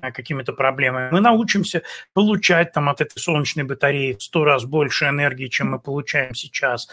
а, 0.00 0.10
какими-то 0.10 0.52
проблемами. 0.52 1.10
Мы 1.12 1.20
научимся 1.20 1.82
получать 2.12 2.72
там 2.72 2.88
от 2.88 3.00
этой 3.00 3.18
солнечной 3.20 3.64
батареи 3.64 4.14
в 4.14 4.22
сто 4.22 4.44
раз 4.44 4.64
больше 4.64 5.06
энергии, 5.06 5.46
чем 5.46 5.70
мы 5.70 5.78
получаем 5.78 6.34
сейчас 6.34 6.88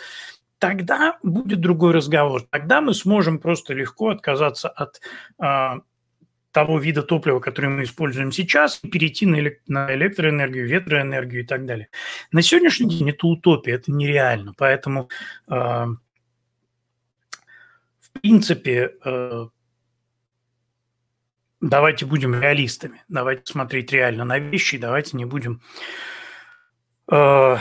тогда 0.60 1.18
будет 1.24 1.60
другой 1.62 1.94
разговор. 1.94 2.44
Тогда 2.50 2.82
мы 2.82 2.94
сможем 2.94 3.40
просто 3.40 3.74
легко 3.74 4.10
отказаться 4.10 4.70
от 4.70 5.02
а, 5.38 5.80
того 6.56 6.80
вида 6.80 7.04
топлива, 7.04 7.42
который 7.42 7.70
мы 7.70 7.84
используем 7.84 8.32
сейчас, 8.32 8.80
и 8.82 8.88
перейти 8.88 9.26
на, 9.26 9.36
элек- 9.36 9.60
на 9.68 9.94
электроэнергию, 9.94 10.68
ветроэнергию 10.68 11.44
и 11.44 11.46
так 11.46 11.66
далее. 11.66 11.90
На 12.32 12.42
сегодняшний 12.42 12.88
день 12.90 13.10
это 13.10 13.28
утопия, 13.28 13.74
это 13.74 13.92
нереально. 13.92 14.54
Поэтому, 14.58 15.10
э, 15.50 15.54
в 15.54 15.98
принципе, 18.22 18.94
э, 19.04 19.48
давайте 21.60 22.06
будем 22.06 22.40
реалистами, 22.40 23.04
давайте 23.10 23.52
смотреть 23.52 23.92
реально 23.92 24.24
на 24.24 24.40
вещи, 24.40 24.78
давайте 24.78 25.18
не 25.18 25.26
будем 25.26 25.62
э, 27.12 27.58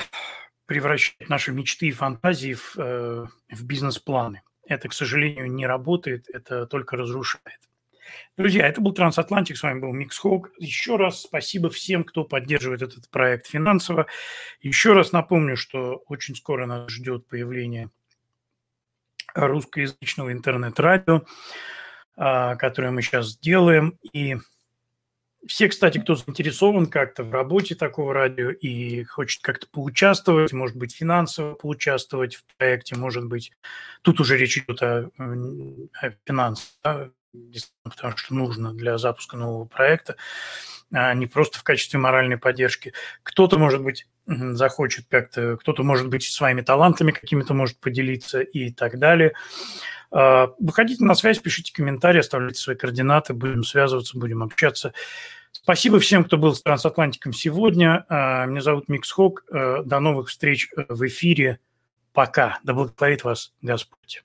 превращать 0.66 1.28
наши 1.28 1.52
мечты 1.52 1.88
и 1.88 1.92
фантазии 1.92 2.54
в, 2.54 2.76
э, 2.78 3.26
в 3.50 3.64
бизнес-планы. 3.64 4.42
Это, 4.66 4.88
к 4.88 4.92
сожалению, 4.92 5.50
не 5.52 5.66
работает, 5.66 6.26
это 6.32 6.66
только 6.66 6.96
разрушает. 6.96 7.60
Друзья, 8.36 8.66
это 8.66 8.80
был 8.80 8.92
Трансатлантик, 8.92 9.56
с 9.56 9.62
вами 9.62 9.80
был 9.80 9.92
Микс 9.92 10.18
Хоук. 10.18 10.50
Еще 10.58 10.96
раз 10.96 11.22
спасибо 11.22 11.70
всем, 11.70 12.04
кто 12.04 12.24
поддерживает 12.24 12.82
этот 12.82 13.08
проект 13.10 13.46
финансово. 13.46 14.06
Еще 14.60 14.92
раз 14.92 15.12
напомню, 15.12 15.56
что 15.56 16.02
очень 16.08 16.34
скоро 16.34 16.66
нас 16.66 16.90
ждет 16.90 17.26
появление 17.26 17.90
русскоязычного 19.34 20.32
интернет-радио, 20.32 21.24
а, 22.16 22.56
которое 22.56 22.90
мы 22.90 23.02
сейчас 23.02 23.38
делаем. 23.38 23.98
И 24.12 24.36
все, 25.46 25.68
кстати, 25.68 25.98
кто 25.98 26.14
заинтересован 26.14 26.86
как-то 26.86 27.22
в 27.22 27.32
работе 27.32 27.74
такого 27.74 28.14
радио 28.14 28.50
и 28.50 29.04
хочет 29.04 29.42
как-то 29.42 29.66
поучаствовать, 29.70 30.52
может 30.52 30.76
быть, 30.76 30.94
финансово 30.94 31.54
поучаствовать 31.54 32.36
в 32.36 32.44
проекте, 32.56 32.96
может 32.96 33.26
быть, 33.26 33.52
тут 34.02 34.20
уже 34.20 34.36
речь 34.36 34.58
идет 34.58 34.82
о, 34.82 35.10
о 35.18 36.10
финансах, 36.26 36.68
да, 36.82 37.10
потому 37.82 38.16
что 38.16 38.34
нужно 38.34 38.72
для 38.72 38.98
запуска 38.98 39.36
нового 39.36 39.64
проекта, 39.64 40.16
а 40.94 41.12
не 41.12 41.26
просто 41.26 41.58
в 41.58 41.62
качестве 41.62 41.98
моральной 41.98 42.38
поддержки. 42.38 42.92
Кто-то, 43.22 43.58
может 43.58 43.82
быть, 43.82 44.06
захочет 44.26 45.06
как-то, 45.10 45.56
кто-то, 45.56 45.82
может 45.82 46.08
быть, 46.08 46.24
своими 46.24 46.62
талантами 46.62 47.10
какими-то 47.10 47.52
может 47.52 47.78
поделиться 47.78 48.40
и 48.40 48.70
так 48.70 48.98
далее. 48.98 49.34
А, 50.10 50.50
выходите 50.58 51.04
на 51.04 51.14
связь, 51.14 51.40
пишите 51.40 51.72
комментарии, 51.72 52.20
оставляйте 52.20 52.60
свои 52.60 52.76
координаты, 52.76 53.34
будем 53.34 53.64
связываться, 53.64 54.18
будем 54.18 54.42
общаться. 54.42 54.94
Спасибо 55.52 55.98
всем, 55.98 56.24
кто 56.24 56.36
был 56.36 56.54
с 56.54 56.62
Трансатлантиком 56.62 57.32
сегодня. 57.32 58.06
А, 58.08 58.46
меня 58.46 58.60
зовут 58.60 58.88
Микс 58.88 59.10
Хок. 59.10 59.44
До 59.50 60.00
новых 60.00 60.28
встреч 60.28 60.70
в 60.88 61.06
эфире. 61.06 61.58
Пока. 62.12 62.60
Да 62.62 62.72
благословит 62.72 63.24
вас 63.24 63.52
Господь. 63.60 64.22